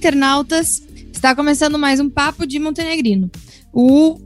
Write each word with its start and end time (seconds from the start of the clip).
internautas! 0.00 0.82
Está 1.12 1.36
começando 1.36 1.78
mais 1.78 2.00
um 2.00 2.08
Papo 2.08 2.46
de 2.46 2.58
Montenegrino. 2.58 3.30
O 3.70 4.18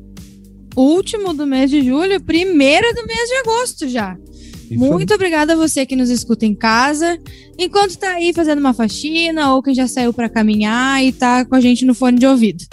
último 0.77 1.35
do 1.35 1.45
mês 1.45 1.69
de 1.69 1.83
julho, 1.83 2.23
primeiro 2.23 2.95
do 2.95 3.05
mês 3.05 3.29
de 3.29 3.35
agosto 3.39 3.89
já. 3.89 4.17
E 4.71 4.77
Muito 4.77 5.13
obrigada 5.13 5.55
a 5.55 5.57
você 5.57 5.85
que 5.85 5.97
nos 5.97 6.11
escuta 6.11 6.47
em 6.47 6.55
casa, 6.55 7.19
enquanto 7.59 7.91
está 7.91 8.13
aí 8.13 8.33
fazendo 8.33 8.61
uma 8.61 8.73
faxina 8.73 9.53
ou 9.53 9.61
que 9.61 9.75
já 9.75 9.89
saiu 9.89 10.13
para 10.13 10.29
caminhar 10.29 11.03
e 11.03 11.09
está 11.09 11.45
com 11.45 11.57
a 11.57 11.61
gente 11.61 11.85
no 11.85 11.93
fone 11.93 12.21
de 12.21 12.27
ouvido. 12.27 12.65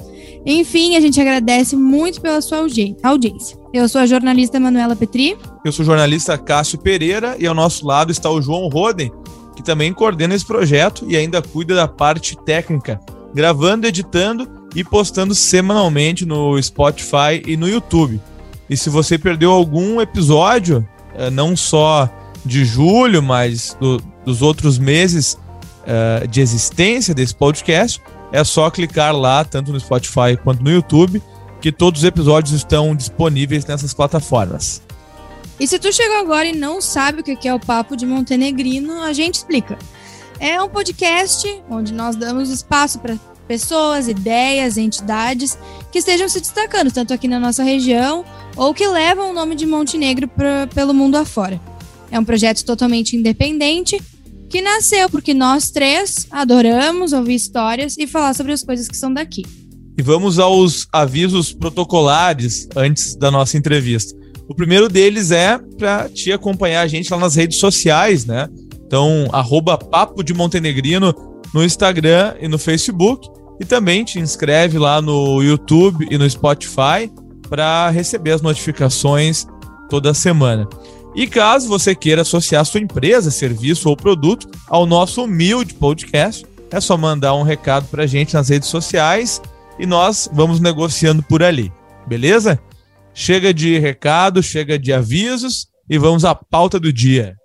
Enfim, 0.46 0.96
a 0.96 1.02
gente 1.02 1.20
agradece 1.20 1.76
muito 1.76 2.22
pela 2.22 2.40
sua 2.40 2.60
audiência. 2.60 3.58
Eu 3.74 3.90
sou 3.90 4.00
a 4.00 4.06
jornalista 4.06 4.60
Manuela 4.60 4.96
Petri. 4.96 5.36
Eu 5.66 5.72
sou 5.72 5.82
o 5.82 5.86
jornalista 5.88 6.38
Cássio 6.38 6.78
Pereira 6.78 7.36
e 7.40 7.48
ao 7.48 7.56
nosso 7.56 7.84
lado 7.84 8.12
está 8.12 8.30
o 8.30 8.40
João 8.40 8.68
Roden, 8.68 9.12
que 9.56 9.64
também 9.64 9.94
coordena 9.94 10.36
esse 10.36 10.46
projeto 10.46 11.06
e 11.08 11.16
ainda 11.16 11.42
cuida 11.42 11.76
da 11.76 11.88
parte 11.88 12.38
técnica, 12.44 13.00
gravando, 13.34 13.88
editando 13.88 14.48
e 14.76 14.84
postando 14.84 15.36
semanalmente 15.36 16.26
no 16.26 16.62
Spotify 16.62 17.42
e 17.46 17.58
no 17.58 17.68
YouTube. 17.68 18.22
E 18.70 18.78
se 18.78 18.90
você 18.90 19.18
perdeu 19.18 19.52
algum 19.52 20.00
episódio, 20.00 20.88
eh, 21.16 21.30
não 21.30 21.56
só 21.58 22.10
de 22.46 22.66
julho, 22.66 23.22
mas 23.22 23.76
do, 23.80 24.02
dos 24.26 24.42
outros 24.42 24.80
meses 24.80 25.38
uh, 25.84 26.28
de 26.28 26.42
existência 26.42 27.14
desse 27.14 27.36
podcast, 27.36 28.02
é 28.32 28.44
só 28.44 28.70
clicar 28.70 29.16
lá, 29.16 29.44
tanto 29.44 29.72
no 29.72 29.80
Spotify 29.80 30.38
quanto 30.42 30.64
no 30.64 30.72
YouTube, 30.72 31.22
que 31.60 31.72
todos 31.72 32.02
os 32.02 32.08
episódios 32.08 32.54
estão 32.54 32.96
disponíveis 32.96 33.66
nessas 33.66 33.94
plataformas. 33.94 34.82
E 35.62 35.68
se 35.68 35.78
tu 35.78 35.94
chegou 35.94 36.18
agora 36.18 36.48
e 36.48 36.56
não 36.56 36.82
sabe 36.82 37.22
o 37.22 37.24
que 37.24 37.48
é 37.48 37.54
o 37.54 37.60
Papo 37.60 37.96
de 37.96 38.04
Montenegrino, 38.04 39.00
a 39.04 39.14
gente 39.14 39.36
explica. 39.36 39.78
É 40.40 40.60
um 40.60 40.68
podcast 40.68 41.48
onde 41.70 41.94
nós 41.94 42.16
damos 42.16 42.50
espaço 42.50 42.98
para 42.98 43.16
pessoas, 43.48 44.08
ideias, 44.08 44.76
entidades 44.76 45.56
que 45.92 46.00
estejam 46.00 46.28
se 46.28 46.40
destacando, 46.40 46.92
tanto 46.92 47.14
aqui 47.14 47.28
na 47.28 47.40
nossa 47.40 47.62
região 47.62 48.26
ou 48.56 48.74
que 48.74 48.88
levam 48.88 49.30
o 49.30 49.34
nome 49.34 49.54
de 49.54 49.68
Montenegro 49.68 50.28
pra, 50.28 50.66
pelo 50.74 50.96
mundo 50.96 51.16
afora. 51.16 51.62
É 52.10 52.20
um 52.20 52.26
projeto 52.26 52.66
totalmente 52.66 53.16
independente 53.16 54.02
que 54.50 54.64
nasceu 54.64 55.12
porque 55.12 55.32
nós 55.32 55.70
três 55.70 56.26
adoramos 56.32 57.14
ouvir 57.14 57.36
histórias 57.36 58.00
e 58.00 58.08
falar 58.08 58.34
sobre 58.34 58.52
as 58.52 58.64
coisas 58.64 58.88
que 58.88 58.98
são 58.98 59.14
daqui. 59.14 59.46
E 59.96 60.02
vamos 60.02 60.40
aos 60.40 60.88
avisos 60.92 61.54
protocolares 61.54 62.68
antes 62.76 63.16
da 63.16 63.30
nossa 63.30 63.60
entrevista. 63.60 64.21
O 64.52 64.54
primeiro 64.54 64.90
deles 64.90 65.32
é 65.32 65.58
para 65.78 66.10
te 66.10 66.30
acompanhar 66.30 66.82
a 66.82 66.88
gente 66.88 67.10
lá 67.10 67.18
nas 67.18 67.36
redes 67.36 67.58
sociais, 67.58 68.26
né? 68.26 68.50
Então, 68.86 69.30
arroba 69.32 69.78
Papo 69.78 70.22
de 70.22 70.34
Montenegrino 70.34 71.16
no 71.54 71.64
Instagram 71.64 72.36
e 72.38 72.50
no 72.50 72.60
Facebook. 72.60 73.30
E 73.62 73.66
também 73.66 74.04
te 74.04 74.20
inscreve 74.20 74.78
lá 74.78 75.02
no 75.02 75.42
YouTube 75.42 76.06
e 76.12 76.18
no 76.18 76.30
Spotify 76.30 77.10
para 77.48 77.90
receber 77.92 78.32
as 78.32 78.42
notificações 78.42 79.48
toda 79.90 80.14
semana. 80.14 80.68
E 81.16 81.28
caso 81.28 81.70
você 81.70 81.96
queira 81.96 82.24
associar 82.24 82.66
sua 82.66 82.82
empresa, 82.82 83.32
serviço 83.32 83.88
ou 83.88 83.96
produto 83.96 84.50
ao 84.68 84.86
nosso 84.86 85.24
humilde 85.24 85.76
podcast, 85.76 86.46
é 86.70 86.82
só 86.82 86.98
mandar 86.98 87.36
um 87.36 87.44
recado 87.44 87.88
para 87.88 88.04
a 88.04 88.08
gente 88.08 88.34
nas 88.34 88.50
redes 88.50 88.68
sociais 88.68 89.42
e 89.80 89.86
nós 89.86 90.30
vamos 90.34 90.60
negociando 90.60 91.24
por 91.24 91.42
ali, 91.42 91.72
beleza? 92.06 92.60
Chega 93.14 93.54
de 93.54 93.78
recado, 93.78 94.42
chega 94.42 94.80
de 94.80 94.94
avisos 94.94 95.68
e 95.90 95.98
vamos 95.98 96.24
à 96.24 96.34
pauta 96.34 96.80
do 96.80 96.92
dia. 96.92 97.36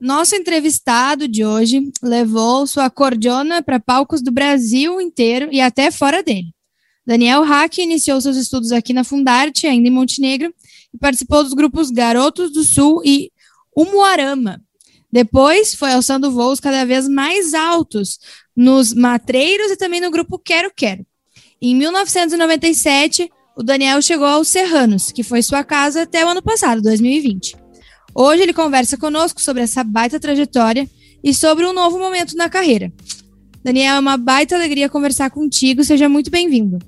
Nosso 0.00 0.34
entrevistado 0.34 1.28
de 1.28 1.44
hoje 1.44 1.90
levou 2.02 2.66
sua 2.66 2.88
cordiona 2.88 3.62
para 3.62 3.80
palcos 3.80 4.22
do 4.22 4.30
Brasil 4.30 5.00
inteiro 5.00 5.48
e 5.52 5.60
até 5.60 5.90
fora 5.90 6.22
dele. 6.22 6.54
Daniel 7.04 7.42
Hack 7.42 7.78
iniciou 7.78 8.20
seus 8.20 8.36
estudos 8.36 8.72
aqui 8.72 8.92
na 8.92 9.04
Fundarte, 9.04 9.66
ainda 9.66 9.88
em 9.88 9.90
Montenegro, 9.90 10.54
e 10.94 10.98
participou 10.98 11.42
dos 11.42 11.52
grupos 11.52 11.90
Garotos 11.90 12.52
do 12.52 12.62
Sul 12.62 13.02
e 13.04 13.30
Umuarama. 13.76 14.62
Depois 15.12 15.74
foi 15.74 15.92
alçando 15.92 16.30
voos 16.30 16.60
cada 16.60 16.84
vez 16.84 17.08
mais 17.08 17.52
altos 17.52 18.18
nos 18.56 18.94
Matreiros 18.94 19.72
e 19.72 19.76
também 19.76 20.00
no 20.00 20.10
grupo 20.10 20.38
Quero 20.38 20.72
Quero. 20.74 21.04
Em 21.60 21.74
1997, 21.74 23.30
o 23.60 23.62
Daniel 23.62 24.00
chegou 24.00 24.26
aos 24.26 24.48
Serranos, 24.48 25.12
que 25.12 25.22
foi 25.22 25.42
sua 25.42 25.62
casa 25.62 26.04
até 26.04 26.24
o 26.24 26.28
ano 26.30 26.40
passado, 26.40 26.80
2020. 26.80 27.54
Hoje 28.14 28.42
ele 28.42 28.54
conversa 28.54 28.96
conosco 28.96 29.38
sobre 29.42 29.62
essa 29.62 29.84
baita 29.84 30.18
trajetória 30.18 30.88
e 31.22 31.34
sobre 31.34 31.66
um 31.66 31.72
novo 31.74 31.98
momento 31.98 32.34
na 32.38 32.48
carreira. 32.48 32.90
Daniel, 33.62 33.96
é 33.96 34.00
uma 34.00 34.16
baita 34.16 34.54
alegria 34.54 34.88
conversar 34.88 35.28
contigo, 35.28 35.84
seja 35.84 36.08
muito 36.08 36.30
bem-vindo. 36.30 36.78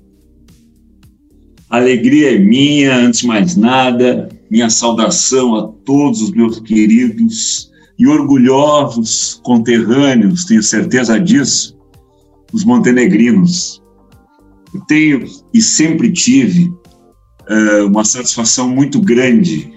alegria 1.69 2.33
é 2.33 2.39
minha, 2.39 2.95
antes 2.95 3.19
de 3.19 3.27
mais 3.27 3.55
nada, 3.55 4.27
minha 4.49 4.71
saudação 4.71 5.55
a 5.55 5.67
todos 5.85 6.23
os 6.23 6.31
meus 6.31 6.59
queridos 6.59 7.69
e 7.99 8.07
orgulhosos 8.07 9.39
conterrâneos, 9.43 10.45
tenho 10.45 10.63
certeza 10.63 11.19
disso, 11.19 11.77
os 12.51 12.63
montenegrinos. 12.65 13.82
Tenho 14.81 15.25
e 15.53 15.61
sempre 15.61 16.11
tive 16.11 16.73
uh, 17.49 17.87
uma 17.87 18.03
satisfação 18.03 18.69
muito 18.69 18.99
grande 18.99 19.71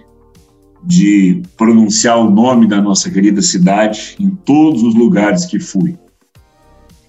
de 0.85 1.43
pronunciar 1.57 2.19
o 2.19 2.31
nome 2.31 2.67
da 2.67 2.81
nossa 2.81 3.11
querida 3.11 3.43
cidade 3.43 4.17
em 4.21 4.31
todos 4.31 4.83
os 4.83 4.95
lugares 4.95 5.45
que 5.45 5.59
fui. 5.59 5.99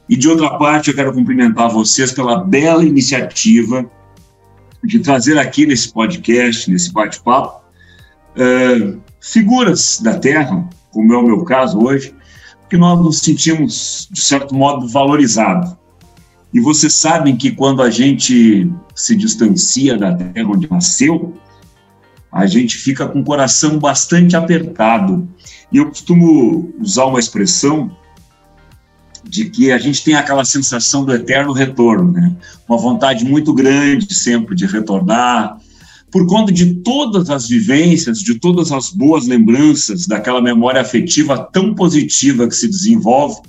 E 0.09 0.16
de 0.16 0.28
outra 0.28 0.58
parte, 0.58 0.90
eu 0.90 0.96
quero 0.96 1.14
cumprimentar 1.14 1.70
vocês 1.70 2.12
pela 2.12 2.44
bela 2.44 2.84
iniciativa 2.84 3.90
de 4.84 5.00
trazer 5.00 5.38
aqui 5.38 5.66
nesse 5.66 5.92
podcast, 5.92 6.72
nesse 6.72 6.92
bate-papo, 6.92 7.62
uh, 8.38 9.02
figuras 9.19 10.00
da 10.02 10.18
terra, 10.18 10.68
como 10.92 11.14
é 11.14 11.18
o 11.18 11.24
meu 11.24 11.44
caso 11.44 11.80
hoje, 11.80 12.16
que 12.69 12.78
nós 12.78 13.00
nos 13.00 13.19
sentimos, 13.19 14.08
de 14.12 14.22
certo 14.22 14.56
modo, 14.56 14.88
valorizados. 14.88 15.75
E 16.53 16.59
vocês 16.59 16.94
sabem 16.94 17.35
que 17.35 17.52
quando 17.52 17.81
a 17.81 17.90
gente 17.90 18.72
se 18.96 19.16
distancia 19.16 19.97
da 19.97 20.16
terra 20.16 20.50
onde 20.50 20.69
nasceu, 20.69 21.34
a 22.31 22.46
gente 22.46 22.78
fica 22.78 23.08
com 23.08 23.19
o 23.19 23.24
coração 23.24 23.78
bastante 23.80 24.35
apertado. 24.35 25.28
E 25.72 25.78
eu 25.78 25.88
costumo 25.88 26.74
usar 26.80 27.06
uma 27.06 27.19
expressão 27.19 27.91
de 29.24 29.46
que 29.50 29.72
a 29.72 29.78
gente 29.78 30.03
tem 30.03 30.16
aquela 30.16 30.46
sensação 30.46 31.03
do 31.03 31.13
eterno 31.13 31.52
retorno, 31.52 32.12
né? 32.12 32.34
Uma 32.68 32.78
vontade 32.78 33.25
muito 33.25 33.53
grande 33.53 34.13
sempre 34.13 34.56
de 34.56 34.66
retornar, 34.66 35.57
por 36.09 36.25
conta 36.25 36.52
de 36.52 36.75
todas 36.75 37.30
as 37.30 37.47
vivências, 37.50 38.19
de 38.19 38.36
todas 38.36 38.72
as 38.72 38.90
boas 38.90 39.28
lembranças 39.28 40.07
daquela 40.07 40.41
memória 40.41 40.80
afetiva 40.80 41.38
tão 41.52 41.75
positiva 41.75 42.47
que 42.47 42.56
se 42.56 42.68
desenvolve 42.68 43.41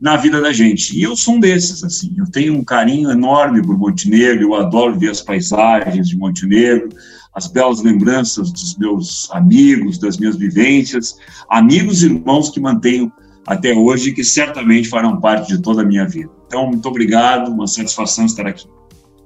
na 0.00 0.16
vida 0.16 0.40
da 0.40 0.52
gente. 0.52 0.96
E 0.98 1.02
eu 1.02 1.14
sou 1.14 1.34
um 1.34 1.40
desses, 1.40 1.84
assim. 1.84 2.14
Eu 2.16 2.26
tenho 2.30 2.54
um 2.54 2.64
carinho 2.64 3.10
enorme 3.10 3.62
por 3.62 3.76
Montenegro, 3.78 4.42
eu 4.42 4.54
adoro 4.54 4.98
ver 4.98 5.10
as 5.10 5.20
paisagens 5.20 6.08
de 6.08 6.16
Montenegro, 6.16 6.88
as 7.34 7.46
belas 7.46 7.82
lembranças 7.82 8.50
dos 8.50 8.76
meus 8.78 9.30
amigos, 9.30 9.98
das 9.98 10.16
minhas 10.16 10.36
vivências, 10.36 11.16
amigos 11.50 12.02
e 12.02 12.06
irmãos 12.06 12.48
que 12.48 12.58
mantenho 12.58 13.12
até 13.46 13.72
hoje 13.74 14.12
que 14.12 14.24
certamente 14.24 14.88
farão 14.88 15.20
parte 15.20 15.48
de 15.48 15.62
toda 15.62 15.82
a 15.82 15.84
minha 15.84 16.08
vida. 16.08 16.30
Então, 16.46 16.66
muito 16.66 16.88
obrigado, 16.88 17.50
uma 17.50 17.66
satisfação 17.66 18.24
estar 18.24 18.46
aqui. 18.46 18.66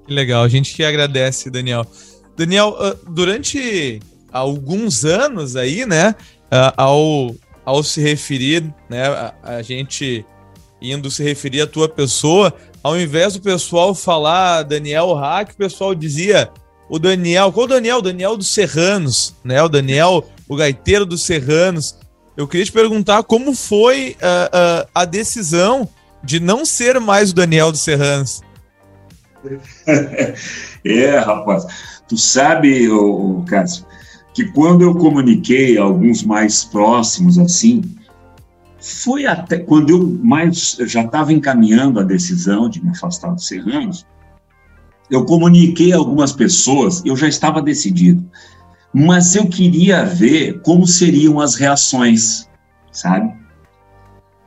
Que 0.07 0.13
legal, 0.13 0.43
a 0.43 0.49
gente 0.49 0.75
que 0.75 0.85
agradece, 0.85 1.51
Daniel. 1.51 1.87
Daniel, 2.37 2.77
ah, 2.79 2.97
durante 3.09 4.01
alguns 4.31 5.05
anos 5.05 5.57
aí, 5.57 5.87
né, 5.87 6.15
ah, 6.51 6.75
ao, 6.77 7.35
ao 7.65 7.83
se 7.83 8.01
referir, 8.01 8.65
né, 8.91 9.07
a, 9.07 9.35
a 9.43 9.63
gente 9.63 10.25
indo 10.93 11.11
se 11.11 11.23
referir 11.23 11.63
à 11.63 11.67
tua 11.67 11.89
pessoa, 11.89 12.53
ao 12.83 12.99
invés 12.99 13.35
do 13.35 13.41
pessoal 13.41 13.95
falar 13.95 14.63
Daniel 14.63 15.15
Hack, 15.15 15.53
o 15.53 15.57
pessoal 15.57 15.95
dizia 15.95 16.51
o 16.89 16.99
Daniel. 16.99 17.51
Qual 17.51 17.65
o 17.65 17.69
Daniel? 17.69 17.99
O 17.99 18.03
Daniel 18.03 18.37
dos 18.37 18.49
Serranos, 18.49 19.35
né? 19.43 19.63
O 19.63 19.69
Daniel, 19.69 20.29
o 20.49 20.57
gaiteiro 20.57 21.07
dos 21.07 21.25
Serranos. 21.25 21.97
Eu 22.37 22.47
queria 22.49 22.67
te 22.67 22.73
perguntar 22.73 23.23
como 23.23 23.55
foi 23.55 24.17
uh, 24.21 24.85
uh, 24.85 24.89
a 24.95 25.05
decisão 25.05 25.89
de 26.23 26.41
não 26.41 26.65
ser 26.65 26.99
mais 27.01 27.31
o 27.31 27.35
Daniel 27.35 27.71
dos 27.71 27.81
Serranos. 27.81 28.43
é, 30.85 31.19
rapaz. 31.19 31.67
Tu 32.09 32.17
sabe, 32.17 32.89
Cássio, 33.47 33.87
que 34.35 34.45
quando 34.47 34.83
eu 34.83 34.95
comuniquei 34.95 35.79
a 35.79 35.83
alguns 35.83 36.23
mais 36.23 36.65
próximos 36.65 37.39
assim, 37.39 37.83
foi 38.85 39.25
até 39.25 39.59
quando 39.59 39.89
eu 39.89 40.19
mais 40.23 40.77
eu 40.79 40.87
já 40.87 41.03
estava 41.03 41.33
encaminhando 41.33 41.99
a 41.99 42.03
decisão 42.03 42.69
de 42.69 42.85
me 42.85 42.91
afastar 42.91 43.31
dos 43.31 43.47
serranos, 43.47 44.07
eu 45.11 45.25
comuniquei 45.25 45.95
a 45.95 45.97
algumas 45.97 46.33
pessoas, 46.33 47.03
eu 47.03 47.17
já 47.17 47.27
estava 47.27 47.63
decidido, 47.63 48.23
mas 48.93 49.35
eu 49.35 49.47
queria 49.47 50.05
ver 50.05 50.61
como 50.61 50.87
seriam 50.87 51.41
as 51.41 51.55
reações, 51.55 52.47
sabe? 52.93 53.33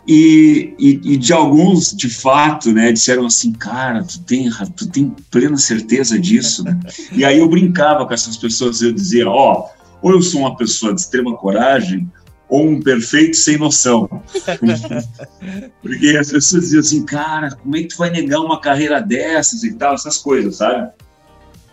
E, 0.08 0.76
e, 0.80 1.14
e, 1.14 1.18
de 1.18 1.34
alguns, 1.34 1.92
de 1.92 2.08
fato, 2.08 2.72
né, 2.72 2.92
disseram 2.92 3.26
assim, 3.26 3.52
cara, 3.52 4.04
tu 4.04 4.20
tem, 4.22 4.50
tu 4.76 4.88
tem 4.88 5.14
plena 5.32 5.58
certeza 5.58 6.18
disso, 6.18 6.64
né? 6.64 6.80
E 7.12 7.26
aí 7.26 7.40
eu 7.40 7.50
brincava 7.50 8.06
com 8.06 8.14
essas 8.14 8.38
pessoas, 8.38 8.82
eu 8.82 8.94
dizia, 8.94 9.28
ó, 9.28 9.68
oh, 9.68 10.08
ou 10.08 10.12
eu 10.12 10.22
sou 10.22 10.42
uma 10.42 10.56
pessoa 10.56 10.94
de 10.94 11.02
extrema 11.02 11.36
coragem, 11.36 12.10
ou 12.50 12.68
um 12.68 12.82
perfeito 12.82 13.36
sem 13.36 13.58
noção. 13.58 14.10
Porque 15.82 16.18
as 16.18 16.32
pessoas 16.32 16.64
diziam 16.64 16.80
assim, 16.80 17.06
cara, 17.06 17.52
como 17.56 17.76
é 17.76 17.82
que 17.82 17.90
tu 17.90 17.98
vai 17.98 18.10
negar 18.10 18.40
uma 18.40 18.60
carreira 18.60 19.02
dessas 19.02 19.64
e 19.64 19.74
tal, 19.74 19.94
essas 19.94 20.18
coisas, 20.18 20.58
sabe? 20.58 20.92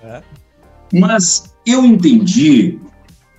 É. 0.03 0.23
Mas 0.93 1.55
eu 1.67 1.85
entendi 1.85 2.79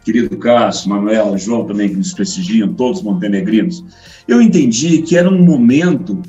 querido 0.05 0.37
Cássio, 0.37 0.89
Manuela, 0.89 1.35
João 1.35 1.65
também, 1.65 1.89
que 1.89 1.95
nos 1.95 2.13
prestigiam, 2.13 2.71
todos 2.71 3.01
montenegrinos, 3.01 3.83
eu 4.27 4.39
entendi 4.39 5.01
que 5.01 5.17
era 5.17 5.27
um 5.27 5.43
momento 5.43 6.21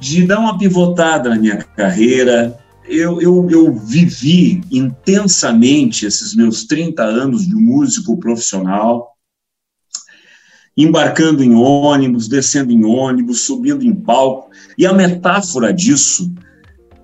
de 0.00 0.26
dar 0.26 0.40
uma 0.40 0.58
pivotada 0.58 1.30
na 1.30 1.36
minha 1.36 1.56
carreira. 1.56 2.58
Eu, 2.84 3.20
eu, 3.20 3.48
eu 3.50 3.72
vivi 3.72 4.62
intensamente 4.70 6.06
esses 6.06 6.34
meus 6.34 6.64
30 6.64 7.02
anos 7.02 7.46
de 7.46 7.54
músico 7.54 8.16
profissional, 8.18 9.16
embarcando 10.78 11.42
em 11.42 11.54
ônibus, 11.54 12.28
descendo 12.28 12.72
em 12.72 12.84
ônibus, 12.84 13.40
subindo 13.40 13.84
em 13.84 13.92
palco. 13.92 14.48
E 14.78 14.86
a 14.86 14.92
metáfora 14.92 15.72
disso, 15.72 16.32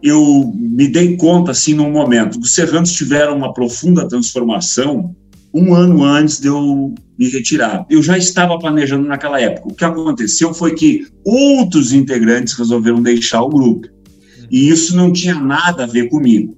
eu 0.01 0.53
me 0.55 0.87
dei 0.87 1.17
conta 1.17 1.51
assim 1.51 1.75
num 1.75 1.91
momento. 1.91 2.39
Os 2.39 2.55
serranos 2.55 2.93
tiveram 2.93 3.37
uma 3.37 3.53
profunda 3.53 4.07
transformação 4.07 5.15
um 5.53 5.73
ano 5.73 6.03
antes 6.03 6.41
de 6.41 6.49
eu 6.49 6.95
me 7.17 7.29
retirar. 7.29 7.87
Eu 7.89 8.03
já 8.03 8.19
estava 8.19 8.59
planejando 8.59 9.07
naquela 9.07 9.41
época. 9.41 9.69
O 9.69 9.75
que 9.75 9.85
aconteceu 9.85 10.53
foi 10.53 10.75
que 10.75 11.07
outros 11.25 11.93
integrantes 11.93 12.55
resolveram 12.55 13.01
deixar 13.01 13.43
o 13.43 13.49
grupo. 13.49 13.89
E 14.51 14.69
isso 14.69 14.97
não 14.97 15.13
tinha 15.13 15.35
nada 15.35 15.85
a 15.85 15.87
ver 15.87 16.09
comigo. 16.09 16.57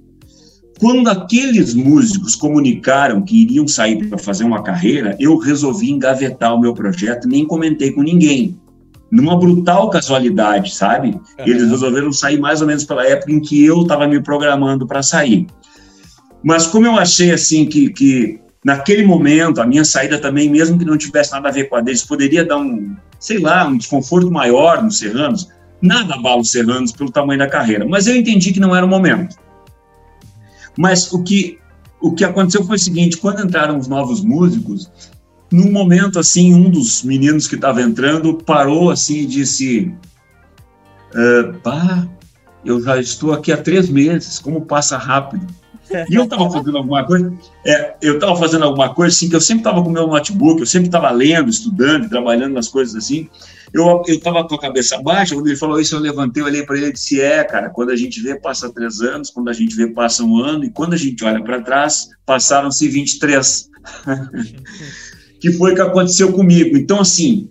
Quando 0.79 1.09
aqueles 1.09 1.73
músicos 1.73 2.35
comunicaram 2.35 3.21
que 3.21 3.41
iriam 3.41 3.67
sair 3.67 4.07
para 4.07 4.17
fazer 4.17 4.43
uma 4.43 4.61
carreira, 4.61 5.15
eu 5.19 5.37
resolvi 5.37 5.89
engavetar 5.89 6.53
o 6.53 6.59
meu 6.59 6.73
projeto, 6.73 7.27
nem 7.27 7.45
comentei 7.45 7.91
com 7.91 8.03
ninguém. 8.03 8.59
Numa 9.09 9.37
brutal 9.39 9.89
casualidade, 9.89 10.75
sabe? 10.75 11.19
Eles 11.39 11.69
resolveram 11.69 12.11
sair 12.11 12.39
mais 12.39 12.61
ou 12.61 12.67
menos 12.67 12.83
pela 12.83 13.07
época 13.07 13.31
em 13.31 13.39
que 13.39 13.65
eu 13.65 13.81
estava 13.81 14.07
me 14.07 14.21
programando 14.21 14.85
para 14.85 15.01
sair. 15.01 15.47
Mas 16.43 16.67
como 16.67 16.85
eu 16.85 16.95
achei 16.97 17.31
assim 17.31 17.65
que, 17.65 17.89
que 17.89 18.39
naquele 18.63 19.03
momento, 19.03 19.61
a 19.61 19.65
minha 19.65 19.83
saída 19.83 20.19
também, 20.19 20.49
mesmo 20.49 20.77
que 20.77 20.85
não 20.85 20.97
tivesse 20.97 21.31
nada 21.31 21.49
a 21.49 21.51
ver 21.51 21.69
com 21.69 21.77
a 21.77 21.81
deles, 21.81 22.03
poderia 22.03 22.45
dar 22.45 22.57
um, 22.57 22.95
sei 23.19 23.39
lá, 23.39 23.65
um 23.67 23.77
desconforto 23.77 24.29
maior 24.29 24.83
nos 24.83 24.99
Serranos. 24.99 25.47
Nada 25.81 26.13
abala 26.15 26.41
os 26.41 26.51
Serranos 26.51 26.91
pelo 26.91 27.11
tamanho 27.11 27.39
da 27.39 27.47
carreira, 27.47 27.85
mas 27.87 28.07
eu 28.07 28.15
entendi 28.15 28.51
que 28.51 28.59
não 28.59 28.75
era 28.75 28.85
o 28.85 28.89
momento. 28.89 29.46
Mas 30.77 31.11
o 31.11 31.23
que, 31.23 31.57
o 31.99 32.11
que 32.13 32.23
aconteceu 32.23 32.63
foi 32.63 32.75
o 32.75 32.79
seguinte: 32.79 33.17
quando 33.17 33.43
entraram 33.43 33.77
os 33.77 33.87
novos 33.87 34.21
músicos, 34.21 34.89
num 35.51 35.71
momento 35.71 36.19
assim, 36.19 36.53
um 36.53 36.69
dos 36.69 37.03
meninos 37.03 37.47
que 37.47 37.55
estava 37.55 37.81
entrando 37.81 38.35
parou 38.35 38.91
assim 38.91 39.19
e 39.19 39.25
disse: 39.25 39.93
uh, 41.13 41.53
Pá, 41.61 42.07
eu 42.63 42.81
já 42.81 42.99
estou 42.99 43.33
aqui 43.33 43.51
há 43.51 43.57
três 43.57 43.89
meses, 43.89 44.39
como 44.39 44.61
passa 44.61 44.97
rápido. 44.97 45.47
E 46.09 46.15
eu 46.15 46.23
estava 46.23 46.49
fazendo 46.49 46.77
alguma 46.77 47.05
coisa, 47.05 47.33
é, 47.65 47.95
eu 48.01 48.15
estava 48.15 48.35
fazendo 48.35 48.65
alguma 48.65 48.93
coisa 48.93 49.15
assim, 49.15 49.29
que 49.29 49.35
eu 49.35 49.41
sempre 49.41 49.61
estava 49.61 49.81
com 49.83 49.89
meu 49.89 50.07
notebook, 50.07 50.59
eu 50.59 50.65
sempre 50.65 50.87
estava 50.87 51.09
lendo, 51.11 51.49
estudando, 51.49 52.09
trabalhando 52.09 52.53
nas 52.53 52.67
coisas 52.67 52.95
assim. 52.95 53.29
Eu 53.73 54.01
estava 54.07 54.47
com 54.47 54.55
a 54.55 54.59
cabeça 54.59 55.01
baixa, 55.01 55.35
quando 55.35 55.47
ele 55.47 55.55
falou 55.55 55.79
isso, 55.79 55.95
eu 55.95 55.99
levantei, 55.99 56.41
olhei 56.41 56.63
para 56.63 56.77
ele 56.77 56.87
e 56.87 56.93
disse: 56.93 57.21
É, 57.21 57.43
cara, 57.43 57.69
quando 57.69 57.91
a 57.91 57.95
gente 57.95 58.21
vê, 58.21 58.35
passa 58.35 58.71
três 58.71 59.01
anos, 59.01 59.29
quando 59.29 59.49
a 59.49 59.53
gente 59.53 59.75
vê, 59.75 59.87
passa 59.87 60.23
um 60.23 60.37
ano, 60.37 60.63
e 60.63 60.69
quando 60.69 60.93
a 60.93 60.97
gente 60.97 61.23
olha 61.23 61.43
para 61.43 61.61
trás, 61.61 62.07
passaram-se 62.25 62.87
23. 62.87 63.69
que 65.39 65.51
foi 65.51 65.71
o 65.71 65.75
que 65.75 65.81
aconteceu 65.81 66.31
comigo. 66.33 66.77
Então, 66.77 66.99
assim, 66.99 67.49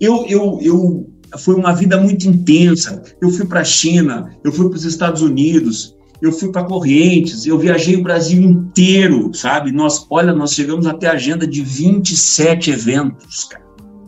eu, 0.00 0.24
eu, 0.26 0.58
eu 0.62 1.12
foi 1.38 1.54
uma 1.54 1.72
vida 1.72 1.98
muito 2.00 2.28
intensa. 2.28 3.02
Eu 3.20 3.30
fui 3.30 3.46
para 3.46 3.60
a 3.60 3.64
China, 3.64 4.30
eu 4.44 4.52
fui 4.52 4.68
para 4.68 4.76
os 4.76 4.84
Estados 4.84 5.22
Unidos, 5.22 5.96
eu 6.22 6.30
fui 6.30 6.52
para 6.52 6.62
Correntes, 6.62 7.44
eu 7.44 7.58
viajei 7.58 7.96
o 7.96 8.02
Brasil 8.02 8.40
inteiro, 8.40 9.34
sabe? 9.34 9.72
Nós, 9.72 10.06
olha, 10.08 10.32
nós 10.32 10.54
chegamos 10.54 10.86
até 10.86 11.08
a 11.08 11.14
agenda 11.14 11.44
de 11.48 11.62
27 11.62 12.70
eventos, 12.70 13.44
cara. 13.44 13.64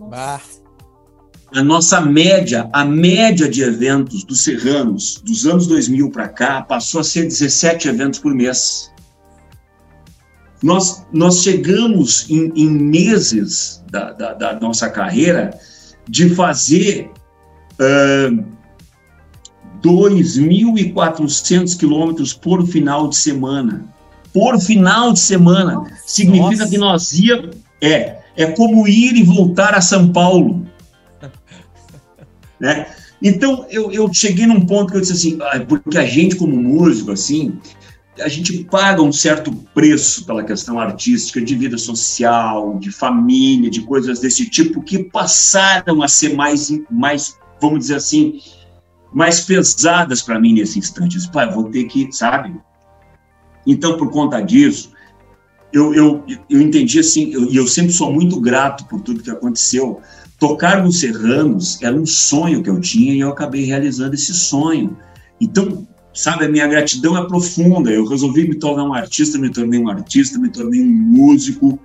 Bah. 0.08 0.40
A 1.52 1.62
nossa 1.62 2.00
média, 2.00 2.68
a 2.72 2.84
média 2.84 3.48
de 3.48 3.62
eventos 3.62 4.22
dos 4.24 4.42
Serranos, 4.42 5.20
dos 5.24 5.44
anos 5.44 5.66
2000 5.66 6.10
para 6.10 6.28
cá, 6.28 6.62
passou 6.62 7.00
a 7.00 7.04
ser 7.04 7.24
17 7.24 7.88
eventos 7.88 8.20
por 8.20 8.32
mês. 8.32 8.92
Nós, 10.62 11.04
nós 11.12 11.42
chegamos 11.42 12.28
em, 12.30 12.52
em 12.56 12.68
meses 12.70 13.84
da, 13.90 14.12
da, 14.12 14.34
da, 14.34 14.60
nossa 14.60 14.88
carreira 14.88 15.50
de 16.08 16.34
fazer 16.34 17.10
uh, 17.74 18.44
2.400 19.84 21.76
quilômetros 21.78 22.32
por 22.32 22.66
final 22.66 23.06
de 23.08 23.16
semana. 23.16 23.84
Por 24.32 24.58
final 24.58 25.12
de 25.12 25.20
semana. 25.20 25.74
Nossa. 25.74 25.90
Significa 26.06 26.66
que 26.68 26.78
nós 26.78 27.12
íamos. 27.12 27.56
É, 27.80 28.20
é 28.36 28.46
como 28.46 28.88
ir 28.88 29.16
e 29.16 29.22
voltar 29.22 29.74
a 29.74 29.80
São 29.80 30.10
Paulo. 30.10 30.66
né? 32.58 32.86
Então, 33.22 33.66
eu, 33.70 33.92
eu 33.92 34.12
cheguei 34.12 34.46
num 34.46 34.64
ponto 34.64 34.90
que 34.90 34.96
eu 34.96 35.00
disse 35.00 35.12
assim, 35.12 35.38
porque 35.68 35.98
a 35.98 36.06
gente, 36.06 36.36
como 36.36 36.56
músico, 36.56 37.12
assim, 37.12 37.58
a 38.20 38.28
gente 38.28 38.64
paga 38.64 39.02
um 39.02 39.12
certo 39.12 39.52
preço 39.74 40.24
pela 40.24 40.44
questão 40.44 40.78
artística, 40.78 41.40
de 41.40 41.54
vida 41.54 41.78
social, 41.78 42.78
de 42.78 42.90
família, 42.90 43.70
de 43.70 43.82
coisas 43.82 44.20
desse 44.20 44.48
tipo, 44.48 44.82
que 44.82 45.04
passaram 45.04 46.02
a 46.02 46.08
ser 46.08 46.34
mais, 46.34 46.70
mais 46.90 47.36
vamos 47.60 47.80
dizer 47.80 47.96
assim, 47.96 48.40
mais 49.14 49.40
pesadas 49.40 50.20
para 50.20 50.40
mim 50.40 50.54
nesse 50.54 50.78
instante. 50.78 51.14
Eu 51.14 51.20
disse, 51.20 51.30
pai, 51.30 51.50
vou 51.50 51.70
ter 51.70 51.84
que, 51.84 52.10
sabe? 52.10 52.52
Então, 53.64 53.96
por 53.96 54.10
conta 54.10 54.40
disso, 54.40 54.90
eu, 55.72 55.94
eu, 55.94 56.24
eu 56.50 56.60
entendi 56.60 56.98
assim, 56.98 57.28
e 57.28 57.32
eu, 57.32 57.52
eu 57.52 57.66
sempre 57.68 57.92
sou 57.92 58.12
muito 58.12 58.40
grato 58.40 58.84
por 58.86 59.00
tudo 59.00 59.22
que 59.22 59.30
aconteceu. 59.30 60.00
Tocar 60.38 60.82
nos 60.82 60.98
Serranos 60.98 61.80
era 61.80 61.94
um 61.94 62.04
sonho 62.04 62.62
que 62.62 62.68
eu 62.68 62.80
tinha 62.80 63.14
e 63.14 63.20
eu 63.20 63.30
acabei 63.30 63.64
realizando 63.64 64.14
esse 64.14 64.34
sonho. 64.34 64.96
Então, 65.40 65.86
sabe, 66.12 66.44
a 66.44 66.48
minha 66.48 66.66
gratidão 66.66 67.16
é 67.16 67.24
profunda. 67.26 67.90
Eu 67.90 68.04
resolvi 68.04 68.48
me 68.48 68.56
tornar 68.56 68.84
um 68.84 68.92
artista, 68.92 69.38
me 69.38 69.48
tornei 69.48 69.78
um 69.78 69.88
artista, 69.88 70.38
me 70.38 70.50
tornei 70.50 70.82
um 70.82 70.92
músico. 70.92 71.78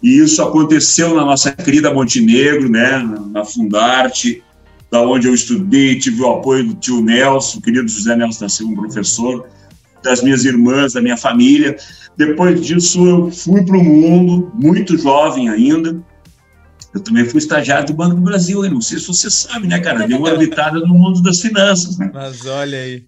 E 0.00 0.20
isso 0.20 0.40
aconteceu 0.40 1.12
na 1.16 1.24
nossa 1.24 1.50
querida 1.50 1.92
Montenegro, 1.92 2.68
né, 2.68 2.98
na 3.32 3.44
Fundarte 3.44 4.44
da 4.90 5.02
onde 5.02 5.26
eu 5.26 5.34
estudei, 5.34 5.98
tive 5.98 6.22
o 6.22 6.30
apoio 6.30 6.66
do 6.68 6.74
tio 6.74 7.02
Nelson, 7.02 7.60
querido 7.60 7.88
José 7.88 8.16
Nelson 8.16 8.40
da 8.44 8.48
Silva, 8.48 8.72
um 8.72 8.76
professor, 8.76 9.46
das 10.02 10.22
minhas 10.22 10.44
irmãs, 10.44 10.94
da 10.94 11.02
minha 11.02 11.16
família. 11.16 11.76
Depois 12.16 12.64
disso, 12.64 13.06
eu 13.06 13.30
fui 13.30 13.64
para 13.64 13.76
o 13.76 13.84
mundo, 13.84 14.50
muito 14.54 14.96
jovem 14.96 15.48
ainda. 15.48 16.02
Eu 16.94 17.00
também 17.00 17.24
fui 17.24 17.38
estagiário 17.38 17.86
do 17.86 17.94
Banco 17.94 18.16
do 18.16 18.22
Brasil, 18.22 18.64
eu 18.64 18.70
não 18.70 18.80
sei 18.80 18.98
se 18.98 19.06
você 19.06 19.30
sabe, 19.30 19.66
né, 19.66 19.78
cara? 19.78 20.06
Dei 20.06 20.16
uma 20.16 20.30
habitada 20.30 20.80
no 20.80 20.94
mundo 20.94 21.22
das 21.22 21.40
finanças, 21.40 21.98
né? 21.98 22.10
Mas 22.12 22.46
olha 22.46 22.78
aí. 22.78 23.04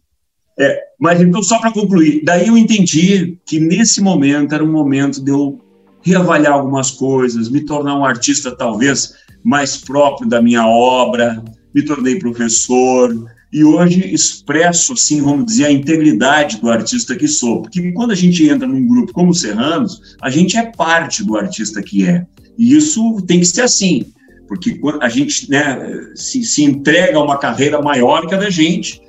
É, 0.58 0.78
mas 0.98 1.20
então, 1.20 1.42
só 1.42 1.58
para 1.58 1.72
concluir, 1.72 2.22
daí 2.22 2.48
eu 2.48 2.58
entendi 2.58 3.38
que 3.46 3.58
nesse 3.58 4.02
momento 4.02 4.54
era 4.54 4.62
um 4.62 4.70
momento 4.70 5.24
de 5.24 5.30
eu 5.30 5.58
reavaliar 6.02 6.52
algumas 6.52 6.90
coisas, 6.90 7.48
me 7.48 7.64
tornar 7.64 7.96
um 7.96 8.04
artista 8.04 8.54
talvez 8.54 9.14
mais 9.42 9.78
próprio 9.78 10.28
da 10.28 10.42
minha 10.42 10.66
obra, 10.66 11.42
me 11.74 11.82
tornei 11.84 12.18
professor 12.18 13.14
e 13.52 13.64
hoje 13.64 14.12
expresso, 14.14 14.92
assim, 14.92 15.20
vamos 15.20 15.46
dizer, 15.46 15.66
a 15.66 15.72
integridade 15.72 16.60
do 16.60 16.70
artista 16.70 17.16
que 17.16 17.26
sou. 17.26 17.62
Porque 17.62 17.90
quando 17.92 18.12
a 18.12 18.14
gente 18.14 18.48
entra 18.48 18.66
num 18.66 18.86
grupo 18.86 19.12
como 19.12 19.34
Serranos, 19.34 20.16
a 20.22 20.30
gente 20.30 20.56
é 20.56 20.70
parte 20.70 21.24
do 21.24 21.36
artista 21.36 21.82
que 21.82 22.06
é. 22.06 22.24
E 22.56 22.76
isso 22.76 23.20
tem 23.26 23.40
que 23.40 23.46
ser 23.46 23.62
assim, 23.62 24.06
porque 24.46 24.80
a 25.00 25.08
gente 25.08 25.50
né, 25.50 25.78
se, 26.14 26.44
se 26.44 26.62
entrega 26.62 27.18
a 27.18 27.22
uma 27.22 27.38
carreira 27.38 27.80
maior 27.82 28.26
que 28.26 28.34
a 28.34 28.38
da 28.38 28.50
gente, 28.50 29.00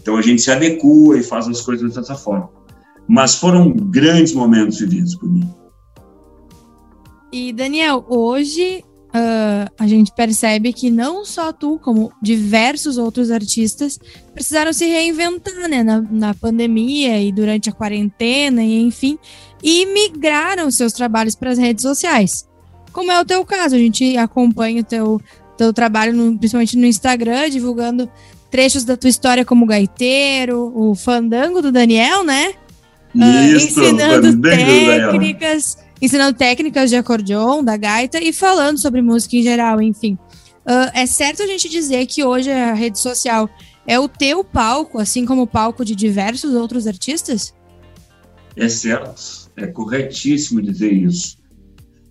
então 0.00 0.16
a 0.16 0.22
gente 0.22 0.40
se 0.40 0.50
adequa 0.50 1.18
e 1.18 1.22
faz 1.22 1.46
as 1.46 1.60
coisas 1.60 1.94
dessa 1.94 2.14
forma. 2.14 2.48
Mas 3.06 3.34
foram 3.34 3.70
grandes 3.70 4.32
momentos 4.32 4.78
vividos 4.78 5.14
por 5.16 5.30
mim. 5.30 5.46
E, 7.32 7.52
Daniel, 7.52 8.04
hoje 8.08 8.82
Uh, 9.10 9.66
a 9.76 9.88
gente 9.88 10.12
percebe 10.12 10.72
que 10.72 10.88
não 10.88 11.24
só 11.24 11.52
tu, 11.52 11.80
como 11.82 12.12
diversos 12.22 12.96
outros 12.96 13.32
artistas, 13.32 13.98
precisaram 14.32 14.72
se 14.72 14.86
reinventar 14.86 15.68
né, 15.68 15.82
na, 15.82 16.00
na 16.00 16.32
pandemia 16.32 17.20
e 17.20 17.32
durante 17.32 17.68
a 17.68 17.72
quarentena, 17.72 18.62
e 18.62 18.80
enfim, 18.80 19.18
e 19.60 19.84
migraram 19.86 20.70
seus 20.70 20.92
trabalhos 20.92 21.34
para 21.34 21.50
as 21.50 21.58
redes 21.58 21.82
sociais. 21.82 22.48
Como 22.92 23.10
é 23.10 23.20
o 23.20 23.24
teu 23.24 23.44
caso, 23.44 23.74
a 23.74 23.78
gente 23.78 24.16
acompanha 24.16 24.80
o 24.80 24.84
teu 24.84 25.20
teu 25.60 25.74
trabalho, 25.74 26.14
no, 26.14 26.38
principalmente 26.38 26.78
no 26.78 26.86
Instagram, 26.86 27.50
divulgando 27.50 28.10
trechos 28.50 28.82
da 28.82 28.96
tua 28.96 29.10
história 29.10 29.44
como 29.44 29.66
gaiteiro, 29.66 30.72
o 30.74 30.94
fandango 30.94 31.60
do 31.60 31.70
Daniel, 31.70 32.24
né? 32.24 32.54
Isso, 33.14 33.78
uh, 33.78 33.84
ensinando 33.84 34.40
técnicas, 34.40 35.76
ensinando 36.00 36.36
técnicas 36.36 36.90
de 36.90 36.96
acordeon, 36.96 37.62
da 37.62 37.76
gaita 37.76 38.22
e 38.22 38.32
falando 38.32 38.78
sobre 38.78 39.02
música 39.02 39.36
em 39.36 39.42
geral, 39.42 39.80
enfim. 39.82 40.18
Uh, 40.66 40.90
é 40.94 41.06
certo 41.06 41.42
a 41.42 41.46
gente 41.46 41.68
dizer 41.68 42.06
que 42.06 42.22
hoje 42.22 42.50
a 42.50 42.74
rede 42.74 42.98
social 42.98 43.48
é 43.86 43.98
o 43.98 44.08
teu 44.08 44.44
palco, 44.44 44.98
assim 44.98 45.24
como 45.24 45.42
o 45.42 45.46
palco 45.46 45.84
de 45.84 45.94
diversos 45.96 46.54
outros 46.54 46.86
artistas? 46.86 47.54
É 48.56 48.68
certo, 48.68 49.50
é 49.56 49.66
corretíssimo 49.66 50.60
dizer 50.60 50.92
isso. 50.92 51.38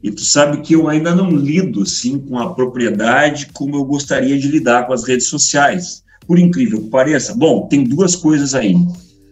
E 0.02 0.12
tu 0.12 0.24
sabe 0.24 0.62
que 0.62 0.74
eu 0.74 0.88
ainda 0.88 1.14
não 1.14 1.30
lido 1.30 1.82
assim 1.82 2.18
com 2.18 2.40
a 2.40 2.54
propriedade 2.54 3.48
como 3.54 3.76
eu 3.76 3.84
gostaria 3.84 4.38
de 4.40 4.48
lidar 4.48 4.88
com 4.88 4.94
as 4.94 5.04
redes 5.06 5.28
sociais. 5.28 6.04
Por 6.26 6.40
incrível 6.40 6.82
que 6.82 6.90
pareça, 6.90 7.36
bom, 7.36 7.68
tem 7.68 7.84
duas 7.84 8.16
coisas 8.16 8.56
aí. 8.56 8.76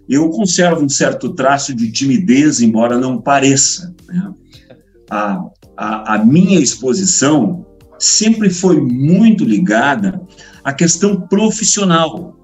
Eu 0.09 0.29
conservo 0.29 0.83
um 0.83 0.89
certo 0.89 1.33
traço 1.33 1.73
de 1.73 1.91
timidez, 1.91 2.59
embora 2.59 2.97
não 2.97 3.21
pareça. 3.21 3.93
Né? 4.07 4.33
A, 5.09 5.41
a, 5.75 6.15
a 6.15 6.25
minha 6.25 6.59
exposição 6.59 7.65
sempre 7.99 8.49
foi 8.49 8.79
muito 8.79 9.43
ligada 9.43 10.21
à 10.63 10.73
questão 10.73 11.21
profissional. 11.21 12.35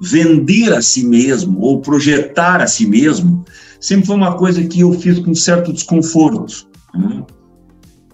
Vender 0.00 0.74
a 0.74 0.82
si 0.82 1.06
mesmo 1.06 1.60
ou 1.60 1.80
projetar 1.80 2.60
a 2.60 2.66
si 2.66 2.86
mesmo 2.86 3.44
sempre 3.80 4.06
foi 4.06 4.16
uma 4.16 4.36
coisa 4.36 4.62
que 4.64 4.80
eu 4.80 4.92
fiz 4.92 5.18
com 5.18 5.34
certo 5.34 5.72
desconforto. 5.72 6.68
Né? 6.94 7.24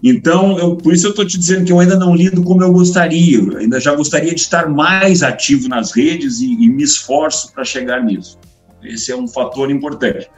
Então, 0.01 0.57
eu, 0.59 0.75
por 0.75 0.93
isso 0.93 1.07
eu 1.07 1.11
estou 1.11 1.25
te 1.25 1.37
dizendo 1.37 1.65
que 1.65 1.71
eu 1.71 1.79
ainda 1.79 1.97
não 1.97 2.13
lido 2.13 2.43
como 2.43 2.61
eu 2.61 2.73
gostaria, 2.73 3.37
eu 3.37 3.57
ainda 3.57 3.79
já 3.79 3.95
gostaria 3.95 4.35
de 4.35 4.41
estar 4.41 4.69
mais 4.69 5.23
ativo 5.23 5.69
nas 5.69 5.91
redes 5.91 6.41
e, 6.41 6.51
e 6.51 6.67
me 6.69 6.83
esforço 6.83 7.53
para 7.53 7.63
chegar 7.63 8.03
nisso. 8.03 8.37
Esse 8.83 9.13
é 9.13 9.15
um 9.15 9.27
fator 9.27 9.71
importante. 9.71 10.29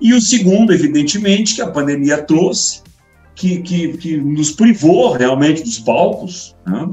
E 0.00 0.14
o 0.14 0.20
segundo, 0.20 0.72
evidentemente, 0.72 1.54
que 1.54 1.62
a 1.62 1.70
pandemia 1.70 2.22
trouxe, 2.22 2.82
que, 3.34 3.60
que, 3.62 3.96
que 3.98 4.16
nos 4.16 4.50
privou 4.50 5.12
realmente 5.12 5.62
dos 5.62 5.78
palcos, 5.78 6.56
né? 6.66 6.88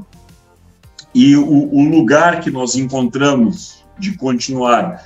e 1.14 1.36
o, 1.36 1.74
o 1.74 1.84
lugar 1.84 2.42
que 2.42 2.52
nós 2.52 2.76
encontramos 2.76 3.84
de 3.98 4.16
continuar 4.18 5.04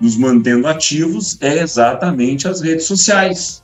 nos 0.00 0.16
mantendo 0.16 0.66
ativos 0.66 1.38
é 1.40 1.60
exatamente 1.62 2.46
as 2.46 2.60
redes 2.60 2.86
sociais. 2.86 3.62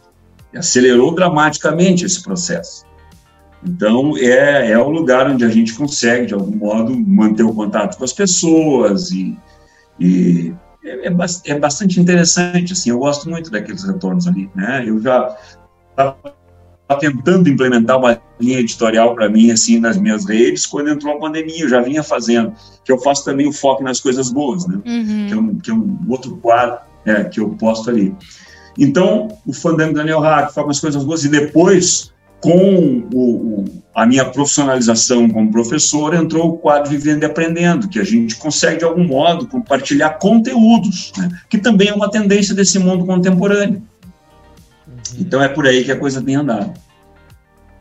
Acelerou 0.54 1.14
dramaticamente 1.14 2.04
esse 2.04 2.23
processo. 2.23 2.85
Então, 3.62 4.16
é, 4.16 4.70
é 4.70 4.78
o 4.78 4.88
lugar 4.88 5.30
onde 5.30 5.44
a 5.44 5.49
gente 5.49 5.75
consegue, 5.75 6.26
de 6.26 6.35
algum 6.35 6.56
modo, 6.56 6.99
manter 6.99 7.42
o 7.42 7.52
contato 7.52 7.99
com 7.99 8.04
as 8.04 8.12
pessoas 8.12 9.11
e, 9.11 9.37
e 9.99 10.54
é, 10.90 11.06
é, 11.06 11.52
é, 11.52 11.59
bastante 11.59 12.00
interessante, 12.00 12.73
assim, 12.73 12.90
eu 12.90 12.99
gosto 12.99 13.28
muito 13.30 13.50
daqueles 13.50 13.85
retornos 13.85 14.26
ali, 14.26 14.50
né? 14.54 14.85
Eu 14.87 15.00
já 15.00 15.37
estava 15.90 16.16
tentando 16.99 17.49
implementar 17.49 17.99
uma 17.99 18.20
linha 18.40 18.59
editorial 18.59 19.14
para 19.14 19.28
mim, 19.28 19.50
assim, 19.52 19.78
nas 19.78 19.97
minhas 19.97 20.26
redes, 20.26 20.66
quando 20.66 20.90
entrou 20.90 21.14
a 21.14 21.20
pandemia, 21.20 21.62
eu 21.62 21.68
já 21.68 21.80
vinha 21.80 22.02
fazendo, 22.02 22.52
que 22.85 22.90
eu 22.90 22.99
faço 22.99 23.25
também 23.25 23.47
o 23.47 23.52
foco 23.52 23.85
nas 23.85 24.00
coisas 24.00 24.30
boas, 24.30 24.66
né? 24.66 24.80
Uhum. 24.85 25.26
Que, 25.26 25.32
é 25.32 25.37
um, 25.37 25.59
que 25.59 25.70
é 25.70 25.75
um 25.75 25.99
outro 26.09 26.37
quadro 26.38 26.80
é, 27.04 27.25
que 27.25 27.38
eu 27.38 27.50
posto 27.50 27.90
ali. 27.90 28.14
Então, 28.76 29.28
o 29.47 29.52
Fandango 29.52 29.94
Daniel 29.94 30.20
Hack 30.20 30.52
foca 30.52 30.68
nas 30.68 30.80
coisas 30.80 31.04
boas, 31.04 31.25
e 31.25 31.28
depois 31.28 32.12
com 32.40 33.06
o, 33.12 33.64
a 33.94 34.06
minha 34.06 34.25
profissionalização 34.25 35.28
como 35.28 35.52
professor, 35.52 36.14
entrou 36.14 36.50
o 36.50 36.59
quadro 36.59 36.90
Vivendo 36.90 37.23
e 37.23 37.26
Aprendendo, 37.26 37.88
que 37.88 37.99
a 37.99 38.04
gente 38.04 38.37
consegue, 38.37 38.78
de 38.78 38.85
algum 38.85 39.04
modo, 39.04 39.47
compartilhar 39.47 40.11
conteúdos, 40.11 41.12
né? 41.16 41.28
que 41.49 41.59
também 41.59 41.88
é 41.88 41.94
uma 41.94 42.11
tendência 42.11 42.54
desse 42.54 42.78
mundo 42.78 43.04
contemporâneo. 43.04 43.82
Uhum. 44.87 45.16
Então 45.18 45.42
é 45.42 45.49
por 45.49 45.66
aí 45.66 45.85
que 45.85 45.92
a 45.92 45.99
coisa 45.99 46.23
tem 46.23 46.37
andado. 46.37 46.73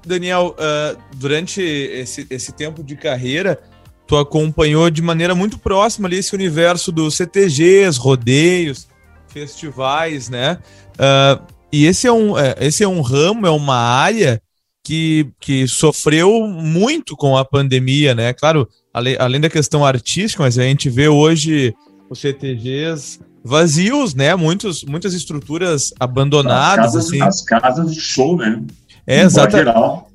Daniel, 0.06 0.56
uh, 0.58 0.98
durante 1.16 1.62
esse, 1.62 2.26
esse 2.30 2.52
tempo 2.52 2.84
de 2.84 2.96
carreira, 2.96 3.60
tu 4.08 4.18
acompanhou 4.18 4.90
de 4.90 5.02
maneira 5.02 5.36
muito 5.36 5.60
próxima 5.60 6.08
ali 6.08 6.18
esse 6.18 6.34
universo 6.34 6.92
dos 6.92 7.16
CTGs, 7.16 8.00
rodeios, 8.00 8.88
festivais, 9.28 10.30
né? 10.30 10.58
Uh, 10.96 11.44
e 11.72 11.86
esse 11.86 12.08
é, 12.08 12.12
um, 12.12 12.38
é, 12.38 12.56
esse 12.60 12.84
é 12.84 12.88
um 12.88 13.02
ramo, 13.02 13.46
é 13.46 13.52
uma 13.52 13.78
área 13.78 14.42
que, 14.90 15.28
que 15.40 15.68
sofreu 15.68 16.48
muito 16.48 17.16
com 17.16 17.38
a 17.38 17.46
pandemia, 17.46 18.16
né? 18.16 18.34
Claro, 18.34 18.68
além, 18.92 19.16
além 19.20 19.40
da 19.40 19.48
questão 19.48 19.86
artística, 19.86 20.42
mas 20.42 20.58
a 20.58 20.64
gente 20.64 20.90
vê 20.90 21.08
hoje 21.08 21.76
os 22.10 22.18
CTGs 22.18 23.20
vazios, 23.46 24.16
né? 24.16 24.36
Muitos, 24.36 24.84
muitas 24.84 25.14
estruturas 25.14 25.94
abandonadas. 26.00 26.88
As 26.88 26.94
casas, 26.94 27.06
assim. 27.06 27.22
as 27.22 27.42
casas 27.44 27.94
de 27.94 28.02
show, 28.02 28.36
né? 28.36 28.64
É, 29.06 29.22
exata, 29.22 29.64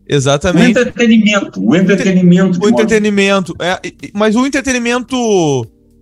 exatamente. 0.08 0.76
O 0.76 0.80
entretenimento, 0.80 1.64
o 1.64 1.76
entretenimento. 1.76 2.60
O 2.60 2.68
entretenimento. 2.68 3.54
É, 3.60 3.80
mas 4.12 4.34
o 4.34 4.44
entretenimento 4.44 5.16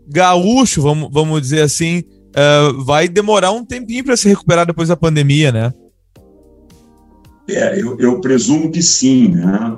gaúcho, 0.08 0.80
vamos, 0.80 1.10
vamos 1.12 1.42
dizer 1.42 1.60
assim, 1.60 1.98
uh, 1.98 2.82
vai 2.84 3.06
demorar 3.06 3.50
um 3.50 3.66
tempinho 3.66 4.02
para 4.02 4.16
se 4.16 4.30
recuperar 4.30 4.64
depois 4.64 4.88
da 4.88 4.96
pandemia, 4.96 5.52
né? 5.52 5.74
É, 7.54 7.80
eu, 7.80 7.98
eu 7.98 8.20
presumo 8.20 8.70
que 8.70 8.82
sim, 8.82 9.28
né? 9.28 9.76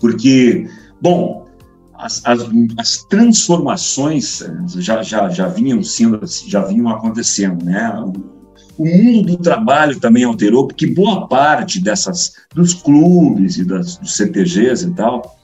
Porque, 0.00 0.68
bom, 1.00 1.46
as, 1.94 2.20
as, 2.24 2.40
as, 2.78 3.04
transformações 3.08 4.42
eh, 4.42 4.50
já, 4.78 5.02
já, 5.02 5.28
já 5.28 5.48
vinham 5.48 5.82
sendo, 5.82 6.20
já 6.46 6.64
vinham 6.64 6.88
acontecendo, 6.88 7.64
né? 7.64 7.92
O, 8.00 8.12
o, 8.78 8.86
mundo 8.86 9.22
do 9.22 9.36
trabalho 9.36 10.00
também 10.00 10.24
alterou, 10.24 10.66
porque 10.66 10.86
boa 10.86 11.28
parte 11.28 11.80
dessas 11.80 12.32
dos 12.54 12.74
clubes 12.74 13.58
e 13.58 13.64
das, 13.64 13.96
dos 13.96 14.16
CTGs 14.16 14.86
e 14.86 14.90
tal 14.94 15.38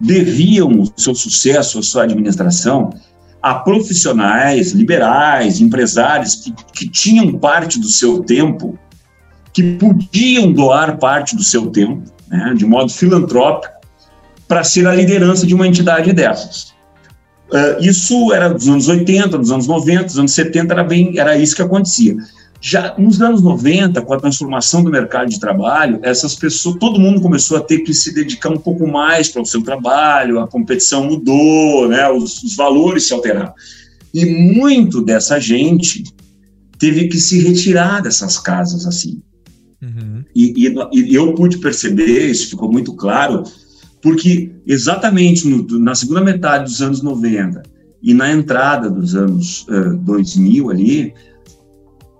deviam 0.00 0.80
o 0.80 0.92
seu 0.96 1.14
sucesso, 1.14 1.78
a 1.78 1.82
sua 1.82 2.04
administração 2.04 2.90
a 3.42 3.54
profissionais 3.54 4.72
liberais, 4.72 5.60
empresários 5.60 6.34
que, 6.36 6.52
que 6.72 6.88
tinham 6.88 7.38
parte 7.38 7.78
do 7.78 7.86
seu 7.86 8.22
tempo 8.22 8.78
que 9.58 9.72
podiam 9.72 10.52
doar 10.52 10.98
parte 10.98 11.34
do 11.34 11.42
seu 11.42 11.66
tempo, 11.66 12.04
né, 12.28 12.54
de 12.56 12.64
modo 12.64 12.92
filantrópico, 12.92 13.74
para 14.46 14.62
ser 14.62 14.86
a 14.86 14.94
liderança 14.94 15.44
de 15.44 15.52
uma 15.52 15.66
entidade 15.66 16.12
dessas. 16.12 16.74
Uh, 17.50 17.80
isso 17.80 18.32
era 18.32 18.48
dos 18.48 18.68
anos 18.68 18.86
80, 18.86 19.36
dos 19.36 19.50
anos 19.50 19.66
90, 19.66 20.04
dos 20.04 20.18
anos 20.18 20.30
70, 20.32 20.72
era, 20.72 20.84
bem, 20.84 21.18
era 21.18 21.36
isso 21.36 21.56
que 21.56 21.62
acontecia. 21.62 22.16
Já 22.60 22.94
nos 22.96 23.20
anos 23.20 23.42
90, 23.42 24.00
com 24.02 24.14
a 24.14 24.20
transformação 24.20 24.84
do 24.84 24.92
mercado 24.92 25.28
de 25.28 25.40
trabalho, 25.40 25.98
essas 26.02 26.36
pessoas, 26.36 26.76
todo 26.78 27.00
mundo 27.00 27.20
começou 27.20 27.56
a 27.56 27.60
ter 27.60 27.80
que 27.80 27.92
se 27.92 28.14
dedicar 28.14 28.50
um 28.50 28.58
pouco 28.58 28.86
mais 28.86 29.28
para 29.28 29.42
o 29.42 29.46
seu 29.46 29.62
trabalho, 29.62 30.38
a 30.38 30.46
competição 30.46 31.04
mudou, 31.04 31.88
né, 31.88 32.08
os, 32.08 32.44
os 32.44 32.54
valores 32.54 33.08
se 33.08 33.12
alteraram. 33.12 33.52
E 34.14 34.24
muito 34.24 35.02
dessa 35.02 35.40
gente 35.40 36.04
teve 36.78 37.08
que 37.08 37.18
se 37.18 37.40
retirar 37.40 38.02
dessas 38.02 38.38
casas 38.38 38.86
assim. 38.86 39.20
Uhum. 39.82 40.24
E, 40.34 40.66
e, 40.66 40.74
e, 40.92 41.14
eu 41.14 41.34
pude 41.34 41.58
perceber, 41.58 42.30
isso 42.30 42.50
ficou 42.50 42.70
muito 42.70 42.94
claro, 42.94 43.44
porque 44.02 44.52
exatamente 44.66 45.46
no, 45.46 45.78
na 45.78 45.94
segunda 45.94 46.20
metade 46.20 46.64
dos 46.64 46.82
anos 46.82 47.02
90 47.02 47.62
e 48.02 48.14
na 48.14 48.32
entrada 48.32 48.90
dos 48.90 49.14
anos 49.14 49.66
uh, 49.68 49.96
2000 49.98 50.70
ali, 50.70 51.14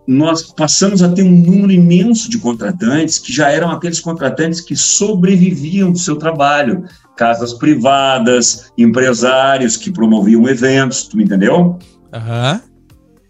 nós 0.07 0.43
passamos 0.43 1.03
a 1.03 1.09
ter 1.11 1.23
um 1.23 1.31
número 1.31 1.71
imenso 1.71 2.31
de 2.31 2.39
contratantes 2.39 3.19
que 3.19 3.31
já 3.33 3.51
eram 3.51 3.71
aqueles 3.71 4.01
contratantes 4.01 4.61
que 4.61 4.75
sobreviviam 4.75 5.93
do 5.93 5.99
seu 5.99 6.17
trabalho, 6.17 6.85
casas 7.15 7.53
privadas, 7.53 8.73
empresários 8.79 9.77
que 9.77 9.91
promoviam 9.91 10.49
eventos, 10.49 11.03
tu 11.03 11.17
me 11.17 11.25
entendeu? 11.25 11.79
Uhum. 12.15 12.61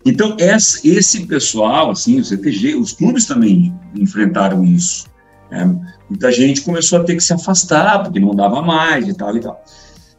Então, 0.09 0.35
esse 0.41 1.27
pessoal, 1.27 1.91
assim, 1.91 2.19
o 2.19 2.25
CTG, 2.25 2.75
os 2.77 2.93
clubes 2.93 3.27
também 3.27 3.75
enfrentaram 3.95 4.65
isso. 4.65 5.07
Né? 5.51 5.79
Muita 6.09 6.33
gente 6.33 6.63
começou 6.63 7.01
a 7.01 7.05
ter 7.05 7.15
que 7.15 7.23
se 7.23 7.33
afastar, 7.35 8.03
porque 8.03 8.19
não 8.19 8.35
dava 8.35 8.63
mais 8.63 9.07
e 9.07 9.15
tal 9.15 9.37
e 9.37 9.41
tal. 9.41 9.63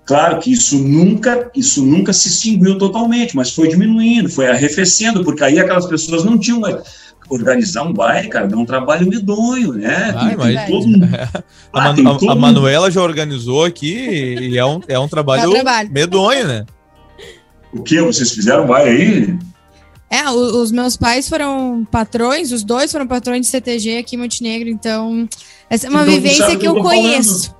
Claro 0.05 0.39
que 0.39 0.51
isso 0.51 0.77
nunca, 0.77 1.51
isso 1.55 1.83
nunca 1.83 2.13
se 2.13 2.27
extinguiu 2.27 2.77
totalmente, 2.77 3.35
mas 3.35 3.51
foi 3.51 3.67
diminuindo, 3.67 4.29
foi 4.29 4.47
arrefecendo, 4.47 5.23
porque 5.23 5.43
aí 5.43 5.59
aquelas 5.59 5.87
pessoas 5.87 6.23
não 6.23 6.37
tinham 6.37 6.61
organizar 7.27 7.83
um 7.83 7.93
baile, 7.93 8.27
cara, 8.27 8.47
dá 8.47 8.57
um 8.57 8.65
trabalho 8.65 9.07
medonho, 9.07 9.73
né? 9.73 10.13
Ai, 10.15 10.35
mas... 10.35 10.67
todo 10.67 10.85
mundo... 10.87 11.07
ah, 11.11 11.41
a, 11.73 11.89
a, 11.89 12.31
a, 12.31 12.35
Manuela 12.35 12.89
já 12.89 13.01
organizou 13.01 13.63
aqui 13.63 13.95
e 13.95 14.57
é 14.57 14.65
um, 14.65 14.81
é 14.87 14.97
um 14.97 15.07
trabalho, 15.07 15.51
trabalho. 15.51 15.91
medonho, 15.91 16.47
né? 16.47 16.65
O 17.71 17.83
que? 17.83 18.01
Vocês 18.01 18.31
fizeram 18.31 18.65
baile 18.65 18.89
aí? 18.89 19.39
É, 20.09 20.27
os 20.29 20.71
meus 20.71 20.97
pais 20.97 21.29
foram 21.29 21.87
patrões, 21.89 22.51
os 22.51 22.63
dois 22.63 22.91
foram 22.91 23.05
patrões 23.05 23.41
de 23.41 23.47
CTG 23.47 23.97
aqui 23.97 24.15
em 24.15 24.19
Montenegro, 24.19 24.67
então 24.67 25.29
essa 25.69 25.85
é 25.85 25.89
uma 25.89 26.01
então, 26.01 26.13
vivência 26.13 26.57
que 26.57 26.67
eu 26.67 26.75
conheço. 26.75 27.57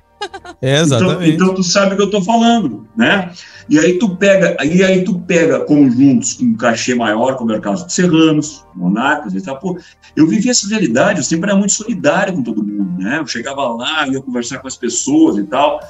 É, 0.60 0.74
então, 0.74 0.82
exatamente. 0.82 1.30
Então, 1.30 1.46
então, 1.46 1.54
tu 1.54 1.62
sabe 1.62 1.94
o 1.94 1.96
que 1.96 2.02
eu 2.02 2.06
estou 2.06 2.22
falando, 2.22 2.86
né? 2.94 3.32
E 3.70 3.78
aí 3.78 3.98
tu 3.98 4.16
pega, 4.16 4.54
e 4.62 4.82
aí 4.82 5.02
tu 5.02 5.18
pega 5.20 5.60
conjuntos 5.60 6.34
com 6.34 6.44
um 6.44 6.54
cachê 6.54 6.94
maior, 6.94 7.36
como 7.36 7.52
é 7.52 7.56
o 7.56 7.60
caso 7.60 7.86
de 7.86 7.92
Serranos, 7.94 8.66
Monarcas 8.74 9.34
e 9.34 9.40
tal. 9.40 9.58
Pô, 9.58 9.78
eu 10.14 10.26
vivi 10.26 10.50
essa 10.50 10.68
realidade, 10.68 11.20
eu 11.20 11.24
sempre 11.24 11.48
era 11.48 11.58
muito 11.58 11.72
solidário 11.72 12.34
com 12.34 12.42
todo 12.42 12.62
mundo, 12.62 13.02
né? 13.02 13.18
Eu 13.18 13.26
chegava 13.26 13.66
lá, 13.68 14.06
ia 14.08 14.20
conversar 14.20 14.58
com 14.58 14.68
as 14.68 14.76
pessoas 14.76 15.38
e 15.38 15.44
tal, 15.44 15.80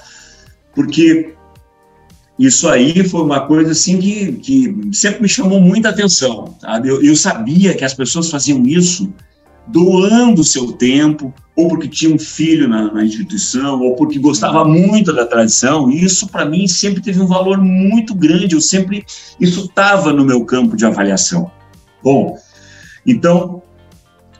porque 0.76 1.35
isso 2.40 2.70
aí 2.70 3.06
foi 3.06 3.20
uma 3.20 3.40
coisa 3.40 3.73
assim 3.73 3.99
que, 3.99 4.32
que 4.32 4.90
sempre 4.94 5.20
me 5.20 5.28
chamou 5.28 5.61
muita 5.61 5.90
atenção, 5.90 6.56
sabe? 6.59 6.88
Eu, 6.88 7.04
eu 7.04 7.14
sabia 7.14 7.75
que 7.75 7.85
as 7.85 7.92
pessoas 7.92 8.30
faziam 8.30 8.66
isso 8.66 9.12
doando 9.66 10.42
seu 10.42 10.73
tempo, 10.73 11.35
ou 11.54 11.68
porque 11.68 11.87
tinha 11.87 12.14
um 12.14 12.18
filho 12.18 12.66
na, 12.66 12.90
na, 12.94 13.04
instituição, 13.04 13.82
ou 13.82 13.94
porque 13.94 14.18
gostava 14.18 14.64
muito 14.64 15.12
da 15.12 15.26
tradição. 15.26 15.90
E 15.90 16.02
isso, 16.02 16.28
para 16.28 16.47
mim, 16.47 16.66
sempre 16.66 17.02
teve 17.02 17.20
um 17.20 17.26
valor 17.26 17.59
muito 17.59 18.14
grande. 18.14 18.54
Eu 18.54 18.61
sempre. 18.62 19.04
Isso 19.38 19.66
estava 19.66 20.11
no 20.11 20.25
meu 20.25 20.42
campo 20.47 20.78
de 20.78 20.87
avaliação. 20.87 21.50
Bom, 22.02 22.38
então, 23.06 23.62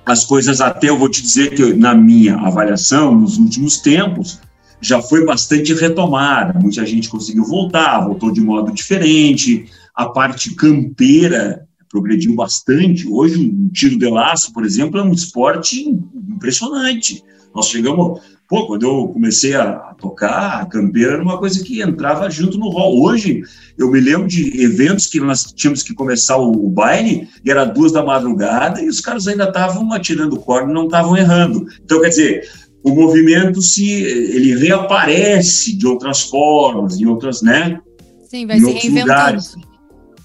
as 0.07 0.25
coisas, 0.25 0.63
até 0.63 0.89
eu 0.89 0.99
vou 0.99 1.11
te 1.11 1.21
dizer 1.21 1.55
que 1.55 1.75
na 1.75 1.95
minha 1.95 2.37
avaliação, 2.37 3.15
nos 3.15 3.37
últimos 3.37 3.77
tempos, 3.77 4.41
já 4.81 5.03
foi 5.03 5.25
bastante 5.25 5.75
retomada. 5.75 6.59
Muita 6.59 6.85
gente 6.87 7.09
conseguiu 7.09 7.45
voltar, 7.45 8.01
voltou 8.01 8.33
de 8.33 8.41
modo 8.41 8.73
diferente. 8.73 9.67
A 9.95 10.09
parte 10.09 10.55
campeira 10.55 11.67
progrediu 11.89 12.35
bastante. 12.35 13.07
Hoje, 13.09 13.39
um 13.39 13.69
tiro 13.69 13.99
de 13.99 14.09
laço, 14.09 14.53
por 14.53 14.65
exemplo, 14.65 14.99
é 14.99 15.03
um 15.03 15.13
esporte 15.13 15.89
impressionante. 15.89 17.23
Nós 17.55 17.67
chegamos. 17.67 18.21
Pô, 18.49 18.67
quando 18.67 18.83
eu 18.83 19.07
comecei 19.07 19.55
a, 19.55 19.95
tocar, 19.97 20.63
a 20.63 20.67
campeira 20.67 21.13
era 21.13 21.23
uma 21.23 21.39
coisa 21.39 21.63
que 21.63 21.81
entrava 21.81 22.29
junto 22.29 22.59
no 22.59 22.69
rol. 22.69 23.01
Hoje, 23.01 23.43
eu 23.79 23.89
me 23.89 24.01
lembro 24.01 24.27
de 24.27 24.65
eventos 24.65 25.07
que 25.07 25.21
nós 25.21 25.45
tínhamos 25.55 25.85
que 25.85 25.95
começar 25.95 26.37
o, 26.37 26.51
o 26.51 26.69
baile, 26.69 27.29
e 27.45 27.51
era 27.51 27.65
duas 27.65 27.93
da 27.93 28.05
madrugada, 28.05 28.83
e 28.83 28.89
os 28.89 28.99
caras 28.99 29.29
ainda 29.29 29.45
estavam 29.45 29.93
atirando 29.93 30.41
corda, 30.41 30.73
não 30.73 30.87
estavam 30.87 31.17
errando. 31.17 31.65
Então, 31.85 32.01
quer 32.01 32.09
dizer, 32.09 32.51
o 32.83 32.95
movimento 32.95 33.61
se 33.61 33.91
ele 33.91 34.57
reaparece 34.59 35.77
de 35.77 35.87
outras 35.87 36.23
formas, 36.23 36.99
em 36.99 37.07
outras, 37.07 37.43
né? 37.43 37.81
Sim, 38.29 38.47
vai 38.47 38.59
se 38.59 38.67
reinventando. 38.67 39.01
Lugares. 39.01 39.57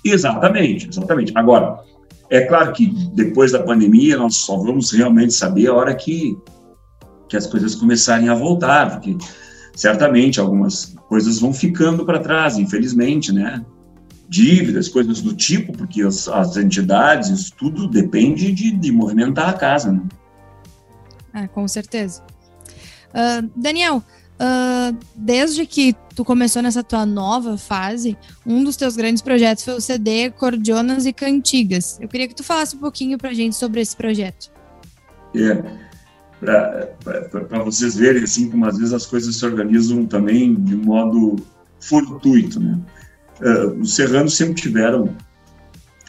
Exatamente, 0.05 0.87
exatamente. 0.87 1.31
Agora, 1.35 1.79
é 2.29 2.41
claro 2.41 2.71
que 2.71 2.87
depois 3.13 3.51
da 3.51 3.63
pandemia 3.63 4.17
nós 4.17 4.37
só 4.37 4.57
vamos 4.57 4.91
realmente 4.91 5.33
saber 5.33 5.67
a 5.67 5.73
hora 5.73 5.95
que, 5.95 6.37
que 7.27 7.35
as 7.35 7.47
coisas 7.47 7.75
começarem 7.75 8.29
a 8.29 8.35
voltar, 8.35 8.91
porque 8.91 9.17
certamente 9.75 10.39
algumas 10.39 10.95
coisas 11.09 11.39
vão 11.39 11.53
ficando 11.53 12.05
para 12.05 12.19
trás, 12.19 12.57
infelizmente, 12.57 13.31
né? 13.31 13.65
Dívidas, 14.29 14.87
coisas 14.87 15.21
do 15.21 15.35
tipo, 15.35 15.71
porque 15.73 16.01
as, 16.01 16.27
as 16.27 16.57
entidades, 16.57 17.29
isso 17.29 17.51
tudo 17.57 17.87
depende 17.87 18.51
de, 18.51 18.71
de 18.71 18.91
movimentar 18.91 19.49
a 19.49 19.53
casa, 19.53 19.91
né? 19.91 20.01
É, 21.33 21.47
com 21.47 21.67
certeza. 21.67 22.23
Uh, 23.15 23.49
Daniel, 23.55 24.03
uh, 24.39 24.97
desde 25.15 25.65
que 25.65 25.95
tu 26.13 26.25
começou 26.25 26.61
nessa 26.61 26.83
tua 26.83 27.05
nova 27.05 27.57
fase, 27.57 28.17
um 28.45 28.63
dos 28.63 28.75
teus 28.75 28.97
grandes 28.97 29.21
projetos 29.21 29.63
foi 29.63 29.75
o 29.75 29.81
CD 29.81 30.29
Cordionas 30.31 31.05
e 31.05 31.13
Cantigas. 31.13 31.97
Eu 32.01 32.09
queria 32.09 32.27
que 32.27 32.35
tu 32.35 32.43
falasse 32.43 32.75
um 32.75 32.79
pouquinho 32.79 33.17
pra 33.17 33.33
gente 33.33 33.55
sobre 33.55 33.79
esse 33.79 33.95
projeto. 33.95 34.51
É, 35.33 35.63
para 36.41 37.63
vocês 37.63 37.95
verem 37.95 38.23
assim 38.23 38.49
como 38.49 38.65
às 38.65 38.77
vezes 38.77 38.93
as 38.93 39.05
coisas 39.05 39.35
se 39.35 39.45
organizam 39.45 40.05
também 40.05 40.53
de 40.53 40.75
modo 40.75 41.37
fortuito, 41.79 42.59
né? 42.59 42.79
Uh, 43.41 43.81
os 43.81 43.95
serranos 43.95 44.35
sempre 44.37 44.61
tiveram 44.61 45.15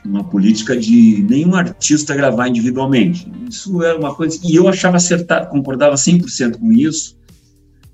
uma 0.07 0.25
política 0.25 0.77
de 0.77 1.25
nenhum 1.29 1.55
artista 1.55 2.15
gravar 2.15 2.49
individualmente. 2.49 3.31
Isso 3.49 3.83
era 3.83 3.99
uma 3.99 4.15
coisa 4.15 4.39
e 4.45 4.55
eu 4.55 4.69
achava 4.69 4.97
acertado, 4.97 5.49
concordava 5.49 5.95
100% 5.95 6.59
com 6.59 6.73
isso, 6.73 7.17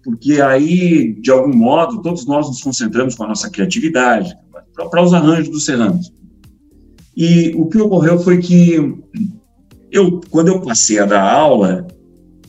porque 0.04 0.40
aí, 0.40 1.14
de 1.20 1.30
algum 1.30 1.54
modo, 1.54 2.02
todos 2.02 2.26
nós 2.26 2.48
nos 2.48 2.60
concentramos 2.60 3.14
com 3.14 3.24
a 3.24 3.28
nossa 3.28 3.50
criatividade 3.50 4.34
para 4.90 5.02
os 5.02 5.14
arranjos 5.14 5.48
dos 5.48 5.64
serranos. 5.64 6.12
E 7.16 7.52
o 7.56 7.66
que 7.66 7.78
ocorreu 7.78 8.18
foi 8.18 8.38
que 8.38 8.94
eu, 9.90 10.20
quando 10.30 10.48
eu 10.48 10.60
passei 10.60 10.98
a 10.98 11.04
dar 11.04 11.22
aula, 11.22 11.86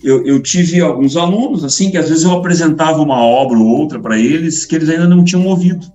eu, 0.01 0.25
eu, 0.25 0.41
tive 0.41 0.81
alguns 0.81 1.15
alunos 1.15 1.63
assim 1.63 1.91
que 1.91 1.97
às 1.97 2.09
vezes 2.09 2.23
eu 2.23 2.31
apresentava 2.31 3.01
uma 3.01 3.21
obra 3.21 3.57
ou 3.57 3.67
outra 3.67 3.99
para 3.99 4.17
eles 4.17 4.65
que 4.65 4.75
eles 4.75 4.89
ainda 4.89 5.07
não 5.07 5.23
tinham 5.23 5.45
ouvido. 5.45 5.85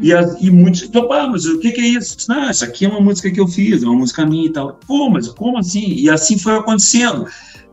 E, 0.00 0.10
e 0.40 0.50
muitos, 0.50 0.90
ah, 0.94 1.28
mas 1.28 1.44
o 1.44 1.58
que, 1.58 1.72
que 1.72 1.80
é 1.80 1.88
isso? 1.88 2.16
Não, 2.28 2.48
essa 2.48 2.64
aqui 2.64 2.86
é 2.86 2.88
uma 2.88 3.00
música 3.00 3.30
que 3.30 3.40
eu 3.40 3.46
fiz, 3.46 3.82
é 3.82 3.86
uma 3.86 3.98
música 3.98 4.24
minha 4.24 4.46
e 4.46 4.52
tal. 4.52 4.80
Pô, 4.86 5.10
mas 5.10 5.28
como 5.28 5.58
assim? 5.58 5.92
E 5.92 6.08
assim 6.08 6.38
foi 6.38 6.54
acontecendo 6.54 7.26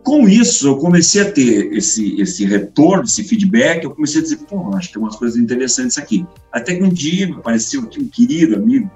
com 0.07 0.27
isso, 0.27 0.67
eu 0.69 0.77
comecei 0.77 1.21
a 1.21 1.29
ter 1.29 1.73
esse, 1.73 2.19
esse 2.21 2.45
retorno, 2.45 3.03
esse 3.03 3.25
feedback, 3.25 3.83
eu 3.83 3.91
comecei 3.91 4.21
a 4.21 4.23
dizer, 4.23 4.37
pô, 4.37 4.73
acho 4.73 4.87
que 4.87 4.93
tem 4.93 5.03
umas 5.03 5.17
coisas 5.17 5.37
interessantes 5.37 5.97
aqui. 5.97 6.25
Até 6.49 6.75
que 6.75 6.83
um 6.83 6.87
dia 6.87 7.29
apareceu 7.35 7.81
aqui 7.81 7.99
um 7.99 8.07
querido 8.07 8.55
amigo, 8.55 8.89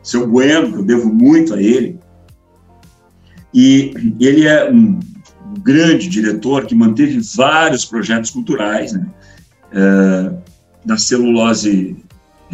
seu 0.00 0.28
Bueno, 0.28 0.72
que 0.72 0.78
eu 0.78 0.84
devo 0.84 1.12
muito 1.12 1.54
a 1.54 1.60
ele, 1.60 1.98
e 3.52 4.16
ele 4.20 4.46
é 4.46 4.70
um 4.70 5.00
grande 5.60 6.08
diretor 6.08 6.66
que 6.66 6.74
manteve 6.74 7.18
vários 7.34 7.84
projetos 7.84 8.30
culturais, 8.30 8.92
né, 8.92 9.06
é, 9.72 10.32
da 10.84 10.96
celulose 10.96 11.96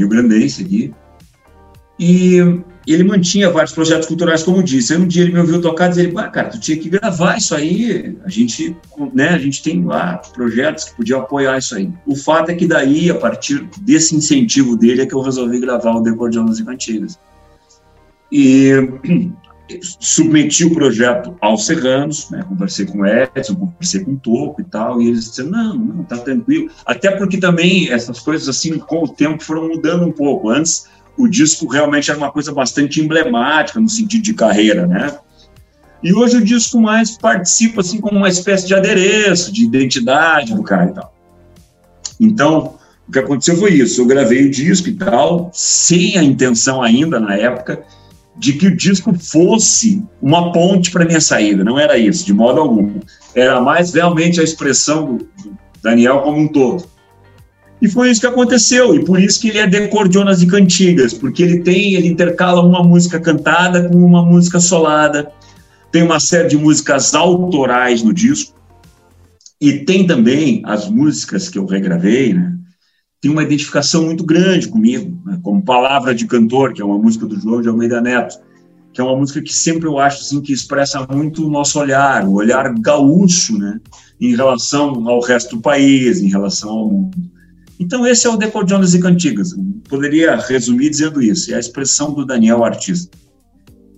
rio-grandense 0.01 0.63
aqui, 0.63 0.93
e 1.99 2.39
ele 2.87 3.05
mantinha 3.05 3.51
vários 3.51 3.73
projetos 3.73 4.09
culturais, 4.09 4.43
como 4.43 4.63
disse. 4.63 4.95
Aí 4.95 4.99
um 4.99 5.07
dia 5.07 5.23
ele 5.23 5.33
me 5.33 5.41
ouviu 5.41 5.61
tocar 5.61 5.87
e 5.87 5.91
disse, 5.91 6.13
ah, 6.17 6.29
cara, 6.29 6.49
tu 6.49 6.59
tinha 6.59 6.79
que 6.79 6.89
gravar 6.89 7.37
isso 7.37 7.55
aí. 7.55 8.17
A 8.25 8.29
gente, 8.31 8.75
né, 9.15 9.29
a 9.29 9.39
gente 9.39 9.63
tem 9.63 9.85
lá 9.85 10.17
projetos 10.17 10.85
que 10.85 10.97
podiam 10.97 11.21
apoiar 11.21 11.59
isso 11.59 11.77
aí. 11.77 11.93
O 12.07 12.17
fato 12.17 12.51
é 12.51 12.55
que 12.55 12.67
daí, 12.67 13.11
a 13.11 13.15
partir 13.15 13.69
desse 13.83 14.17
incentivo 14.17 14.77
dele, 14.77 15.03
é 15.03 15.07
que 15.07 15.15
eu 15.15 15.21
resolvi 15.21 15.61
gravar 15.61 15.93
o 15.93 16.01
Decordianos 16.01 16.59
e 16.59 16.65
Cantigas. 16.65 17.19
E 18.33 18.71
submeti 19.81 20.65
o 20.65 20.75
projeto 20.75 21.37
aos 21.41 21.67
serranos, 21.67 22.31
né, 22.31 22.45
conversei 22.49 22.87
com 22.87 22.99
o 22.99 23.07
Edson, 23.07 23.55
conversei 23.55 24.05
com 24.05 24.13
o 24.13 24.17
Toco 24.17 24.61
e 24.61 24.65
tal, 24.65 25.01
e 25.01 25.09
eles 25.09 25.25
disseram, 25.27 25.51
não, 25.51 25.75
não, 25.77 26.05
tá 26.05 26.19
tranquilo. 26.19 26.71
Até 26.85 27.11
porque 27.11 27.39
também 27.39 27.91
essas 27.91 28.21
coisas, 28.21 28.49
assim, 28.49 28.79
com 28.79 29.05
o 29.05 29.09
tempo 29.09 29.43
foram 29.43 29.69
mudando 29.69 30.07
um 30.07 30.13
pouco. 30.13 30.49
Antes 30.51 30.89
o 31.17 31.29
disco 31.29 31.67
realmente 31.67 32.11
era 32.11 32.19
uma 32.19 32.33
coisa 32.33 32.53
bastante 32.53 33.01
emblemática 33.01 33.79
no 33.79 33.89
sentido 33.89 34.23
de 34.23 34.35
carreira, 34.35 34.87
né? 34.87 35.19
E 36.03 36.15
hoje 36.15 36.39
o 36.39 36.45
disco 36.45 36.81
mais 36.81 37.19
participa 37.19 37.83
assim 37.83 38.01
como 38.01 38.17
uma 38.17 38.29
espécie 38.29 38.67
de 38.67 38.75
adereço, 38.75 39.53
de 39.53 39.65
identidade 39.65 40.55
do 40.55 40.63
cara 40.63 40.91
e 40.91 40.95
tal. 40.95 41.15
Então, 42.19 42.75
o 43.07 43.13
que 43.13 43.19
aconteceu 43.19 43.57
foi 43.57 43.73
isso, 43.73 44.01
eu 44.01 44.07
gravei 44.07 44.47
o 44.47 44.51
disco 44.51 44.89
e 44.89 44.95
tal, 44.95 45.51
sem 45.53 46.17
a 46.17 46.23
intenção 46.23 46.83
ainda 46.83 47.21
na 47.21 47.35
época 47.35 47.85
de 48.37 48.55
que 48.55 48.69
o 48.69 48.77
disco 48.77 49.13
fosse 49.15 50.03
uma 50.23 50.53
ponte 50.53 50.91
para 50.91 51.05
minha 51.05 51.21
saída, 51.21 51.63
não 51.63 51.79
era 51.79 51.99
isso, 51.99 52.25
de 52.25 52.33
modo 52.33 52.61
algum. 52.61 53.01
Era 53.35 53.61
mais 53.61 53.93
realmente 53.93 54.41
a 54.41 54.45
expressão 54.45 55.17
do 55.17 55.29
Daniel 55.83 56.21
como 56.21 56.39
um 56.39 56.49
todo. 56.49 56.85
E 57.83 57.89
foi 57.89 58.11
isso 58.11 58.21
que 58.21 58.27
aconteceu, 58.27 58.95
e 58.95 59.05
por 59.05 59.19
isso 59.19 59.41
que 59.41 59.49
ele 59.49 59.59
é 59.59 59.67
de 59.67 59.89
cordionas 59.89 60.43
e 60.43 60.47
cantigas, 60.47 61.15
porque 61.15 61.43
ele 61.43 61.61
tem, 61.61 61.95
ele 61.95 62.09
intercala 62.09 62.61
uma 62.61 62.83
música 62.83 63.19
cantada 63.19 63.89
com 63.89 63.97
uma 63.97 64.23
música 64.23 64.61
solada, 64.61 65.33
tem 65.91 66.03
uma 66.03 66.21
série 66.21 66.49
de 66.49 66.59
músicas 66.59 67.15
autorais 67.15 68.03
no 68.03 68.13
disco, 68.13 68.55
e 69.59 69.79
tem 69.81 70.07
também 70.07 70.63
as 70.65 70.89
músicas 70.89 71.49
que 71.49 71.59
eu 71.59 71.65
regravei, 71.65 72.35
né? 72.35 72.55
Tem 73.21 73.31
uma 73.31 73.43
identificação 73.43 74.05
muito 74.05 74.25
grande 74.25 74.69
comigo, 74.69 75.21
né? 75.25 75.39
como 75.43 75.63
Palavra 75.63 76.15
de 76.15 76.27
Cantor, 76.27 76.73
que 76.73 76.81
é 76.81 76.85
uma 76.85 76.99
música 76.99 77.27
do 77.27 77.39
João 77.39 77.61
de 77.61 77.69
Almeida 77.69 78.01
Neto, 78.01 78.39
que 78.93 79.01
é 79.01 79.05
uma 79.05 79.17
música 79.17 79.43
que 79.43 79.53
sempre 79.53 79.87
eu 79.87 79.99
acho 79.99 80.23
assim, 80.23 80.41
que 80.41 80.53
expressa 80.53 81.07
muito 81.07 81.47
o 81.47 81.51
nosso 81.51 81.79
olhar, 81.79 82.27
o 82.27 82.33
olhar 82.33 82.73
gaúcho, 82.79 83.59
né? 83.59 83.79
em 84.21 84.37
relação 84.37 85.09
ao 85.09 85.21
resto 85.21 85.57
do 85.57 85.63
país, 85.63 86.21
em 86.21 86.29
relação 86.29 86.71
ao 86.71 86.89
mundo. 86.91 87.19
Então, 87.79 88.07
esse 88.07 88.27
é 88.27 88.31
o 88.31 88.37
Decordianos 88.37 88.95
e 88.95 89.01
Cantigas. 89.01 89.55
Poderia 89.89 90.37
resumir 90.37 90.91
dizendo 90.91 91.23
isso. 91.23 91.51
É 91.51 91.57
a 91.57 91.59
expressão 91.59 92.13
do 92.13 92.27
Daniel 92.27 92.63
artista. 92.63 93.17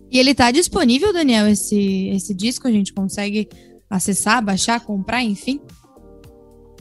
E 0.09 0.19
ele 0.19 0.31
está 0.31 0.53
disponível, 0.53 1.13
Daniel, 1.13 1.49
esse, 1.49 2.09
esse 2.11 2.33
disco? 2.33 2.69
A 2.69 2.71
gente 2.71 2.93
consegue 2.93 3.49
acessar, 3.91 4.45
baixar, 4.45 4.79
comprar, 4.81 5.25
enfim? 5.25 5.61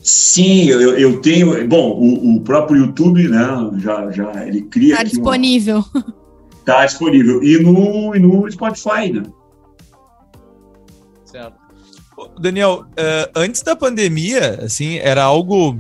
Sim, 0.04 0.66
eu, 0.66 0.98
eu 0.98 1.22
tenho. 1.22 1.68
Bom, 1.68 1.92
o, 1.92 2.36
o, 2.36 2.42
próprio 2.42 2.86
YouTube, 2.86 3.28
né? 3.28 3.48
Já, 3.78 4.12
já 4.12 4.48
ele 4.48 4.64
cria. 4.64 4.94
Está 4.94 5.04
disponível. 5.04 5.86
Está 6.60 6.86
disponível. 6.86 7.44
E 7.44 7.62
no, 7.62 8.16
e 8.16 8.20
no 8.20 8.52
Spotify, 8.52 9.12
né? 9.14 9.24
Certo. 11.26 11.54
Daniel, 12.40 12.86
uh, 12.92 13.32
antes 13.36 13.62
da 13.62 13.76
pandemia, 13.76 14.60
assim, 14.64 14.98
era 14.98 15.24
algo 15.24 15.78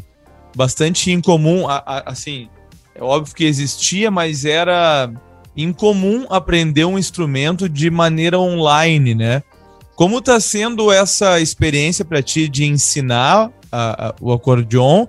bastante 0.56 1.12
incomum, 1.12 1.68
a, 1.68 1.78
a, 1.86 2.12
assim, 2.12 2.48
é 2.96 3.04
óbvio 3.04 3.36
que 3.36 3.46
existia, 3.46 4.10
mas 4.12 4.46
era 4.46 5.12
incomum 5.56 6.26
aprender 6.30 6.86
um 6.86 6.98
instrumento 6.98 7.68
de 7.68 7.90
maneira 7.90 8.40
online, 8.40 9.16
né? 9.16 9.44
Como 9.96 10.20
está 10.20 10.40
sendo 10.40 10.92
essa 10.92 11.40
experiência 11.40 12.04
para 12.04 12.22
ti 12.22 12.48
de 12.48 12.66
ensinar 12.66 13.52
a, 13.72 14.10
a, 14.10 14.16
o 14.20 14.32
acordeon? 14.32 15.08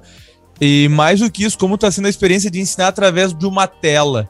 E 0.60 0.88
mais 0.88 1.20
do 1.20 1.30
que 1.30 1.44
isso, 1.44 1.58
como 1.58 1.74
está 1.74 1.90
sendo 1.90 2.06
a 2.06 2.10
experiência 2.10 2.50
de 2.50 2.60
ensinar 2.60 2.88
através 2.88 3.34
de 3.34 3.46
uma 3.46 3.66
tela? 3.66 4.28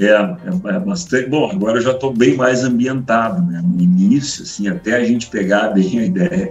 É, 0.00 0.06
é, 0.06 0.74
é 0.74 0.80
bastante. 0.80 1.28
Bom, 1.28 1.50
agora 1.50 1.78
eu 1.78 1.82
já 1.82 1.92
estou 1.92 2.12
bem 2.12 2.34
mais 2.34 2.64
ambientado, 2.64 3.42
né? 3.42 3.62
No 3.62 3.80
início, 3.80 4.42
assim, 4.42 4.68
até 4.68 4.96
a 4.96 5.04
gente 5.04 5.28
pegar 5.28 5.68
bem 5.68 5.98
a 5.98 6.04
ideia, 6.04 6.50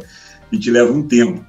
a 0.51 0.56
gente 0.56 0.71
leva 0.71 0.91
um 0.91 1.04
tempo. 1.04 1.43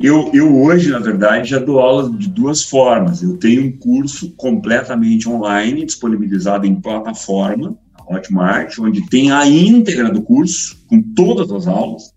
Eu, 0.00 0.30
eu 0.32 0.60
hoje, 0.62 0.90
na 0.90 0.98
verdade, 0.98 1.50
já 1.50 1.58
dou 1.58 1.78
aula 1.78 2.10
de 2.10 2.28
duas 2.28 2.64
formas. 2.64 3.22
Eu 3.22 3.36
tenho 3.36 3.64
um 3.64 3.72
curso 3.72 4.32
completamente 4.32 5.28
online, 5.28 5.84
disponibilizado 5.84 6.66
em 6.66 6.80
plataforma, 6.80 7.76
Hotmart, 8.08 8.78
onde 8.78 9.06
tem 9.08 9.30
a 9.30 9.46
íntegra 9.46 10.10
do 10.10 10.22
curso, 10.22 10.76
com 10.88 11.00
todas 11.14 11.52
as 11.52 11.66
aulas. 11.66 12.12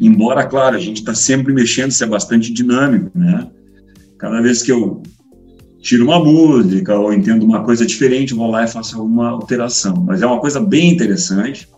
Embora, 0.00 0.46
claro, 0.46 0.76
a 0.76 0.80
gente 0.80 0.98
está 0.98 1.14
sempre 1.14 1.52
mexendo, 1.52 1.90
isso 1.90 2.04
é 2.04 2.06
bastante 2.06 2.52
dinâmico, 2.52 3.10
né? 3.14 3.48
Cada 4.18 4.40
vez 4.40 4.62
que 4.62 4.70
eu 4.70 5.02
tiro 5.80 6.04
uma 6.04 6.22
música 6.22 6.96
ou 6.96 7.12
entendo 7.12 7.44
uma 7.44 7.64
coisa 7.64 7.84
diferente, 7.84 8.34
vou 8.34 8.50
lá 8.50 8.64
e 8.64 8.68
faço 8.68 8.96
alguma 8.96 9.30
alteração. 9.30 9.96
Mas 10.06 10.22
é 10.22 10.26
uma 10.26 10.40
coisa 10.40 10.60
bem 10.60 10.90
interessante, 10.90 11.68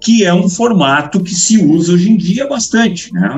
que 0.00 0.24
é 0.24 0.34
um 0.34 0.48
formato 0.48 1.20
que 1.20 1.34
se 1.34 1.56
usa 1.58 1.94
hoje 1.94 2.10
em 2.10 2.16
dia 2.16 2.46
bastante, 2.46 3.12
né? 3.12 3.34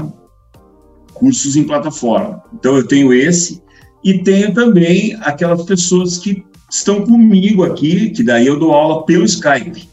Cursos 1.14 1.56
em 1.56 1.64
plataforma. 1.64 2.42
Então 2.52 2.76
eu 2.76 2.86
tenho 2.86 3.12
esse 3.12 3.62
e 4.04 4.18
tenho 4.22 4.52
também 4.52 5.16
aquelas 5.20 5.62
pessoas 5.64 6.18
que 6.18 6.44
estão 6.70 7.04
comigo 7.04 7.62
aqui, 7.62 8.10
que 8.10 8.22
daí 8.22 8.46
eu 8.46 8.58
dou 8.58 8.72
aula 8.72 9.06
pelo 9.06 9.24
Skype. 9.24 9.88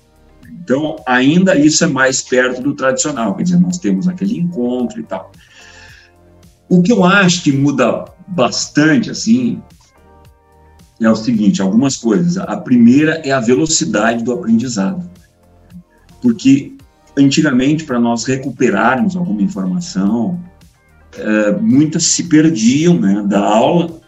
Então, 0.64 0.96
ainda 1.06 1.58
isso 1.58 1.84
é 1.84 1.88
mais 1.88 2.22
perto 2.22 2.62
do 2.62 2.74
tradicional, 2.74 3.36
quer 3.36 3.44
dizer, 3.44 3.60
nós 3.60 3.78
temos 3.78 4.08
aquele 4.08 4.40
encontro 4.40 4.98
e 4.98 5.04
tal. 5.04 5.30
O 6.70 6.82
que 6.82 6.92
eu 6.92 7.04
acho 7.04 7.44
que 7.44 7.52
muda 7.52 8.06
bastante, 8.26 9.10
assim, 9.10 9.62
é 11.02 11.10
o 11.10 11.16
seguinte: 11.18 11.62
algumas 11.62 11.98
coisas. 11.98 12.38
A 12.38 12.56
primeira 12.56 13.22
é 13.26 13.32
a 13.32 13.42
velocidade 13.42 14.24
do 14.24 14.32
aprendizado. 14.32 15.10
Porque 16.22 16.74
antigamente, 17.18 17.84
para 17.84 18.00
nós 18.00 18.24
recuperarmos 18.24 19.18
alguma 19.18 19.42
informação, 19.42 20.40
é, 21.18 21.52
muitas 21.52 22.06
se 22.06 22.24
perdiam 22.24 22.98
né, 22.98 23.22
da 23.28 23.44
aula, 23.44 24.00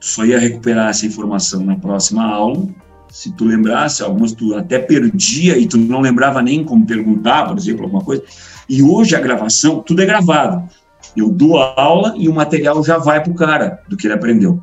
só 0.00 0.24
ia 0.24 0.40
recuperar 0.40 0.90
essa 0.90 1.06
informação 1.06 1.64
na 1.64 1.76
próxima 1.76 2.24
aula, 2.24 2.66
se 3.12 3.30
tu 3.30 3.44
lembrasse, 3.44 4.02
algumas 4.02 4.32
tu 4.32 4.54
até 4.54 4.78
perdia 4.78 5.58
e 5.58 5.66
tu 5.66 5.76
não 5.76 6.00
lembrava 6.00 6.40
nem 6.40 6.64
como 6.64 6.86
perguntar, 6.86 7.46
por 7.46 7.58
exemplo, 7.58 7.84
alguma 7.84 8.02
coisa. 8.02 8.22
E 8.66 8.82
hoje 8.82 9.14
a 9.14 9.20
gravação, 9.20 9.82
tudo 9.82 10.00
é 10.00 10.06
gravado. 10.06 10.66
Eu 11.14 11.28
dou 11.28 11.58
a 11.58 11.78
aula 11.78 12.14
e 12.16 12.26
o 12.26 12.34
material 12.34 12.82
já 12.82 12.96
vai 12.96 13.22
para 13.22 13.30
o 13.30 13.34
cara 13.34 13.82
do 13.86 13.98
que 13.98 14.06
ele 14.06 14.14
aprendeu. 14.14 14.62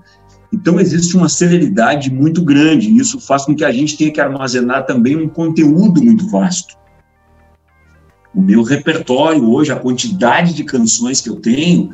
Então 0.52 0.80
existe 0.80 1.16
uma 1.16 1.30
celeridade 1.30 2.12
muito 2.12 2.42
grande, 2.42 2.90
e 2.90 2.98
isso 2.98 3.20
faz 3.20 3.46
com 3.46 3.56
que 3.56 3.64
a 3.64 3.72
gente 3.72 3.96
tenha 3.96 4.12
que 4.12 4.20
armazenar 4.20 4.84
também 4.88 5.16
um 5.16 5.30
conteúdo 5.30 6.04
muito 6.04 6.28
vasto. 6.28 6.76
O 8.34 8.42
meu 8.42 8.64
repertório 8.64 9.48
hoje, 9.48 9.72
a 9.72 9.76
quantidade 9.76 10.56
de 10.56 10.64
canções 10.64 11.22
que 11.22 11.30
eu 11.30 11.36
tenho, 11.36 11.92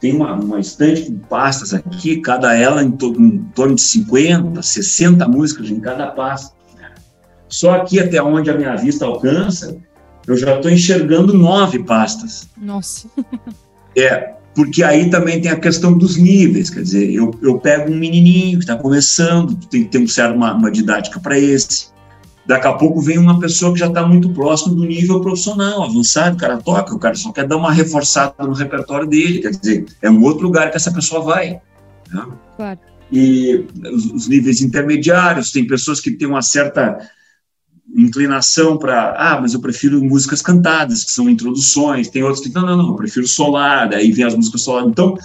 tem 0.00 0.14
uma, 0.14 0.34
uma 0.34 0.58
estante 0.58 1.02
com 1.02 1.18
pastas 1.18 1.74
aqui, 1.74 2.16
cada 2.16 2.56
ela 2.56 2.82
em, 2.82 2.90
to, 2.90 3.14
em 3.18 3.38
torno 3.54 3.74
de 3.74 3.82
50, 3.82 4.62
60 4.62 5.28
músicas 5.28 5.70
em 5.70 5.78
cada 5.78 6.06
pasta. 6.08 6.58
Só 7.48 7.72
aqui 7.72 8.00
até 8.00 8.22
onde 8.22 8.48
a 8.48 8.56
minha 8.56 8.76
vista 8.76 9.04
alcança, 9.04 9.76
eu 10.26 10.36
já 10.36 10.56
estou 10.56 10.70
enxergando 10.70 11.34
nove 11.34 11.80
pastas. 11.80 12.48
Nossa. 12.56 13.08
É, 13.96 14.34
porque 14.54 14.84
aí 14.84 15.10
também 15.10 15.40
tem 15.40 15.50
a 15.50 15.56
questão 15.56 15.98
dos 15.98 16.16
níveis, 16.16 16.70
quer 16.70 16.82
dizer, 16.82 17.10
eu, 17.10 17.32
eu 17.42 17.58
pego 17.58 17.92
um 17.92 17.96
menininho 17.96 18.58
que 18.58 18.64
está 18.64 18.76
começando, 18.76 19.54
tem 19.66 19.82
que 19.82 19.90
ter 19.90 19.98
um 19.98 20.06
certo, 20.06 20.36
uma, 20.36 20.54
uma 20.54 20.70
didática 20.70 21.18
para 21.18 21.38
esse, 21.38 21.88
Daqui 22.50 22.66
a 22.66 22.72
pouco 22.72 23.00
vem 23.00 23.16
uma 23.16 23.38
pessoa 23.38 23.72
que 23.72 23.78
já 23.78 23.86
está 23.86 24.04
muito 24.04 24.28
próximo 24.30 24.74
do 24.74 24.84
nível 24.84 25.20
profissional, 25.20 25.84
avançado, 25.84 26.34
o 26.34 26.38
cara 26.40 26.56
toca, 26.56 26.92
o 26.92 26.98
cara 26.98 27.14
só 27.14 27.30
quer 27.30 27.46
dar 27.46 27.56
uma 27.56 27.70
reforçada 27.70 28.34
no 28.40 28.54
repertório 28.54 29.06
dele, 29.06 29.38
quer 29.38 29.52
dizer, 29.52 29.86
é 30.02 30.10
um 30.10 30.20
outro 30.24 30.48
lugar 30.48 30.68
que 30.68 30.76
essa 30.76 30.92
pessoa 30.92 31.22
vai. 31.22 31.60
Né? 32.12 32.26
Claro. 32.56 32.80
E 33.12 33.66
os, 33.92 34.06
os, 34.06 34.26
níveis 34.26 34.62
intermediários, 34.62 35.52
tem 35.52 35.64
pessoas 35.64 36.00
que 36.00 36.10
têm 36.10 36.26
uma 36.26 36.42
certa 36.42 36.98
inclinação 37.96 38.76
para, 38.76 39.14
ah, 39.16 39.40
mas 39.40 39.54
eu 39.54 39.60
prefiro 39.60 40.02
músicas 40.02 40.42
cantadas, 40.42 41.04
que 41.04 41.12
são 41.12 41.30
introduções, 41.30 42.08
tem 42.08 42.24
outros 42.24 42.44
que, 42.44 42.52
não, 42.52 42.66
não, 42.66 42.76
não, 42.76 42.88
eu 42.88 42.96
prefiro 42.96 43.28
solar, 43.28 43.88
daí 43.88 44.10
vem 44.10 44.24
as 44.24 44.34
músicas 44.34 44.62
solar. 44.62 44.88
Então, 44.88 45.16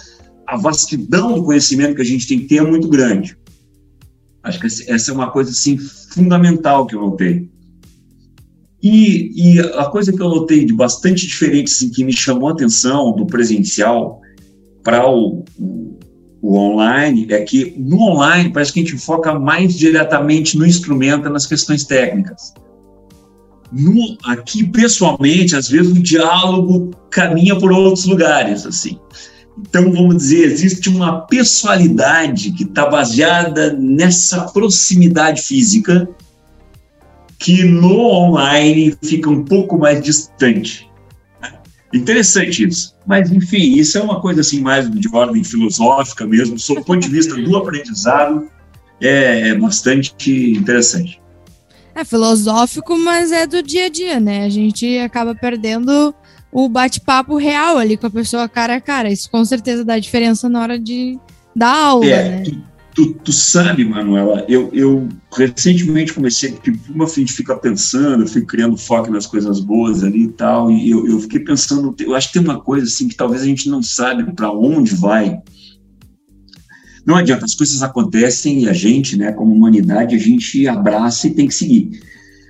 a 0.46 0.56
vastidão 0.56 1.32
do 1.32 1.42
conhecimento 1.42 1.96
que 1.96 2.02
a 2.02 2.06
gente 2.06 2.28
tem 2.28 2.38
que 2.38 2.46
ter 2.46 2.58
é 2.58 2.62
muito 2.62 2.88
grande. 2.88 3.36
Acho 4.46 4.60
que 4.60 4.66
essa 4.66 5.10
é 5.10 5.14
uma 5.14 5.30
coisa 5.30 5.50
assim 5.50 5.76
fundamental 5.76 6.86
que 6.86 6.94
eu 6.94 7.00
notei. 7.00 7.50
E, 8.80 9.32
e 9.34 9.60
a 9.60 9.86
coisa 9.86 10.12
que 10.12 10.22
eu 10.22 10.28
notei 10.28 10.64
de 10.64 10.72
bastante 10.72 11.26
diferente, 11.26 11.72
assim, 11.72 11.90
que 11.90 12.04
me 12.04 12.12
chamou 12.12 12.48
a 12.48 12.52
atenção 12.52 13.12
do 13.12 13.26
presencial 13.26 14.20
para 14.84 15.04
o, 15.04 15.44
o, 15.58 15.98
o, 16.40 16.56
online, 16.56 17.26
é 17.30 17.42
que 17.42 17.74
no 17.76 18.00
online 18.00 18.52
parece 18.52 18.72
que 18.72 18.78
a 18.78 18.82
gente 18.84 18.98
foca 18.98 19.36
mais 19.36 19.74
diretamente 19.76 20.56
no 20.56 20.64
instrumento, 20.64 21.28
nas 21.28 21.46
questões 21.46 21.82
técnicas. 21.82 22.54
No, 23.72 24.16
aqui, 24.24 24.64
pessoalmente, 24.68 25.56
às 25.56 25.68
vezes 25.68 25.90
o 25.90 26.00
diálogo 26.00 26.92
caminha 27.10 27.58
por 27.58 27.72
outros 27.72 28.04
lugares, 28.04 28.64
assim. 28.64 29.00
Então, 29.58 29.90
vamos 29.90 30.16
dizer, 30.16 30.44
existe 30.44 30.88
uma 30.88 31.22
pessoalidade 31.22 32.52
que 32.52 32.64
está 32.64 32.86
baseada 32.86 33.72
nessa 33.72 34.42
proximidade 34.52 35.42
física 35.42 36.08
que 37.38 37.64
no 37.64 38.00
online 38.00 38.96
fica 39.02 39.30
um 39.30 39.44
pouco 39.44 39.78
mais 39.78 40.02
distante. 40.02 40.90
Interessante 41.92 42.66
isso. 42.66 42.94
Mas, 43.06 43.30
enfim, 43.30 43.78
isso 43.78 43.96
é 43.96 44.02
uma 44.02 44.20
coisa 44.20 44.40
assim 44.40 44.60
mais 44.60 44.90
de 44.90 45.08
ordem 45.14 45.42
filosófica 45.42 46.26
mesmo, 46.26 46.58
sob 46.58 46.80
o 46.80 46.84
ponto 46.84 47.00
de 47.00 47.08
vista 47.08 47.34
do 47.36 47.56
aprendizado, 47.56 48.50
é 49.00 49.54
bastante 49.54 50.50
interessante. 50.52 51.20
É 51.94 52.04
filosófico, 52.04 52.98
mas 52.98 53.32
é 53.32 53.46
do 53.46 53.62
dia 53.62 53.86
a 53.86 53.88
dia, 53.88 54.20
né? 54.20 54.44
A 54.44 54.50
gente 54.50 54.98
acaba 54.98 55.34
perdendo 55.34 56.14
o 56.52 56.68
bate-papo 56.68 57.36
real 57.36 57.78
ali 57.78 57.96
com 57.96 58.06
a 58.06 58.10
pessoa 58.10 58.48
cara 58.48 58.76
a 58.76 58.80
cara. 58.80 59.10
Isso 59.10 59.30
com 59.30 59.44
certeza 59.44 59.84
dá 59.84 59.98
diferença 59.98 60.48
na 60.48 60.60
hora 60.60 60.78
de 60.78 61.18
dar 61.54 61.74
aula, 61.74 62.06
é, 62.06 62.30
né? 62.30 62.42
Tu, 62.44 62.62
tu, 62.94 63.14
tu, 63.14 63.32
sabe, 63.32 63.84
Manuela, 63.84 64.44
eu, 64.48 64.70
eu 64.72 65.08
recentemente 65.34 66.12
comecei, 66.12 66.52
porque 66.52 66.72
uma 66.88 67.04
a 67.04 67.08
gente 67.08 67.32
fica 67.32 67.56
pensando, 67.56 68.24
eu 68.24 68.28
fico 68.28 68.46
criando 68.46 68.76
foco 68.76 69.10
nas 69.10 69.26
coisas 69.26 69.60
boas 69.60 70.02
ali 70.02 70.24
e 70.24 70.32
tal, 70.32 70.70
e 70.70 70.90
eu, 70.90 71.06
eu 71.06 71.20
fiquei 71.20 71.40
pensando, 71.40 71.94
eu 71.98 72.14
acho 72.14 72.28
que 72.28 72.34
tem 72.34 72.42
uma 72.42 72.60
coisa 72.60 72.86
assim 72.86 73.08
que 73.08 73.16
talvez 73.16 73.42
a 73.42 73.46
gente 73.46 73.68
não 73.68 73.82
sabe 73.82 74.32
para 74.32 74.50
onde 74.50 74.94
vai. 74.94 75.38
Não 77.06 77.14
adianta, 77.14 77.44
as 77.44 77.54
coisas 77.54 77.82
acontecem 77.82 78.62
e 78.62 78.68
a 78.68 78.72
gente, 78.72 79.16
né, 79.16 79.30
como 79.30 79.54
humanidade, 79.54 80.16
a 80.16 80.18
gente 80.18 80.66
abraça 80.66 81.28
e 81.28 81.34
tem 81.34 81.46
que 81.46 81.54
seguir. 81.54 82.02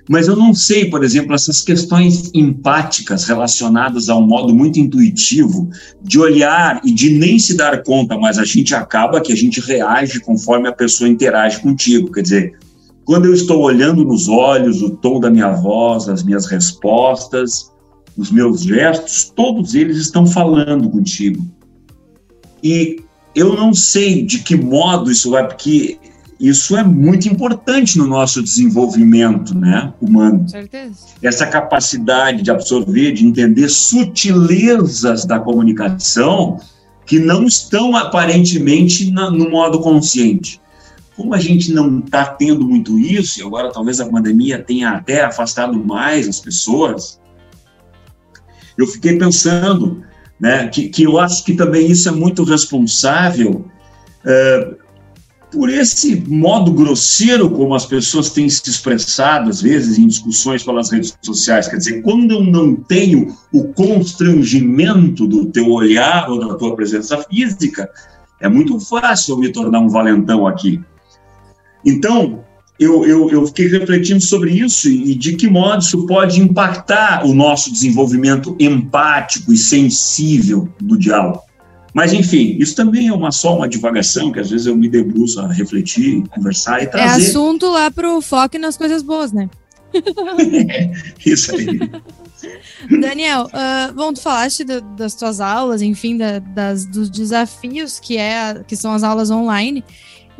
Mas 0.09 0.27
eu 0.27 0.35
não 0.35 0.53
sei, 0.53 0.89
por 0.89 1.03
exemplo, 1.03 1.35
essas 1.35 1.61
questões 1.61 2.31
empáticas 2.33 3.25
relacionadas 3.25 4.07
a 4.07 4.15
um 4.15 4.25
modo 4.25 4.55
muito 4.55 4.79
intuitivo 4.79 5.69
de 6.01 6.17
olhar 6.17 6.79
e 6.85 6.93
de 6.93 7.09
nem 7.09 7.37
se 7.37 7.55
dar 7.55 7.83
conta, 7.83 8.17
mas 8.17 8.37
a 8.37 8.45
gente 8.45 8.73
acaba 8.73 9.19
que 9.19 9.33
a 9.33 9.35
gente 9.35 9.59
reage 9.59 10.21
conforme 10.21 10.69
a 10.69 10.73
pessoa 10.73 11.09
interage 11.09 11.59
contigo. 11.59 12.11
Quer 12.11 12.21
dizer, 12.21 12.57
quando 13.03 13.25
eu 13.25 13.33
estou 13.33 13.61
olhando 13.61 14.05
nos 14.05 14.29
olhos, 14.29 14.81
o 14.81 14.89
tom 14.89 15.19
da 15.19 15.29
minha 15.29 15.51
voz, 15.51 16.07
as 16.07 16.23
minhas 16.23 16.45
respostas, 16.45 17.71
os 18.17 18.31
meus 18.31 18.63
gestos, 18.63 19.31
todos 19.35 19.75
eles 19.75 19.97
estão 19.97 20.25
falando 20.25 20.89
contigo. 20.89 21.45
E 22.63 22.97
eu 23.35 23.55
não 23.55 23.73
sei 23.73 24.23
de 24.23 24.39
que 24.39 24.55
modo 24.55 25.11
isso 25.11 25.31
vai, 25.31 25.47
porque 25.47 25.97
isso 26.39 26.77
é 26.77 26.83
muito 26.83 27.27
importante 27.27 27.97
no 27.97 28.05
nosso 28.05 28.43
desenvolvimento 28.43 29.57
né, 29.57 29.91
humano. 29.99 30.41
Com 30.41 30.47
certeza. 30.47 30.95
Essa 31.21 31.47
capacidade 31.47 32.43
de 32.43 32.51
absorver, 32.51 33.11
de 33.13 33.25
entender 33.25 33.69
sutilezas 33.69 35.25
da 35.25 35.39
comunicação 35.39 36.59
que 37.05 37.17
não 37.17 37.45
estão 37.45 37.95
aparentemente 37.95 39.09
na, 39.11 39.31
no 39.31 39.49
modo 39.49 39.79
consciente. 39.79 40.61
Como 41.15 41.33
a 41.33 41.39
gente 41.39 41.71
não 41.71 41.99
está 41.99 42.25
tendo 42.25 42.67
muito 42.67 42.99
isso, 42.99 43.39
e 43.39 43.43
agora 43.43 43.71
talvez 43.71 43.99
a 43.99 44.07
pandemia 44.07 44.61
tenha 44.61 44.91
até 44.91 45.23
afastado 45.23 45.83
mais 45.83 46.27
as 46.27 46.39
pessoas, 46.39 47.19
eu 48.77 48.85
fiquei 48.85 49.17
pensando, 49.17 50.03
né, 50.39 50.67
que, 50.67 50.89
que 50.89 51.03
eu 51.03 51.17
acho 51.17 51.43
que 51.43 51.55
também 51.55 51.89
isso 51.89 52.07
é 52.07 52.11
muito 52.11 52.43
responsável 52.43 53.65
é, 54.23 54.75
por 55.51 55.69
esse 55.69 56.23
modo 56.27 56.71
grosseiro 56.71 57.49
como 57.49 57.73
as 57.73 57.85
pessoas 57.85 58.29
têm 58.29 58.49
se 58.49 58.69
expressado, 58.69 59.49
às 59.49 59.61
vezes, 59.61 59.97
em 59.97 60.07
discussões 60.07 60.63
pelas 60.63 60.91
redes 60.91 61.17
sociais. 61.21 61.67
Quer 61.67 61.77
dizer, 61.77 62.01
quando 62.01 62.31
eu 62.31 62.43
não 62.43 62.75
tenho 62.75 63.33
o 63.53 63.65
constrangimento 63.73 65.25
do 65.25 65.45
teu 65.45 65.71
olhar 65.71 66.29
ou 66.29 66.39
da 66.39 66.55
tua 66.55 66.75
presença 66.75 67.17
física, 67.23 67.89
é 68.39 68.49
muito 68.49 68.79
fácil 68.79 69.35
eu 69.35 69.39
me 69.39 69.51
tornar 69.51 69.79
um 69.79 69.89
valentão 69.89 70.45
aqui. 70.45 70.81
Então, 71.85 72.43
eu, 72.79 73.05
eu, 73.05 73.29
eu 73.31 73.47
fiquei 73.47 73.67
refletindo 73.67 74.21
sobre 74.21 74.51
isso 74.51 74.89
e 74.89 75.15
de 75.15 75.35
que 75.35 75.49
modo 75.49 75.81
isso 75.81 76.05
pode 76.05 76.41
impactar 76.41 77.25
o 77.25 77.33
nosso 77.33 77.71
desenvolvimento 77.71 78.55
empático 78.59 79.51
e 79.51 79.57
sensível 79.57 80.69
do 80.79 80.97
diálogo. 80.97 81.46
Mas, 81.97 82.13
enfim, 82.13 82.55
isso 82.59 82.75
também 82.75 83.07
é 83.07 83.11
uma 83.11 83.31
só 83.31 83.57
uma 83.57 83.67
divagação, 83.67 84.31
que 84.31 84.39
às 84.39 84.51
vezes 84.51 84.67
eu 84.67 84.77
me 84.77 84.87
debruço 84.87 85.39
a 85.39 85.51
refletir, 85.51 86.21
conversar 86.29 86.79
e 86.79 86.83
é 86.83 86.85
trazer. 86.85 87.23
É 87.23 87.27
assunto 87.29 87.65
lá 87.71 87.89
para 87.89 88.15
o 88.15 88.21
foco 88.21 88.55
nas 88.59 88.77
coisas 88.77 89.01
boas, 89.01 89.31
né? 89.31 89.49
isso 91.25 91.55
aí. 91.55 91.79
Daniel, 93.01 93.45
uh, 93.47 93.91
bom, 93.95 94.13
tu 94.13 94.21
falaste 94.21 94.63
do, 94.63 94.79
das 94.95 95.15
tuas 95.15 95.41
aulas, 95.41 95.81
enfim, 95.81 96.15
da, 96.15 96.37
das, 96.37 96.85
dos 96.85 97.09
desafios 97.09 97.99
que, 97.99 98.15
é, 98.15 98.63
que 98.67 98.75
são 98.75 98.93
as 98.93 99.01
aulas 99.01 99.31
online. 99.31 99.83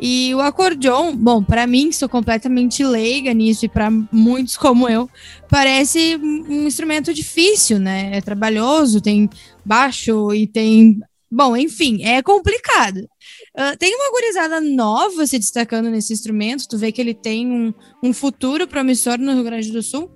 E 0.00 0.32
o 0.36 0.40
acordeon, 0.40 1.16
bom, 1.16 1.42
para 1.42 1.66
mim, 1.66 1.88
que 1.90 1.96
sou 1.96 2.08
completamente 2.08 2.84
leiga 2.84 3.34
nisso 3.34 3.64
e 3.64 3.68
para 3.68 3.90
muitos 4.12 4.56
como 4.56 4.88
eu, 4.88 5.10
parece 5.48 6.16
um 6.16 6.68
instrumento 6.68 7.12
difícil, 7.12 7.80
né? 7.80 8.10
É 8.12 8.20
trabalhoso, 8.20 9.00
tem 9.00 9.28
baixo 9.64 10.32
e 10.32 10.46
tem. 10.46 11.00
Bom, 11.30 11.56
enfim, 11.56 12.02
é 12.04 12.22
complicado. 12.22 12.98
Uh, 13.56 13.76
tem 13.78 13.94
uma 13.94 14.10
gurizada 14.10 14.60
nova 14.60 15.26
se 15.26 15.38
destacando 15.38 15.90
nesse 15.90 16.12
instrumento? 16.12 16.66
Tu 16.66 16.78
vê 16.78 16.90
que 16.90 17.00
ele 17.00 17.14
tem 17.14 17.46
um, 17.46 17.74
um 18.02 18.12
futuro 18.12 18.66
promissor 18.66 19.18
no 19.18 19.34
Rio 19.34 19.44
Grande 19.44 19.70
do 19.70 19.82
Sul? 19.82 20.10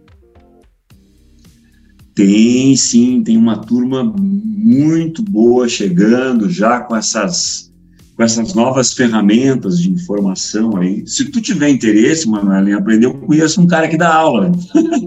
Tem, 2.14 2.74
sim, 2.76 3.22
tem 3.22 3.36
uma 3.36 3.58
turma 3.58 4.04
muito 4.04 5.22
boa 5.22 5.68
chegando 5.68 6.50
já 6.50 6.80
com 6.80 6.94
essas 6.96 7.72
com 8.14 8.22
essas 8.22 8.52
novas 8.52 8.92
ferramentas 8.92 9.80
de 9.80 9.90
informação 9.90 10.76
aí. 10.76 11.06
Se 11.06 11.24
tu 11.30 11.40
tiver 11.40 11.70
interesse, 11.70 12.28
Manuel, 12.28 12.68
em 12.68 12.74
aprender, 12.74 13.06
eu 13.06 13.14
conheço 13.14 13.60
um 13.60 13.66
cara 13.66 13.88
que 13.88 13.96
dá 13.96 14.14
aula. 14.14 14.52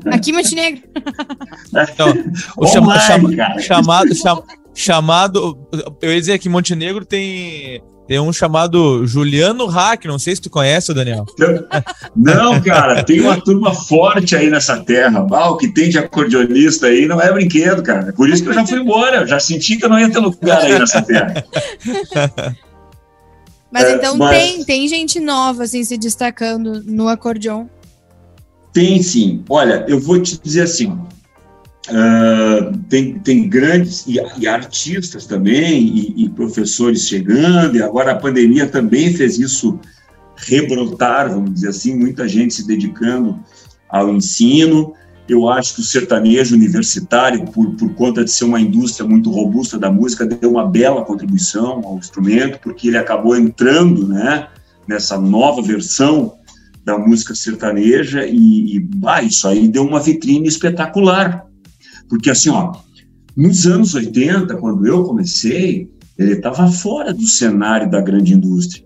Aqui 0.08 0.32
em 0.32 0.34
Montenegro. 0.34 0.82
Então, 1.94 2.08
o 2.58 2.68
chama, 2.68 2.98
chama, 3.00 3.60
chamado, 3.60 4.15
chama, 4.15 4.44
chamado, 4.75 5.57
eu 6.01 6.11
ia 6.11 6.19
dizer 6.19 6.38
que 6.38 6.49
Montenegro 6.49 7.05
tem 7.05 7.81
tem 8.07 8.19
um 8.19 8.31
chamado 8.31 9.07
Juliano 9.07 9.65
Hack, 9.65 10.05
não 10.05 10.19
sei 10.19 10.35
se 10.35 10.41
tu 10.41 10.49
conhece, 10.49 10.93
Daniel. 10.93 11.25
Não, 12.15 12.61
cara, 12.61 13.03
tem 13.03 13.19
uma 13.19 13.41
turma 13.41 13.73
forte 13.73 14.35
aí 14.35 14.47
nessa 14.47 14.77
terra. 14.83 15.25
Ah, 15.31 15.49
o 15.49 15.57
que 15.57 15.67
tem 15.69 15.89
de 15.89 15.97
acordeonista 15.97 16.85
aí 16.85 17.07
não 17.07 17.19
é 17.19 17.31
brinquedo, 17.33 17.81
cara. 17.81 18.13
Por 18.13 18.29
isso 18.29 18.43
que 18.43 18.49
eu 18.49 18.53
já 18.53 18.63
fui 18.63 18.79
embora, 18.79 19.21
eu 19.21 19.27
já 19.27 19.39
senti 19.39 19.77
que 19.77 19.85
eu 19.85 19.89
não 19.89 19.99
ia 19.99 20.11
ter 20.11 20.19
lugar 20.19 20.61
aí 20.61 20.77
nessa 20.77 21.01
terra. 21.01 21.43
Mas 23.71 23.85
é, 23.85 23.95
então 23.95 24.15
mas... 24.15 24.38
Tem, 24.38 24.63
tem 24.63 24.88
gente 24.88 25.19
nova 25.19 25.63
assim 25.63 25.83
se 25.83 25.97
destacando 25.97 26.81
no 26.85 27.09
acordeon? 27.09 27.65
Tem 28.71 29.03
sim. 29.03 29.43
Olha, 29.49 29.83
eu 29.85 29.99
vou 29.99 30.21
te 30.21 30.39
dizer 30.41 30.61
assim, 30.61 30.97
Uh, 31.88 32.76
tem, 32.89 33.19
tem 33.19 33.48
grandes 33.48 34.08
e, 34.08 34.19
e 34.39 34.48
artistas 34.48 35.28
também, 35.28 35.84
e, 35.84 36.26
e, 36.26 36.30
professores 36.30 37.08
chegando, 37.08 37.78
e 37.78 37.82
agora 37.82 38.13
a 38.13 38.15
pandemia 38.15 38.65
também 38.65 39.13
fez 39.13 39.38
isso 39.38 39.80
rebrotar, 40.36 41.30
vamos 41.30 41.54
dizer 41.54 41.69
assim, 41.69 41.95
muita 41.95 42.28
gente 42.28 42.56
se 42.56 42.65
dedicando 42.65 43.39
ao 43.88 44.12
ensino. 44.12 44.93
Eu 45.30 45.48
acho 45.48 45.76
que 45.76 45.82
o 45.82 45.84
sertanejo 45.84 46.56
universitário, 46.56 47.45
por, 47.45 47.76
por 47.76 47.93
conta 47.93 48.24
de 48.24 48.32
ser 48.32 48.45
uma 48.45 48.60
indústria 48.60 49.08
muito 49.08 49.30
robusta 49.30 49.78
da 49.78 49.91
música, 49.91 50.26
deu 50.26 50.52
uma 50.52 50.67
bela 50.67 51.06
contribuição 51.06 51.82
ao 51.86 51.98
instrumento, 51.98 52.60
porque 52.60 52.88
ele 52.88 52.98
acabou 52.98 53.38
entrando 53.38 54.08
né, 54.08 54.48
nessa 54.88 55.19
nova 55.19 55.62
versão 55.62 56.36
da 56.84 56.98
música 56.98 57.34
sertaneja 57.34 58.26
e, 58.26 58.76
e 58.76 58.80
bah, 58.80 59.21
isso 59.21 59.48
aí 59.48 59.67
deu 59.67 59.84
uma 59.84 60.00
vitrine 60.00 60.48
espetacular 60.48 61.44
porque, 62.10 62.30
assim, 62.30 62.50
ó, 62.50 62.74
nos 63.36 63.65
anos 63.68 63.94
80, 63.94 64.56
quando 64.58 64.86
eu 64.88 65.04
comecei, 65.04 65.89
ele 66.18 66.34
estava 66.34 66.68
fora 66.68 67.13
do 67.13 67.26
cenário 67.28 67.89
da 67.89 68.00
grande 68.02 68.34
indústria, 68.34 68.86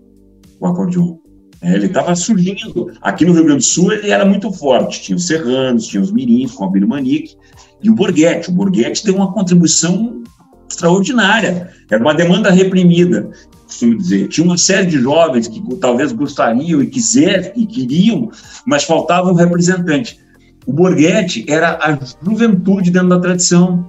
o 0.58 0.66
acordeon. 0.66 1.16
É, 1.62 1.74
ele 1.74 1.86
estava 1.86 2.16
surgindo. 2.16 2.90
Aqui 3.02 3.24
no 3.24 3.32
Rio 3.32 3.44
Grande 3.44 3.58
do 3.58 3.64
Sul, 3.64 3.92
ele 3.92 4.10
era 4.10 4.24
muito 4.24 4.50
forte. 4.50 5.02
Tinha 5.02 5.16
os 5.16 5.26
Serranos, 5.26 5.86
tinha 5.86 6.02
os 6.02 6.10
Mirins, 6.10 6.52
com 6.52 6.64
o 6.64 6.66
Abílio 6.66 6.88
Manique, 6.88 7.36
e 7.82 7.90
o 7.90 7.94
Borghetti. 7.94 8.50
O 8.50 8.52
Borghetti 8.52 9.04
deu 9.04 9.14
uma 9.14 9.32
contribuição 9.32 10.22
extraordinária. 10.68 11.70
Era 11.90 12.02
uma 12.02 12.14
demanda 12.14 12.50
reprimida, 12.50 13.30
costumo 13.66 13.96
dizer. 13.96 14.28
Tinha 14.28 14.46
uma 14.46 14.56
série 14.56 14.86
de 14.86 14.98
jovens 14.98 15.48
que 15.48 15.62
talvez 15.76 16.12
gostariam 16.12 16.82
e 16.82 16.86
quiser 16.86 17.52
e 17.54 17.66
queriam, 17.66 18.30
mas 18.66 18.84
faltava 18.84 19.30
um 19.30 19.34
representante. 19.34 20.18
O 20.66 20.72
Borghetti 20.72 21.44
era 21.48 21.78
a 21.80 21.98
juventude 22.22 22.90
dentro 22.90 23.08
da 23.08 23.18
tradição. 23.18 23.86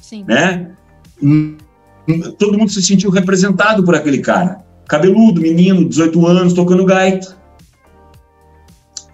Sim. 0.00 0.24
Né? 0.26 0.70
Todo 2.38 2.58
mundo 2.58 2.70
se 2.70 2.82
sentiu 2.82 3.10
representado 3.10 3.84
por 3.84 3.94
aquele 3.94 4.18
cara. 4.18 4.62
Cabeludo, 4.88 5.40
menino, 5.40 5.88
18 5.88 6.26
anos, 6.26 6.52
tocando 6.52 6.84
gaita. 6.84 7.36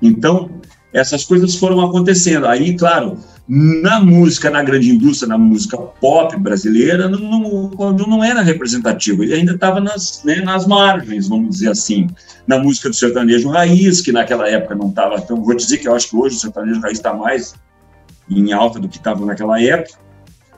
Então, 0.03 0.51
essas 0.93 1.25
coisas 1.25 1.55
foram 1.55 1.81
acontecendo. 1.81 2.47
Aí, 2.47 2.77
claro, 2.77 3.19
na 3.49 3.99
música, 3.99 4.51
na 4.51 4.63
grande 4.63 4.91
indústria, 4.91 5.27
na 5.27 5.39
música 5.39 5.79
pop 5.79 6.37
brasileira, 6.37 7.09
não, 7.09 7.71
não, 7.71 7.93
não 7.95 8.23
era 8.23 8.43
representativo, 8.43 9.23
ele 9.23 9.33
ainda 9.33 9.55
estava 9.55 9.81
nas, 9.81 10.23
né, 10.23 10.43
nas 10.43 10.67
margens, 10.67 11.29
vamos 11.29 11.51
dizer 11.51 11.71
assim. 11.71 12.09
Na 12.47 12.59
música 12.59 12.91
do 12.91 12.95
sertanejo 12.95 13.49
raiz, 13.49 14.03
que 14.03 14.13
naquela 14.13 14.47
época 14.49 14.75
não 14.75 14.91
estava 14.91 15.19
tão. 15.21 15.43
Vou 15.43 15.57
dizer 15.57 15.79
que 15.79 15.89
eu 15.89 15.95
acho 15.95 16.11
que 16.11 16.17
hoje 16.17 16.37
o 16.37 16.41
sertanejo 16.41 16.81
raiz 16.81 16.99
está 16.99 17.15
mais 17.15 17.55
em 18.29 18.53
alta 18.53 18.79
do 18.79 18.89
que 18.89 18.99
estava 18.99 19.25
naquela 19.25 19.61
época. 19.63 19.99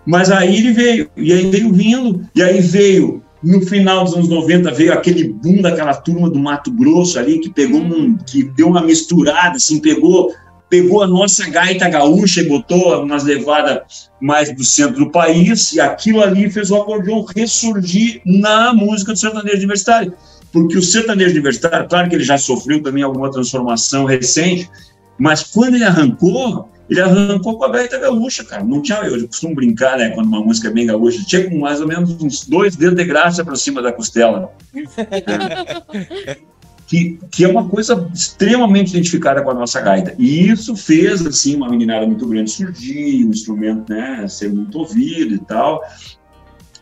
Mas 0.04 0.30
aí 0.30 0.56
ele 0.56 0.72
veio, 0.72 1.10
e 1.16 1.32
aí 1.32 1.48
veio 1.48 1.72
vindo, 1.72 2.28
e 2.34 2.42
aí 2.42 2.60
veio 2.60 3.22
no 3.42 3.60
final 3.62 4.04
dos 4.04 4.14
anos 4.14 4.28
90 4.28 4.70
veio 4.72 4.92
aquele 4.92 5.28
boom 5.28 5.62
daquela 5.62 5.94
turma 5.94 6.28
do 6.28 6.38
Mato 6.38 6.70
Grosso 6.70 7.18
ali 7.18 7.38
que 7.38 7.48
pegou 7.50 7.80
um, 7.80 8.16
que 8.16 8.42
deu 8.42 8.68
uma 8.68 8.82
misturada, 8.82 9.56
assim, 9.56 9.80
pegou 9.80 10.34
pegou 10.70 11.02
a 11.02 11.06
nossa 11.06 11.50
gaita 11.50 11.88
gaúcha 11.88 12.40
e 12.40 12.48
botou 12.48 13.02
umas 13.02 13.24
levadas 13.24 14.08
mais 14.20 14.54
do 14.54 14.62
centro 14.62 15.04
do 15.04 15.10
país, 15.10 15.72
e 15.72 15.80
aquilo 15.80 16.22
ali 16.22 16.48
fez 16.48 16.70
o 16.70 16.76
acordeão 16.76 17.24
ressurgir 17.36 18.22
na 18.24 18.72
música 18.72 19.12
do 19.12 19.18
sertanejo 19.18 19.56
universitário. 19.56 20.14
Porque 20.52 20.78
o 20.78 20.82
sertanejo 20.82 21.32
universitário, 21.32 21.88
claro 21.88 22.08
que 22.08 22.14
ele 22.14 22.24
já 22.24 22.38
sofreu 22.38 22.82
também 22.82 23.02
alguma 23.02 23.30
transformação 23.30 24.04
recente, 24.04 24.70
mas 25.18 25.42
quando 25.42 25.74
ele 25.74 25.84
arrancou, 25.84 26.68
ele 26.88 27.00
arrancou 27.00 27.58
com 27.58 27.64
a 27.64 27.70
gaita 27.70 27.98
gaúcha, 27.98 28.44
cara. 28.44 28.62
Não 28.64 28.80
tinha, 28.80 28.98
eu 28.98 29.26
costumo 29.26 29.54
brincar, 29.54 29.98
né, 29.98 30.10
quando 30.10 30.26
uma 30.26 30.40
música 30.40 30.68
é 30.68 30.72
bem 30.72 30.86
gaúcha, 30.86 31.22
tinha 31.26 31.50
com 31.50 31.58
mais 31.58 31.80
ou 31.80 31.88
menos 31.88 32.10
uns 32.22 32.46
dois 32.46 32.76
dedos 32.76 32.96
de 32.96 33.04
graça 33.04 33.44
para 33.44 33.56
cima 33.56 33.82
da 33.82 33.92
costela. 33.92 34.52
que, 36.90 37.20
que 37.30 37.44
é 37.44 37.48
uma 37.48 37.68
coisa 37.68 38.10
extremamente 38.12 38.90
identificada 38.90 39.40
com 39.42 39.50
a 39.50 39.54
nossa 39.54 39.80
gaita. 39.80 40.12
E 40.18 40.48
isso 40.48 40.74
fez, 40.74 41.24
assim, 41.24 41.54
uma 41.54 41.68
meninada 41.68 42.04
muito 42.04 42.26
grande 42.26 42.50
surgir, 42.50 43.22
o 43.22 43.28
um 43.28 43.30
instrumento, 43.30 43.92
né, 43.92 44.26
ser 44.26 44.52
muito 44.52 44.76
ouvido 44.76 45.36
e 45.36 45.38
tal. 45.38 45.80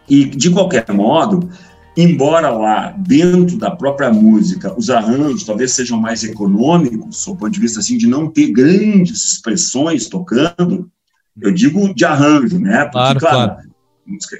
E, 0.08 0.24
de 0.24 0.48
qualquer 0.48 0.90
modo, 0.94 1.50
embora 1.94 2.48
lá, 2.48 2.94
dentro 2.96 3.58
da 3.58 3.70
própria 3.70 4.10
música, 4.10 4.74
os 4.78 4.88
arranjos 4.88 5.44
talvez 5.44 5.72
sejam 5.72 6.00
mais 6.00 6.24
econômicos, 6.24 7.26
do 7.26 7.36
ponto 7.36 7.50
de 7.50 7.60
vista, 7.60 7.80
assim, 7.80 7.98
de 7.98 8.06
não 8.06 8.30
ter 8.30 8.50
grandes 8.50 9.26
expressões 9.26 10.08
tocando, 10.08 10.90
eu 11.38 11.52
digo 11.52 11.92
de 11.94 12.06
arranjo, 12.06 12.58
né? 12.58 12.84
Porque, 12.84 12.92
claro, 12.92 13.20
claro. 13.20 13.56
claro 13.56 13.68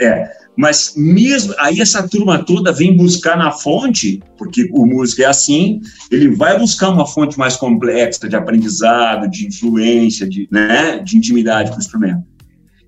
é, 0.01 0.31
mas 0.59 0.95
mesmo 0.97 1.55
aí 1.57 1.81
essa 1.81 2.03
turma 2.09 2.45
toda 2.45 2.73
vem 2.73 2.97
buscar 2.97 3.39
na 3.39 3.53
fonte, 3.53 4.21
porque 4.37 4.69
o 4.73 4.85
músico 4.85 5.23
é 5.23 5.27
assim, 5.27 5.81
ele 6.11 6.35
vai 6.35 6.59
buscar 6.59 6.89
uma 6.89 7.07
fonte 7.07 7.39
mais 7.39 7.55
complexa 7.55 8.29
de 8.29 8.35
aprendizado, 8.35 9.31
de 9.31 9.47
influência, 9.47 10.29
de, 10.29 10.49
né, 10.51 10.99
de 10.99 11.17
intimidade 11.17 11.71
com 11.71 11.77
o 11.77 11.79
instrumento. 11.79 12.25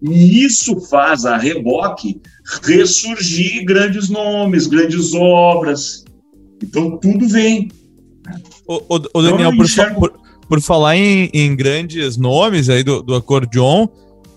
E 0.02 0.44
isso 0.44 0.80
faz 0.80 1.24
a 1.24 1.37
reboque 1.37 2.20
ressurgir 2.64 3.64
grandes 3.64 4.09
nomes, 4.09 4.66
grandes 4.66 5.14
obras. 5.14 6.04
Então 6.61 6.98
tudo 6.98 7.28
vem. 7.28 7.70
O, 8.66 8.78
o, 8.88 8.96
o 9.14 9.22
Daniel, 9.22 9.52
então, 9.54 9.94
por, 9.94 10.11
por, 10.11 10.20
por, 10.48 10.61
falar 10.61 10.96
em, 10.96 11.30
em, 11.33 11.54
grandes 11.54 12.16
nomes 12.16 12.68
aí 12.68 12.83
do, 12.83 13.00
do 13.00 13.14
acordeon, 13.14 13.87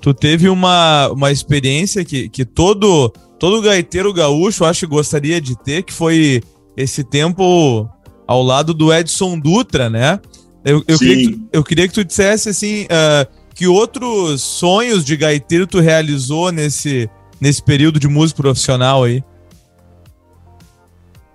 tu 0.04 0.14
teve 0.14 0.50
uma, 0.50 1.08
uma 1.12 1.32
experiência 1.32 2.04
que, 2.04 2.28
que 2.28 2.44
todo, 2.44 3.10
todo 3.40 3.62
gaiteiro 3.62 4.12
gaúcho 4.12 4.66
acho 4.66 4.82
que 4.82 4.94
gostaria 4.94 5.40
de 5.40 5.58
ter, 5.58 5.82
que 5.82 5.94
foi 5.94 6.44
esse 6.76 7.06
tempo 7.06 7.90
ao 8.28 8.44
lado 8.44 8.74
do 8.74 8.94
Edson 8.94 9.40
Dutra, 9.40 9.90
né? 9.90 10.20
Eu, 10.66 10.84
eu, 10.90 11.00
queria, 11.00 11.16
que, 11.16 11.42
eu 11.54 11.64
queria 11.64 11.88
que 11.88 11.94
tu 11.94 12.04
dissesse 12.04 12.50
assim, 12.50 12.84
uh, 12.84 13.26
que 13.56 13.66
outros 13.66 14.42
sonhos 14.42 15.06
de 15.06 15.16
gaiteiro 15.16 15.66
tu 15.66 15.80
realizou 15.80 16.52
nesse, 16.52 17.10
nesse 17.40 17.64
período 17.64 17.98
de 17.98 18.10
música 18.10 18.42
profissional 18.42 19.06
aí? 19.06 19.24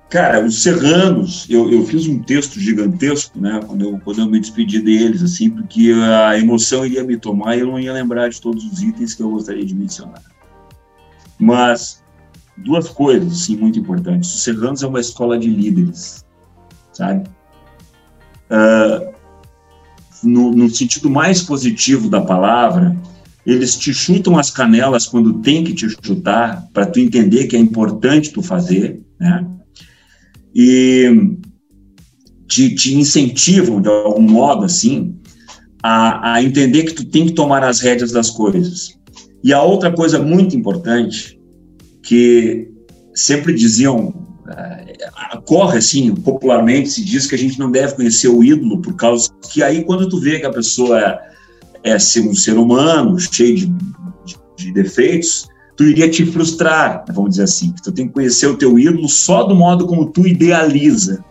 Cara, 0.08 0.42
os 0.42 0.62
Serranos, 0.62 1.46
eu, 1.50 1.70
eu 1.70 1.84
fiz 1.84 2.06
um 2.06 2.18
texto 2.20 2.58
gigantesco, 2.58 3.38
né, 3.38 3.60
quando 3.66 3.84
eu, 3.84 4.00
quando 4.02 4.20
eu 4.20 4.26
me 4.26 4.40
despedi 4.40 4.80
deles, 4.80 5.22
assim, 5.22 5.50
porque 5.50 5.92
a 5.92 6.38
emoção 6.38 6.86
iria 6.86 7.04
me 7.04 7.18
tomar 7.18 7.56
e 7.56 7.60
eu 7.60 7.66
não 7.66 7.78
ia 7.78 7.92
lembrar 7.92 8.30
de 8.30 8.40
todos 8.40 8.64
os 8.64 8.82
itens 8.82 9.12
que 9.12 9.22
eu 9.22 9.30
gostaria 9.30 9.64
de 9.66 9.74
mencionar. 9.74 10.22
Mas 11.38 12.02
duas 12.56 12.88
coisas, 12.88 13.30
assim, 13.32 13.56
muito 13.56 13.78
importantes. 13.78 14.34
Os 14.34 14.42
Serranos 14.42 14.82
é 14.82 14.86
uma 14.86 14.98
escola 15.00 15.38
de 15.38 15.48
líderes, 15.50 16.24
sabe? 16.90 17.28
Uh, 18.50 19.12
no, 20.22 20.52
no 20.52 20.70
sentido 20.70 21.10
mais 21.10 21.42
positivo 21.42 22.08
da 22.08 22.22
palavra, 22.22 22.96
eles 23.44 23.76
te 23.76 23.92
chutam 23.92 24.38
as 24.38 24.50
canelas 24.50 25.06
quando 25.06 25.40
tem 25.40 25.62
que 25.62 25.74
te 25.74 25.86
chutar, 26.02 26.66
para 26.72 26.86
tu 26.86 26.98
entender 26.98 27.46
que 27.46 27.56
é 27.56 27.58
importante 27.58 28.32
tu 28.32 28.42
fazer, 28.42 29.02
né? 29.20 29.46
E 30.54 31.36
te, 32.46 32.74
te 32.74 32.94
incentivam 32.94 33.80
de 33.80 33.88
algum 33.88 34.22
modo 34.22 34.64
assim 34.64 35.16
a, 35.82 36.34
a 36.34 36.42
entender 36.42 36.84
que 36.84 36.94
tu 36.94 37.04
tem 37.04 37.26
que 37.26 37.32
tomar 37.32 37.62
as 37.62 37.80
rédeas 37.80 38.10
das 38.10 38.30
coisas. 38.30 38.98
E 39.44 39.52
a 39.52 39.62
outra 39.62 39.92
coisa 39.92 40.18
muito 40.18 40.56
importante 40.56 41.38
que 42.02 42.68
sempre 43.14 43.54
diziam 43.54 44.08
uh, 44.08 45.42
corre 45.44 45.78
assim 45.78 46.14
popularmente 46.14 46.90
se 46.90 47.04
diz 47.04 47.26
que 47.26 47.34
a 47.34 47.38
gente 47.38 47.58
não 47.58 47.70
deve 47.70 47.94
conhecer 47.94 48.28
o 48.28 48.42
ídolo 48.42 48.80
por 48.80 48.94
causa 48.96 49.28
que 49.50 49.62
aí 49.62 49.84
quando 49.84 50.08
tu 50.08 50.20
vê 50.20 50.38
que 50.38 50.46
a 50.46 50.52
pessoa 50.52 51.00
é, 51.84 51.92
é 51.92 51.96
um 52.20 52.34
ser 52.34 52.56
humano 52.56 53.18
cheio 53.18 53.56
de, 53.56 53.74
de 54.56 54.72
defeitos 54.72 55.48
tu 55.78 55.84
iria 55.84 56.10
te 56.10 56.26
frustrar, 56.26 57.04
vamos 57.06 57.30
dizer 57.30 57.44
assim. 57.44 57.72
Tu 57.82 57.92
tem 57.92 58.08
que 58.08 58.12
conhecer 58.12 58.48
o 58.48 58.56
teu 58.56 58.76
ídolo 58.76 59.08
só 59.08 59.44
do 59.44 59.54
modo 59.54 59.86
como 59.86 60.06
tu 60.06 60.26
idealiza. 60.26 61.24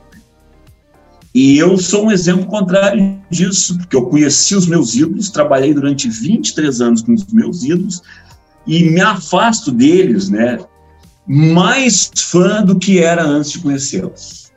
E 1.36 1.58
eu 1.58 1.78
sou 1.78 2.06
um 2.06 2.12
exemplo 2.12 2.48
contrário 2.48 3.22
disso, 3.30 3.78
porque 3.78 3.96
eu 3.96 4.06
conheci 4.06 4.56
os 4.56 4.66
meus 4.66 4.96
ídolos, 4.96 5.30
trabalhei 5.30 5.74
durante 5.74 6.10
23 6.10 6.80
anos 6.80 7.02
com 7.02 7.14
os 7.14 7.28
meus 7.28 7.62
ídolos 7.64 8.02
e 8.66 8.90
me 8.90 9.02
afasto 9.02 9.70
deles, 9.70 10.30
né? 10.30 10.58
Mais 11.28 12.10
fã 12.16 12.64
do 12.64 12.80
que 12.80 13.00
era 13.00 13.24
antes 13.24 13.52
de 13.52 13.60
conhecê-los. 13.60 14.50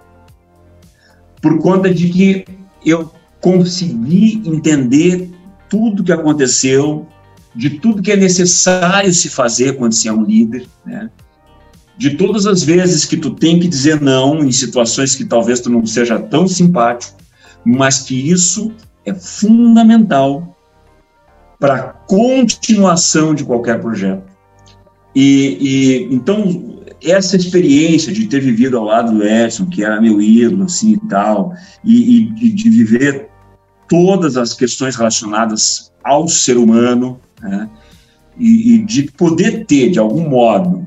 Por 1.42 1.58
conta 1.58 1.92
de 1.92 2.08
que 2.10 2.44
eu 2.86 3.12
consegui 3.40 4.40
entender 4.46 5.28
tudo 5.68 6.04
que 6.04 6.12
aconteceu 6.12 7.08
de 7.54 7.70
tudo 7.70 8.02
que 8.02 8.12
é 8.12 8.16
necessário 8.16 9.12
se 9.12 9.28
fazer 9.28 9.76
quando 9.76 9.92
se 9.92 10.08
é 10.08 10.12
um 10.12 10.22
líder, 10.22 10.66
né? 10.84 11.10
de 12.00 12.16
todas 12.16 12.46
as 12.46 12.62
vezes 12.62 13.04
que 13.04 13.16
tu 13.16 13.30
tem 13.30 13.60
que 13.60 13.68
dizer 13.68 14.00
não 14.00 14.38
em 14.42 14.50
situações 14.50 15.14
que 15.14 15.24
talvez 15.24 15.60
tu 15.60 15.68
não 15.68 15.84
seja 15.84 16.18
tão 16.18 16.48
simpático, 16.48 17.18
mas 17.62 18.00
que 18.00 18.14
isso 18.14 18.72
é 19.04 19.12
fundamental 19.12 20.56
para 21.58 21.74
a 21.74 21.82
continuação 21.82 23.34
de 23.34 23.44
qualquer 23.44 23.80
projeto. 23.80 24.24
E, 25.14 25.58
e, 25.60 26.14
então 26.14 26.80
essa 27.02 27.36
experiência 27.36 28.12
de 28.12 28.26
ter 28.26 28.40
vivido 28.40 28.78
ao 28.78 28.84
lado 28.84 29.12
do 29.12 29.22
Edson, 29.22 29.66
que 29.66 29.84
era 29.84 30.00
meu 30.00 30.22
ídolo 30.22 30.64
assim 30.64 30.92
e 30.92 31.08
tal, 31.08 31.52
e, 31.84 32.28
e 32.40 32.50
de 32.50 32.70
viver 32.70 33.28
todas 33.88 34.36
as 34.36 34.54
questões 34.54 34.96
relacionadas 34.96 35.92
ao 36.02 36.28
ser 36.28 36.56
humano, 36.56 37.20
né? 37.40 37.68
e, 38.38 38.74
e, 38.74 38.84
de 38.84 39.04
poder 39.12 39.64
ter, 39.66 39.90
de 39.90 39.98
algum 39.98 40.28
modo, 40.28 40.86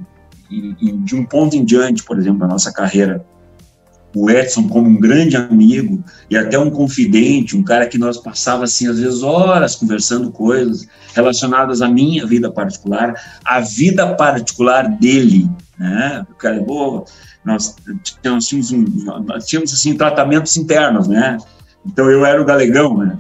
e, 0.50 0.76
e 0.82 0.92
de 0.92 1.16
um 1.16 1.26
ponto 1.26 1.56
em 1.56 1.64
diante, 1.64 2.04
por 2.04 2.18
exemplo, 2.18 2.40
na 2.40 2.48
nossa 2.48 2.72
carreira, 2.72 3.26
o 4.16 4.30
Edson 4.30 4.68
como 4.68 4.88
um 4.88 5.00
grande 5.00 5.36
amigo 5.36 6.04
e 6.30 6.38
até 6.38 6.58
um 6.58 6.70
confidente, 6.70 7.58
um 7.58 7.64
cara 7.64 7.88
que 7.88 7.98
nós 7.98 8.18
passava 8.18 8.64
assim 8.64 8.88
às 8.88 9.00
vezes 9.00 9.24
horas 9.24 9.76
conversando 9.76 10.32
coisas 10.32 10.88
relacionadas 11.16 11.82
à 11.82 11.90
minha 11.90 12.26
vida 12.26 12.52
particular, 12.52 13.16
à 13.44 13.60
vida 13.60 14.14
particular 14.16 14.88
dele, 14.88 15.50
né? 15.80 16.26
O 16.30 16.36
cara, 16.36 16.62
boa, 16.62 17.06
nós 17.44 17.76
tínhamos, 18.22 18.72
um, 18.72 18.86
nós 19.26 19.48
tínhamos 19.48 19.74
assim 19.74 19.98
tratamentos 19.98 20.56
internos, 20.58 21.08
né? 21.08 21.38
Então 21.86 22.10
eu 22.10 22.24
era 22.26 22.40
o 22.42 22.46
galegão, 22.46 22.98
né? 22.98 23.18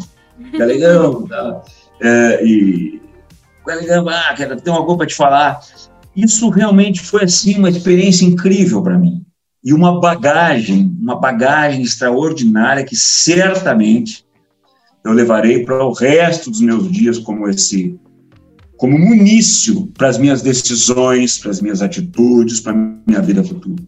Galegão, 0.58 1.28
tá? 1.28 1.63
é, 2.00 2.46
e 2.46 3.02
ah, 3.67 4.34
quero 4.36 4.60
ter 4.60 4.69
uma 4.69 4.84
coisa 4.84 4.97
para 4.97 5.08
te 5.08 5.15
falar. 5.15 5.60
Isso 6.15 6.49
realmente 6.49 7.02
foi 7.02 7.23
assim 7.23 7.58
uma 7.58 7.69
experiência 7.69 8.26
incrível 8.26 8.82
para 8.82 8.97
mim 8.97 9.26
e 9.63 9.73
uma 9.73 9.99
bagagem, 9.99 10.95
uma 10.99 11.19
bagagem 11.19 11.82
extraordinária 11.82 12.84
que 12.84 12.95
certamente 12.95 14.26
eu 15.04 15.13
levarei 15.13 15.63
para 15.65 15.84
o 15.84 15.93
resto 15.93 16.52
dos 16.52 16.62
meus 16.62 16.91
dias 16.91 17.17
como 17.17 17.47
esse 17.47 17.99
como 18.78 19.13
início 19.13 19.88
para 19.88 20.10
as 20.10 20.17
minhas 20.17 20.41
decisões, 20.41 21.38
para 21.38 21.52
as 21.52 21.62
minhas 21.62 21.82
atitudes, 21.82 22.60
para 22.60 22.73
a 22.73 22.76
minha 23.08 23.21
vida 23.21 23.41
futura. 23.41 23.82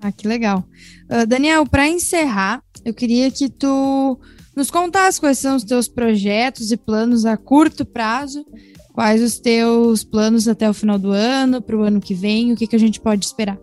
Ah, 0.00 0.12
que 0.12 0.26
legal. 0.26 0.64
Uh, 1.10 1.26
Daniel, 1.26 1.66
para 1.66 1.86
encerrar, 1.86 2.62
eu 2.84 2.94
queria 2.94 3.30
que 3.30 3.50
tu 3.50 4.18
nos 4.56 4.70
contasse 4.70 5.20
quais 5.20 5.38
são 5.38 5.56
os 5.56 5.64
teus 5.64 5.88
projetos 5.88 6.70
e 6.70 6.76
planos 6.76 7.26
a 7.26 7.36
curto 7.36 7.84
prazo, 7.84 8.44
quais 8.92 9.22
os 9.22 9.38
teus 9.38 10.04
planos 10.04 10.46
até 10.46 10.68
o 10.68 10.74
final 10.74 10.98
do 10.98 11.10
ano, 11.10 11.60
para 11.60 11.76
o 11.76 11.82
ano 11.82 12.00
que 12.00 12.14
vem, 12.14 12.52
o 12.52 12.56
que, 12.56 12.66
que 12.66 12.76
a 12.76 12.78
gente 12.78 13.00
pode 13.00 13.24
esperar. 13.24 13.58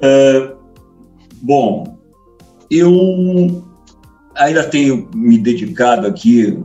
É, 0.00 0.54
bom, 1.42 1.98
eu 2.70 3.64
ainda 4.34 4.64
tenho 4.64 5.10
me 5.14 5.36
dedicado 5.36 6.06
aqui 6.06 6.56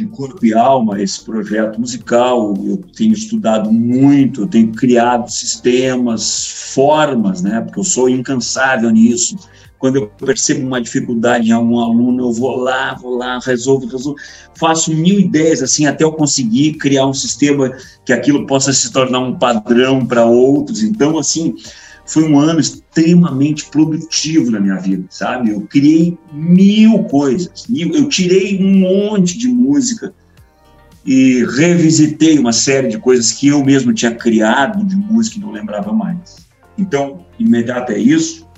de 0.00 0.06
corpo 0.06 0.44
e 0.44 0.52
alma 0.52 1.00
esse 1.00 1.24
projeto 1.24 1.80
musical. 1.80 2.54
Eu 2.64 2.78
tenho 2.96 3.12
estudado 3.12 3.70
muito, 3.72 4.42
eu 4.42 4.46
tenho 4.46 4.72
criado 4.72 5.30
sistemas, 5.30 6.72
formas, 6.74 7.42
né? 7.42 7.60
Porque 7.60 7.80
eu 7.80 7.84
sou 7.84 8.08
incansável 8.08 8.90
nisso 8.90 9.36
quando 9.80 9.96
eu 9.96 10.08
percebo 10.08 10.66
uma 10.66 10.80
dificuldade 10.80 11.48
em 11.48 11.52
algum 11.52 11.80
aluno, 11.80 12.24
eu 12.24 12.32
vou 12.32 12.54
lá, 12.54 12.94
vou 12.94 13.16
lá, 13.16 13.38
resolvo, 13.38 13.86
resolvo, 13.86 14.18
faço 14.54 14.94
mil 14.94 15.18
ideias 15.18 15.62
assim 15.62 15.86
até 15.86 16.04
eu 16.04 16.12
conseguir 16.12 16.74
criar 16.74 17.06
um 17.06 17.14
sistema 17.14 17.72
que 18.04 18.12
aquilo 18.12 18.46
possa 18.46 18.74
se 18.74 18.92
tornar 18.92 19.20
um 19.20 19.38
padrão 19.38 20.04
para 20.04 20.26
outros. 20.26 20.82
Então, 20.82 21.18
assim, 21.18 21.54
foi 22.04 22.24
um 22.24 22.38
ano 22.38 22.60
extremamente 22.90 23.66
produtivo 23.70 24.50
na 24.50 24.60
minha 24.60 24.76
vida, 24.76 25.04
sabe? 25.10 25.50
Eu 25.50 25.62
criei 25.62 26.18
mil 26.32 27.04
coisas, 27.04 27.66
eu 27.72 28.08
tirei 28.08 28.58
um 28.60 28.80
monte 28.80 29.38
de 29.38 29.48
música 29.48 30.12
e 31.06 31.44
revisitei 31.56 32.38
uma 32.38 32.52
série 32.52 32.88
de 32.88 32.98
coisas 32.98 33.32
que 33.32 33.48
eu 33.48 33.64
mesmo 33.64 33.94
tinha 33.94 34.14
criado 34.14 34.84
de 34.84 34.96
música 34.96 35.38
e 35.38 35.40
não 35.40 35.52
lembrava 35.52 35.92
mais. 35.92 36.36
Então, 36.76 37.24
imediato 37.38 37.92
é 37.92 37.98
isso 37.98 38.50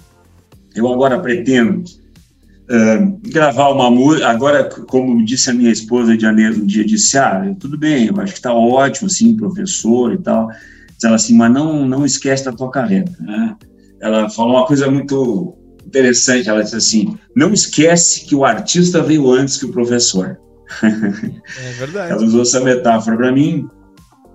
eu 0.74 0.90
agora 0.92 1.18
pretendo 1.18 1.80
uh, 1.82 3.20
gravar 3.30 3.68
uma 3.68 3.90
música. 3.90 4.28
Agora, 4.28 4.64
como 4.64 5.24
disse 5.24 5.50
a 5.50 5.54
minha 5.54 5.70
esposa 5.70 6.16
de 6.16 6.26
um 6.26 6.66
dia, 6.66 6.84
disse: 6.84 7.18
Ah, 7.18 7.54
tudo 7.58 7.78
bem, 7.78 8.06
eu 8.06 8.20
acho 8.20 8.32
que 8.32 8.38
está 8.38 8.52
ótimo, 8.52 9.06
assim, 9.06 9.36
professor 9.36 10.12
e 10.12 10.18
tal. 10.18 10.48
Diz 10.48 11.04
ela 11.04 11.16
assim, 11.16 11.36
mas 11.36 11.52
não, 11.52 11.86
não 11.86 12.06
esquece 12.06 12.44
da 12.44 12.52
tua 12.52 12.70
carreira. 12.70 13.10
Né? 13.20 13.56
Ela 14.02 14.28
falou 14.28 14.56
uma 14.56 14.66
coisa 14.66 14.90
muito 14.90 15.56
interessante. 15.86 16.48
Ela 16.48 16.62
disse 16.62 16.76
assim: 16.76 17.16
Não 17.34 17.52
esquece 17.52 18.26
que 18.26 18.34
o 18.34 18.44
artista 18.44 19.02
veio 19.02 19.30
antes 19.30 19.56
que 19.56 19.66
o 19.66 19.72
professor. 19.72 20.38
É 20.82 21.72
verdade. 21.78 22.12
ela 22.12 22.22
usou 22.22 22.42
essa 22.42 22.60
metáfora 22.60 23.16
para 23.16 23.32
mim. 23.32 23.66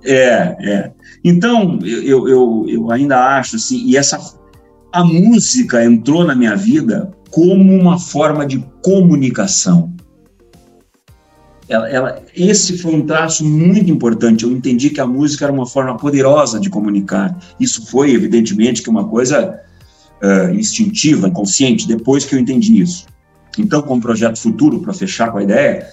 É, 0.04 0.56
é. 0.60 0.92
Então, 1.24 1.80
eu, 1.84 2.28
eu, 2.28 2.66
eu 2.70 2.92
ainda 2.92 3.38
acho 3.38 3.56
assim, 3.56 3.84
e 3.86 3.98
essa 3.98 4.18
a 4.94 5.04
música 5.04 5.84
entrou 5.84 6.24
na 6.24 6.36
minha 6.36 6.56
vida 6.56 7.12
como 7.30 7.76
uma 7.76 8.00
forma 8.00 8.46
de 8.46 8.66
comunicação. 8.84 9.94
Ela, 11.70 11.90
ela, 11.90 12.24
esse 12.34 12.78
foi 12.78 12.96
um 12.96 13.06
traço 13.06 13.44
muito 13.44 13.92
importante. 13.92 14.44
Eu 14.44 14.52
entendi 14.52 14.90
que 14.90 15.02
a 15.02 15.08
música 15.08 15.46
era 15.46 15.54
uma 15.54 15.66
forma 15.66 15.98
poderosa 15.98 16.60
de 16.60 16.70
comunicar. 16.70 17.38
Isso 17.60 17.86
foi, 17.88 18.12
evidentemente, 18.12 18.82
que 18.82 18.90
uma 18.90 19.08
coisa 19.08 19.60
uh, 20.24 20.54
instintiva, 20.54 21.28
inconsciente, 21.28 21.88
depois 21.88 22.24
que 22.24 22.36
eu 22.36 22.40
entendi 22.40 22.80
isso. 22.80 23.06
Então, 23.58 23.82
como 23.82 24.02
projeto 24.02 24.40
futuro, 24.40 24.80
para 24.80 24.94
fechar 24.94 25.32
com 25.32 25.40
a 25.40 25.44
ideia, 25.44 25.88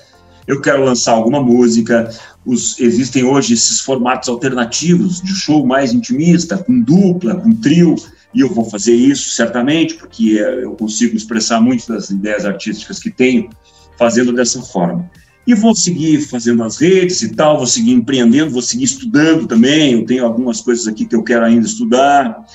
eu 0.47 0.61
quero 0.61 0.85
lançar 0.85 1.13
alguma 1.13 1.43
música. 1.43 2.09
Os, 2.45 2.79
existem 2.79 3.25
hoje 3.25 3.55
esses 3.55 3.81
formatos 3.81 4.29
alternativos 4.29 5.21
de 5.21 5.35
show 5.35 5.67
mais 5.67 5.93
intimista, 5.93 6.59
com 6.59 6.81
dupla, 6.81 7.37
com 7.37 7.51
trio, 7.53 7.97
e 8.35 8.41
eu 8.41 8.53
vou 8.53 8.65
fazer 8.65 8.95
isso 8.95 9.31
certamente, 9.31 9.95
porque 9.95 10.33
eu 10.33 10.73
consigo 10.73 11.17
expressar 11.17 11.61
muitas 11.61 11.87
das 11.87 12.11
ideias 12.11 12.45
artísticas 12.45 12.99
que 12.99 13.11
tenho 13.11 13.49
fazendo 13.97 14.33
dessa 14.33 14.61
forma. 14.61 15.09
E 15.47 15.55
vou 15.55 15.75
seguir 15.75 16.21
fazendo 16.23 16.63
as 16.65 16.79
redes 16.79 17.21
e 17.23 17.35
tal, 17.35 17.59
vou 17.59 17.67
seguir 17.67 17.93
empreendendo, 17.93 18.51
vou 18.51 18.63
seguir 18.63 18.85
estudando 18.85 19.47
também. 19.47 19.93
Eu 19.93 20.07
tenho 20.07 20.25
algumas 20.25 20.61
coisas 20.61 20.89
aqui 20.89 21.05
que 21.05 21.15
eu 21.15 21.23
quero 21.23 21.45
ainda 21.45 21.67
estudar, 21.67 22.47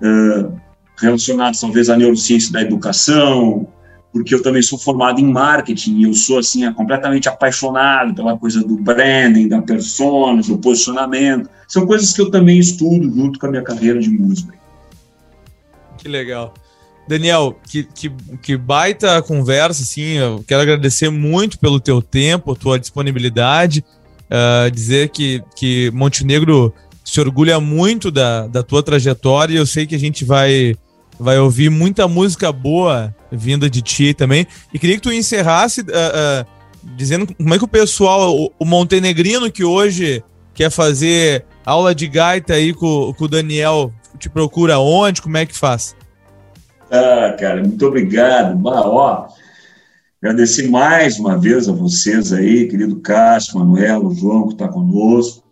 uh, 0.00 0.60
relacionadas 0.98 1.60
talvez 1.60 1.90
à 1.90 1.96
neurociência 1.96 2.52
da 2.52 2.62
educação, 2.62 3.66
porque 4.12 4.34
eu 4.34 4.42
também 4.42 4.62
sou 4.62 4.78
formado 4.78 5.20
em 5.20 5.24
marketing 5.24 5.98
e 5.98 6.02
eu 6.04 6.14
sou 6.14 6.38
assim 6.38 6.70
completamente 6.72 7.28
apaixonado 7.28 8.14
pela 8.14 8.36
coisa 8.36 8.60
do 8.62 8.76
branding, 8.76 9.48
da 9.48 9.62
persona, 9.62 10.42
do 10.42 10.58
posicionamento. 10.58 11.48
São 11.66 11.86
coisas 11.86 12.12
que 12.12 12.20
eu 12.20 12.30
também 12.30 12.58
estudo 12.58 13.12
junto 13.12 13.38
com 13.38 13.46
a 13.46 13.50
minha 13.50 13.62
carreira 13.62 14.00
de 14.00 14.10
música. 14.10 14.54
Que 15.98 16.08
legal. 16.08 16.54
Daniel, 17.08 17.58
que, 17.68 17.82
que, 17.82 18.10
que 18.42 18.56
baita 18.56 19.20
conversa, 19.22 19.82
assim, 19.82 20.18
eu 20.18 20.44
quero 20.46 20.62
agradecer 20.62 21.10
muito 21.10 21.58
pelo 21.58 21.80
teu 21.80 22.00
tempo, 22.00 22.54
tua 22.54 22.78
disponibilidade, 22.78 23.84
uh, 24.30 24.70
dizer 24.70 25.08
que, 25.08 25.42
que 25.56 25.90
Montenegro 25.92 26.72
se 27.04 27.20
orgulha 27.20 27.58
muito 27.58 28.10
da, 28.10 28.46
da 28.46 28.62
tua 28.62 28.82
trajetória 28.82 29.54
e 29.54 29.56
eu 29.56 29.66
sei 29.66 29.86
que 29.86 29.94
a 29.94 29.98
gente 29.98 30.24
vai, 30.24 30.76
vai 31.18 31.38
ouvir 31.38 31.68
muita 31.70 32.06
música 32.06 32.52
boa 32.52 33.14
vinda 33.32 33.68
de 33.68 33.82
ti 33.82 34.14
também. 34.14 34.46
E 34.72 34.78
queria 34.78 34.96
que 34.96 35.02
tu 35.02 35.12
encerrasse 35.12 35.80
uh, 35.80 35.84
uh, 35.84 36.46
dizendo 36.96 37.26
como 37.34 37.54
é 37.54 37.58
que 37.58 37.64
o 37.64 37.68
pessoal, 37.68 38.36
o, 38.36 38.52
o, 38.58 38.64
montenegrino 38.64 39.50
que 39.50 39.64
hoje 39.64 40.22
quer 40.54 40.70
fazer 40.70 41.44
aula 41.64 41.94
de 41.94 42.06
gaita 42.06 42.54
aí 42.54 42.72
com, 42.72 43.12
com 43.14 43.24
o 43.24 43.28
Daniel, 43.28 43.92
te 44.18 44.28
procura 44.28 44.78
onde, 44.78 45.22
como 45.22 45.36
é 45.36 45.46
que 45.46 45.56
faz? 45.56 45.96
Ah, 46.90 47.36
cara, 47.38 47.62
muito 47.62 47.86
obrigado. 47.86 48.58
Bah, 48.58 48.82
ó, 48.84 49.28
agradecer 50.20 50.68
mais 50.68 51.20
uma 51.20 51.38
vez 51.38 51.68
a 51.68 51.72
vocês 51.72 52.32
aí, 52.32 52.66
querido 52.66 53.00
Cássio, 53.00 53.60
Manuel, 53.60 54.10
João, 54.12 54.48
que 54.48 54.54
está 54.54 54.66
conosco, 54.66 55.44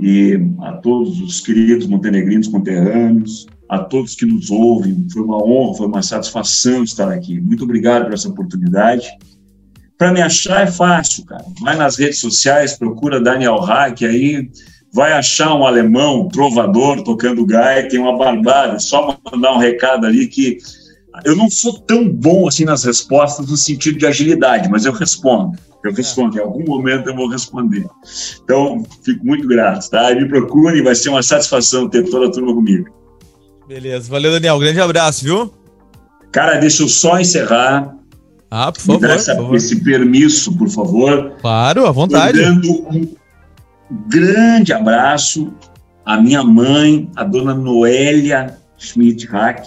e 0.00 0.40
a 0.60 0.72
todos 0.72 1.20
os 1.20 1.40
queridos 1.40 1.86
montenegrinos 1.86 2.48
conterrâneos, 2.48 3.46
a 3.68 3.80
todos 3.80 4.14
que 4.14 4.24
nos 4.24 4.50
ouvem. 4.50 5.06
Foi 5.12 5.22
uma 5.22 5.44
honra, 5.44 5.74
foi 5.74 5.86
uma 5.86 6.02
satisfação 6.02 6.82
estar 6.82 7.12
aqui. 7.12 7.38
Muito 7.38 7.64
obrigado 7.64 8.04
por 8.04 8.14
essa 8.14 8.30
oportunidade. 8.30 9.06
Para 9.98 10.10
me 10.10 10.22
achar 10.22 10.62
é 10.62 10.66
fácil, 10.66 11.24
cara. 11.26 11.44
Vai 11.60 11.76
nas 11.76 11.96
redes 11.96 12.18
sociais, 12.18 12.78
procura 12.78 13.20
Daniel 13.20 13.58
Hack, 13.58 14.02
aí 14.02 14.50
vai 14.92 15.12
achar 15.12 15.54
um 15.54 15.66
alemão, 15.66 16.22
um 16.22 16.28
trovador, 16.28 17.02
tocando 17.02 17.46
gaita, 17.46 17.88
tem 17.88 17.98
uma 17.98 18.16
barbada, 18.16 18.78
só 18.78 19.18
mandar 19.32 19.52
um 19.54 19.58
recado 19.58 20.06
ali 20.06 20.26
que 20.26 20.58
eu 21.24 21.34
não 21.34 21.50
sou 21.50 21.78
tão 21.80 22.08
bom 22.08 22.46
assim 22.46 22.64
nas 22.64 22.84
respostas 22.84 23.46
no 23.46 23.56
sentido 23.56 23.98
de 23.98 24.06
agilidade, 24.06 24.68
mas 24.68 24.84
eu 24.84 24.92
respondo. 24.92 25.58
Eu 25.84 25.92
respondo, 25.92 26.36
em 26.36 26.40
algum 26.40 26.64
momento 26.64 27.08
eu 27.08 27.16
vou 27.16 27.28
responder. 27.28 27.84
Então, 28.44 28.84
fico 29.04 29.26
muito 29.26 29.48
grato, 29.48 29.90
tá? 29.90 30.14
Me 30.14 30.28
procure, 30.28 30.80
vai 30.80 30.94
ser 30.94 31.08
uma 31.08 31.22
satisfação 31.22 31.88
ter 31.88 32.08
toda 32.08 32.26
a 32.26 32.30
turma 32.30 32.54
comigo. 32.54 32.88
Beleza, 33.66 34.08
valeu, 34.08 34.30
Daniel. 34.30 34.58
Grande 34.60 34.80
abraço, 34.80 35.24
viu? 35.24 35.52
Cara, 36.30 36.58
deixa 36.58 36.84
eu 36.84 36.88
só 36.88 37.18
encerrar. 37.18 37.96
Ah, 38.48 38.70
por 38.70 38.80
favor. 38.80 39.00
Me 39.00 39.08
dá 39.08 39.14
essa, 39.14 39.34
por 39.34 39.42
favor. 39.42 39.56
esse 39.56 39.82
permisso, 39.82 40.56
por 40.56 40.68
favor. 40.68 41.32
Claro, 41.40 41.86
à 41.86 41.90
vontade. 41.90 42.40
Um 42.40 43.14
grande 44.08 44.72
abraço 44.72 45.52
à 46.04 46.20
minha 46.20 46.42
mãe, 46.42 47.10
a 47.14 47.24
dona 47.24 47.54
Noélia 47.54 48.58
Schmidt 48.78 49.26
Hack, 49.26 49.66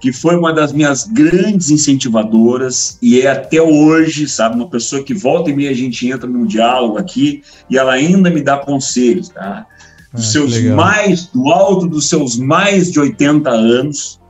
que 0.00 0.12
foi 0.12 0.36
uma 0.36 0.52
das 0.52 0.72
minhas 0.72 1.06
grandes 1.06 1.70
incentivadoras 1.70 2.98
e 3.00 3.20
é 3.20 3.30
até 3.30 3.62
hoje, 3.62 4.28
sabe, 4.28 4.56
uma 4.56 4.68
pessoa 4.68 5.02
que 5.02 5.14
volta 5.14 5.50
e 5.50 5.54
meia 5.54 5.70
a 5.70 5.74
gente 5.74 6.08
entra 6.08 6.28
num 6.28 6.44
diálogo 6.44 6.98
aqui 6.98 7.42
e 7.70 7.78
ela 7.78 7.92
ainda 7.92 8.28
me 8.28 8.42
dá 8.42 8.58
conselhos, 8.58 9.28
tá? 9.28 9.66
Dos 10.12 10.28
ah, 10.28 10.32
seus 10.32 10.60
mais, 10.64 11.26
do 11.26 11.48
alto 11.48 11.86
dos 11.86 12.08
seus 12.08 12.36
mais 12.36 12.90
de 12.90 12.98
80 12.98 13.48
anos. 13.48 14.20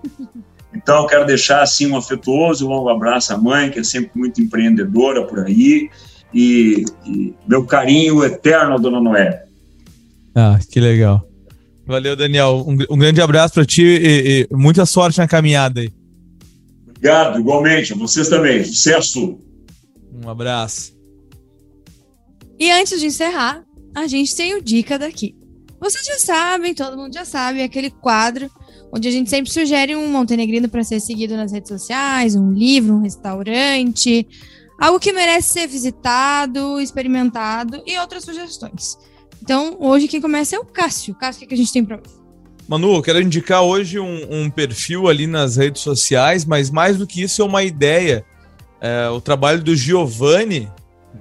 Então, 0.74 1.06
quero 1.06 1.26
deixar 1.26 1.62
assim 1.62 1.90
um 1.90 1.96
afetuoso 1.96 2.64
e 2.64 2.68
longo 2.68 2.88
abraço 2.88 3.32
à 3.32 3.38
mãe, 3.38 3.70
que 3.70 3.78
é 3.78 3.84
sempre 3.84 4.10
muito 4.14 4.40
empreendedora 4.40 5.26
por 5.26 5.40
aí, 5.40 5.88
e, 6.32 6.84
e 7.06 7.34
meu 7.46 7.64
carinho 7.64 8.24
eterno, 8.24 8.78
dona 8.78 9.00
Noé. 9.00 9.44
Ah, 10.34 10.58
que 10.70 10.80
legal. 10.80 11.26
Valeu, 11.86 12.16
Daniel. 12.16 12.64
Um, 12.66 12.94
um 12.94 12.98
grande 12.98 13.20
abraço 13.20 13.54
para 13.54 13.64
ti 13.64 13.82
e, 13.82 14.48
e, 14.50 14.56
muita 14.56 14.86
sorte 14.86 15.18
na 15.18 15.28
caminhada 15.28 15.80
aí. 15.80 15.92
Obrigado, 16.88 17.40
igualmente. 17.40 17.92
Vocês 17.94 18.28
também. 18.28 18.64
Sucesso. 18.64 19.38
Um 20.22 20.28
abraço. 20.28 20.96
E 22.58 22.70
antes 22.70 23.00
de 23.00 23.06
encerrar, 23.06 23.64
a 23.94 24.06
gente 24.06 24.34
tem 24.34 24.54
o 24.54 24.62
Dica 24.62 24.98
daqui. 24.98 25.34
Vocês 25.80 26.04
já 26.06 26.18
sabem, 26.18 26.74
todo 26.74 26.96
mundo 26.96 27.12
já 27.12 27.24
sabe, 27.24 27.60
é 27.60 27.64
aquele 27.64 27.90
quadro 27.90 28.48
onde 28.94 29.08
a 29.08 29.10
gente 29.10 29.30
sempre 29.30 29.50
sugere 29.50 29.96
um 29.96 30.06
montenegrino 30.08 30.68
para 30.68 30.84
ser 30.84 31.00
seguido 31.00 31.34
nas 31.34 31.50
redes 31.50 31.68
sociais, 31.68 32.36
um 32.36 32.52
livro, 32.52 32.94
um 32.94 33.00
restaurante, 33.00 34.26
algo 34.82 34.98
que 34.98 35.12
merece 35.12 35.50
ser 35.50 35.68
visitado, 35.68 36.80
experimentado 36.80 37.80
e 37.86 37.96
outras 38.00 38.24
sugestões. 38.24 38.98
Então, 39.40 39.76
hoje 39.78 40.08
quem 40.08 40.20
começa 40.20 40.56
é 40.56 40.58
o 40.58 40.64
Cássio. 40.64 41.14
Cássio, 41.14 41.44
o 41.44 41.48
que 41.48 41.54
a 41.54 41.56
gente 41.56 41.72
tem 41.72 41.84
para 41.84 41.98
hoje? 41.98 42.20
Manu, 42.66 42.96
eu 42.96 43.02
quero 43.02 43.20
indicar 43.20 43.62
hoje 43.62 44.00
um, 44.00 44.26
um, 44.28 44.50
perfil 44.50 45.06
ali 45.06 45.28
nas 45.28 45.56
redes 45.56 45.82
sociais, 45.82 46.44
mas 46.44 46.68
mais 46.68 46.98
do 46.98 47.06
que 47.06 47.22
isso 47.22 47.42
é 47.42 47.44
uma 47.44 47.62
ideia. 47.62 48.24
É, 48.80 49.08
o 49.08 49.20
trabalho 49.20 49.62
do 49.62 49.76
Giovanni, 49.76 50.68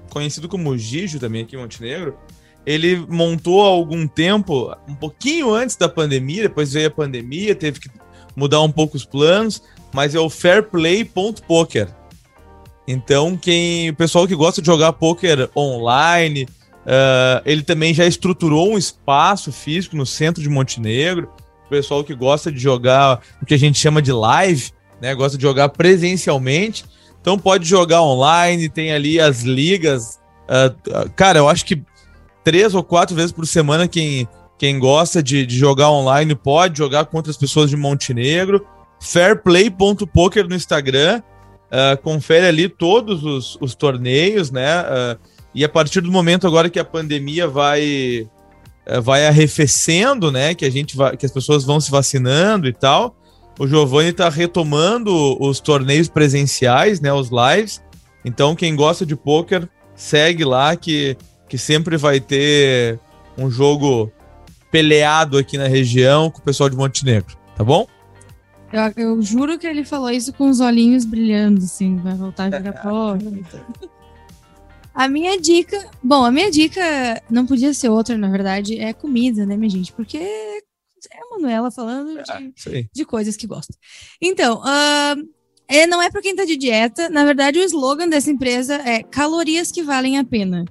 conhecido 0.09 0.49
como 0.49 0.75
Gijo 0.75 1.19
também 1.19 1.43
aqui 1.43 1.55
em 1.55 1.59
Montenegro, 1.59 2.17
ele 2.65 3.05
montou 3.07 3.63
há 3.63 3.67
algum 3.67 4.07
tempo, 4.07 4.75
um 4.87 4.95
pouquinho 4.95 5.53
antes 5.53 5.75
da 5.75 5.87
pandemia, 5.87 6.43
depois 6.43 6.73
veio 6.73 6.87
a 6.87 6.91
pandemia, 6.91 7.53
teve 7.53 7.79
que 7.79 7.91
mudar 8.35 8.61
um 8.61 8.71
pouco 8.71 8.97
os 8.97 9.05
planos, 9.05 9.61
mas 9.93 10.15
é 10.15 10.19
o 10.19 10.31
fairplay.poker. 10.31 12.00
Então, 12.87 13.37
quem 13.37 13.89
o 13.89 13.95
pessoal 13.95 14.27
que 14.27 14.35
gosta 14.35 14.61
de 14.61 14.65
jogar 14.65 14.93
poker 14.93 15.49
online, 15.55 16.43
uh, 16.43 17.41
ele 17.45 17.61
também 17.63 17.93
já 17.93 18.05
estruturou 18.05 18.71
um 18.71 18.77
espaço 18.77 19.51
físico 19.51 19.95
no 19.95 20.05
centro 20.05 20.41
de 20.41 20.49
Montenegro. 20.49 21.29
O 21.65 21.69
pessoal 21.69 22.03
que 22.03 22.13
gosta 22.13 22.51
de 22.51 22.59
jogar 22.59 23.21
o 23.41 23.45
que 23.45 23.53
a 23.53 23.59
gente 23.59 23.79
chama 23.79 24.01
de 24.01 24.11
live, 24.11 24.71
né, 25.01 25.13
gosta 25.15 25.37
de 25.37 25.43
jogar 25.43 25.69
presencialmente. 25.69 26.83
Então 27.21 27.37
pode 27.37 27.65
jogar 27.67 28.01
online, 28.01 28.67
tem 28.67 28.91
ali 28.91 29.19
as 29.19 29.41
ligas. 29.41 30.19
Uh, 30.49 31.09
cara, 31.15 31.39
eu 31.39 31.47
acho 31.47 31.65
que 31.65 31.81
três 32.43 32.73
ou 32.73 32.83
quatro 32.83 33.15
vezes 33.15 33.31
por 33.31 33.45
semana 33.45 33.87
quem, 33.87 34.27
quem 34.57 34.79
gosta 34.79 35.21
de, 35.21 35.45
de 35.45 35.57
jogar 35.57 35.91
online 35.91 36.35
pode 36.35 36.79
jogar 36.79 37.05
contra 37.05 37.31
as 37.31 37.37
pessoas 37.37 37.69
de 37.69 37.77
Montenegro. 37.77 38.65
Fairplay.poker 38.99 40.47
no 40.47 40.55
Instagram. 40.55 41.21
Uh, 41.71 41.95
confere 42.01 42.45
ali 42.45 42.67
todos 42.67 43.23
os, 43.23 43.57
os 43.61 43.73
torneios, 43.73 44.51
né? 44.51 44.81
Uh, 44.81 45.19
e 45.55 45.63
a 45.63 45.69
partir 45.69 46.01
do 46.01 46.11
momento 46.11 46.45
agora 46.45 46.69
que 46.69 46.79
a 46.79 46.83
pandemia 46.83 47.47
vai 47.47 48.27
uh, 48.89 49.01
vai 49.01 49.25
arrefecendo, 49.25 50.29
né? 50.29 50.53
Que 50.53 50.65
a 50.65 50.69
gente 50.69 50.97
vai, 50.97 51.15
que 51.15 51.25
as 51.25 51.31
pessoas 51.31 51.63
vão 51.63 51.79
se 51.79 51.89
vacinando 51.89 52.67
e 52.67 52.73
tal. 52.73 53.15
O 53.57 53.65
Giovanni 53.65 54.09
está 54.09 54.27
retomando 54.27 55.41
os 55.41 55.61
torneios 55.61 56.09
presenciais, 56.09 56.99
né? 56.99 57.13
Os 57.13 57.29
lives. 57.29 57.81
Então 58.25 58.53
quem 58.53 58.75
gosta 58.75 59.05
de 59.05 59.15
poker 59.15 59.67
segue 59.95 60.43
lá 60.43 60.75
que 60.75 61.17
que 61.47 61.57
sempre 61.57 61.97
vai 61.97 62.19
ter 62.19 62.99
um 63.37 63.49
jogo 63.49 64.11
peleado 64.71 65.37
aqui 65.37 65.57
na 65.57 65.67
região 65.67 66.31
com 66.31 66.39
o 66.39 66.41
pessoal 66.41 66.69
de 66.69 66.77
Montenegro, 66.77 67.37
tá 67.57 67.63
bom? 67.63 67.85
Eu, 68.71 69.03
eu, 69.03 69.21
juro 69.21 69.59
que 69.59 69.67
ele 69.67 69.83
falou 69.83 70.09
isso 70.09 70.31
com 70.33 70.49
os 70.49 70.59
olhinhos 70.59 71.03
brilhando, 71.05 71.63
assim, 71.63 71.97
vai 71.97 72.15
voltar 72.15 72.45
a 72.45 72.57
jogar 72.57 72.81
poker. 72.81 73.89
A 74.93 75.07
minha 75.07 75.39
dica, 75.39 75.89
bom, 76.03 76.23
a 76.25 76.31
minha 76.31 76.51
dica 76.51 76.81
não 77.29 77.45
podia 77.45 77.73
ser 77.73 77.89
outra, 77.89 78.17
na 78.17 78.29
verdade, 78.29 78.77
é 78.77 78.93
comida, 78.93 79.45
né, 79.45 79.55
minha 79.55 79.69
gente? 79.69 79.91
Porque 79.93 80.17
é 80.17 81.17
a 81.17 81.29
Manuela 81.31 81.71
falando 81.71 82.21
de, 82.21 82.31
ah, 82.31 82.41
de 82.93 83.05
coisas 83.05 83.37
que 83.37 83.47
gosta. 83.47 83.73
Então, 84.21 84.61
uh, 84.61 85.29
é, 85.67 85.87
não 85.87 86.01
é 86.01 86.09
para 86.09 86.21
quem 86.21 86.35
tá 86.35 86.43
de 86.43 86.57
dieta, 86.57 87.09
na 87.09 87.23
verdade, 87.23 87.59
o 87.59 87.63
slogan 87.63 88.09
dessa 88.09 88.29
empresa 88.29 88.75
é 88.75 89.01
calorias 89.01 89.71
que 89.71 89.81
valem 89.81 90.17
a 90.17 90.23
pena, 90.23 90.65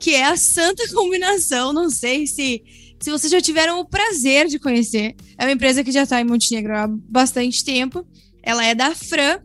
que 0.00 0.14
é 0.14 0.24
a 0.24 0.36
santa 0.36 0.82
combinação, 0.92 1.72
não 1.72 1.88
sei 1.88 2.26
se 2.26 2.62
se 3.00 3.10
vocês 3.10 3.32
já 3.32 3.40
tiveram 3.40 3.80
o 3.80 3.84
prazer 3.84 4.46
de 4.46 4.58
conhecer, 4.58 5.14
é 5.38 5.44
uma 5.44 5.52
empresa 5.52 5.82
que 5.82 5.90
já 5.90 6.02
está 6.02 6.20
em 6.20 6.24
Montenegro 6.24 6.76
há 6.76 6.86
bastante 6.86 7.64
tempo. 7.64 8.06
Ela 8.42 8.64
é 8.64 8.74
da 8.74 8.94
Fran 8.94 9.40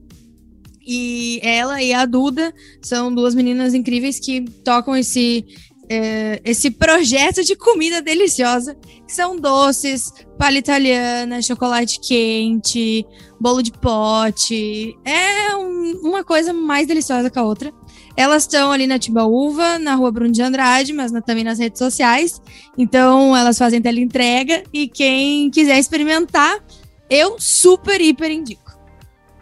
E 0.85 1.39
ela 1.41 1.81
e 1.81 1.93
a 1.93 2.05
Duda 2.05 2.53
são 2.81 3.13
duas 3.13 3.33
meninas 3.33 3.73
incríveis 3.73 4.19
que 4.19 4.41
tocam 4.63 4.95
esse 4.95 5.45
é, 5.89 6.41
esse 6.43 6.71
projeto 6.71 7.43
de 7.43 7.55
comida 7.55 8.01
deliciosa, 8.01 8.75
que 8.75 9.13
são 9.13 9.38
doces, 9.38 10.11
palha 10.38 10.57
italiana, 10.57 11.41
chocolate 11.41 11.99
quente, 11.99 13.05
bolo 13.39 13.61
de 13.61 13.71
pote. 13.71 14.95
É 15.05 15.55
um, 15.55 16.01
uma 16.03 16.23
coisa 16.23 16.53
mais 16.53 16.88
deliciosa 16.88 17.29
que 17.29 17.39
a 17.39 17.43
outra. 17.43 17.73
Elas 18.17 18.43
estão 18.43 18.71
ali 18.71 18.88
na 18.88 18.97
Tibaúva, 18.97 19.77
na 19.77 19.95
rua 19.95 20.11
Bruno 20.11 20.31
de 20.31 20.41
Andrade, 20.41 20.93
mas 20.93 21.11
na, 21.11 21.21
também 21.21 21.43
nas 21.43 21.59
redes 21.59 21.79
sociais. 21.79 22.41
Então, 22.77 23.36
elas 23.36 23.57
fazem 23.57 23.81
teleentrega 23.81 24.63
e 24.73 24.88
quem 24.88 25.49
quiser 25.49 25.77
experimentar, 25.77 26.63
eu 27.09 27.36
super, 27.38 27.99
hiper 27.99 28.31
indico. 28.31 28.65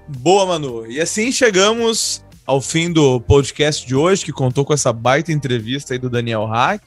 Boa, 0.07 0.45
Manu. 0.45 0.85
E 0.89 0.99
assim 0.99 1.31
chegamos 1.31 2.22
ao 2.45 2.61
fim 2.61 2.91
do 2.91 3.19
podcast 3.21 3.85
de 3.85 3.95
hoje, 3.95 4.25
que 4.25 4.31
contou 4.31 4.65
com 4.65 4.73
essa 4.73 4.91
baita 4.91 5.31
entrevista 5.31 5.93
aí 5.93 5.99
do 5.99 6.09
Daniel 6.09 6.45
Hack. 6.45 6.81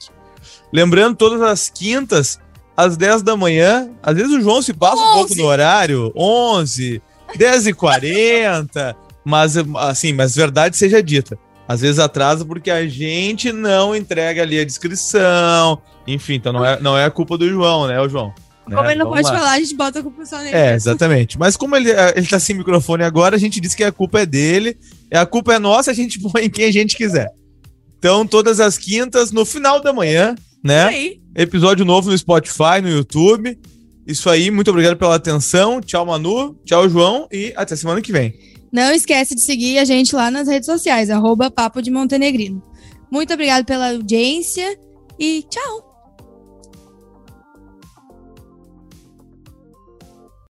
Lembrando, 0.71 1.15
todas 1.15 1.41
as 1.41 1.69
quintas, 1.69 2.39
às 2.75 2.95
10 2.95 3.23
da 3.23 3.35
manhã, 3.35 3.89
às 4.03 4.15
vezes 4.15 4.31
o 4.31 4.41
João 4.41 4.61
se 4.61 4.73
passa 4.73 5.01
11. 5.01 5.09
um 5.09 5.13
pouco 5.13 5.35
no 5.35 5.45
horário, 5.45 6.13
11, 6.15 7.01
10 7.35 7.67
e 7.67 7.73
40 7.73 8.95
mas 9.27 9.57
assim, 9.75 10.13
mas 10.13 10.33
verdade 10.33 10.77
seja 10.77 11.03
dita. 11.03 11.37
Às 11.67 11.81
vezes 11.81 11.99
atrasa 11.99 12.45
porque 12.45 12.71
a 12.71 12.87
gente 12.87 13.51
não 13.51 13.93
entrega 13.93 14.41
ali 14.41 14.57
a 14.57 14.63
descrição, 14.63 15.81
enfim, 16.07 16.35
então 16.35 16.53
não 16.53 16.63
é, 16.63 16.79
não 16.79 16.97
é 16.97 17.03
a 17.03 17.11
culpa 17.11 17.37
do 17.37 17.49
João, 17.49 17.87
né, 17.87 17.99
o 17.99 18.07
João? 18.07 18.33
Como 18.75 18.83
né? 18.83 18.91
ele 18.91 18.99
não 18.99 19.09
Vamos 19.09 19.21
pode 19.21 19.33
lá. 19.33 19.39
falar, 19.39 19.53
a 19.53 19.59
gente 19.59 19.75
bota 19.75 19.99
a 19.99 20.03
culpa 20.03 20.25
só 20.25 20.37
nele. 20.39 20.55
É, 20.55 20.73
exatamente. 20.73 21.37
Mas 21.37 21.57
como 21.57 21.75
ele, 21.75 21.89
ele 22.15 22.27
tá 22.27 22.39
sem 22.39 22.55
microfone 22.55 23.03
agora, 23.03 23.35
a 23.35 23.39
gente 23.39 23.59
diz 23.59 23.73
que 23.73 23.83
a 23.83 23.91
culpa 23.91 24.21
é 24.21 24.25
dele 24.25 24.77
a 25.15 25.25
culpa 25.25 25.53
é 25.53 25.59
nossa, 25.59 25.91
a 25.91 25.93
gente 25.93 26.19
põe 26.31 26.45
em 26.45 26.49
quem 26.49 26.65
a 26.65 26.71
gente 26.71 26.95
quiser. 26.95 27.29
Então, 27.97 28.27
todas 28.27 28.59
as 28.59 28.77
quintas, 28.77 29.31
no 29.31 29.45
final 29.45 29.81
da 29.81 29.91
manhã, 29.91 30.35
né? 30.63 30.83
Aí. 30.83 31.21
Episódio 31.35 31.85
novo 31.85 32.09
no 32.09 32.17
Spotify, 32.17 32.81
no 32.81 32.89
YouTube. 32.89 33.57
Isso 34.05 34.29
aí, 34.29 34.51
muito 34.51 34.69
obrigado 34.69 34.97
pela 34.97 35.15
atenção. 35.15 35.81
Tchau, 35.81 36.05
Manu. 36.05 36.55
Tchau, 36.65 36.87
João. 36.89 37.27
E 37.31 37.53
até 37.55 37.75
semana 37.75 38.01
que 38.01 38.11
vem. 38.11 38.33
Não 38.71 38.91
esquece 38.91 39.33
de 39.33 39.41
seguir 39.41 39.79
a 39.79 39.85
gente 39.85 40.15
lá 40.15 40.29
nas 40.29 40.47
redes 40.47 40.65
sociais, 40.65 41.09
arroba 41.09 41.49
Papo 41.49 41.81
de 41.81 41.89
Montenegrino. 41.89 42.61
Muito 43.11 43.33
obrigado 43.33 43.65
pela 43.65 43.91
audiência 43.91 44.77
e 45.17 45.43
tchau! 45.49 45.86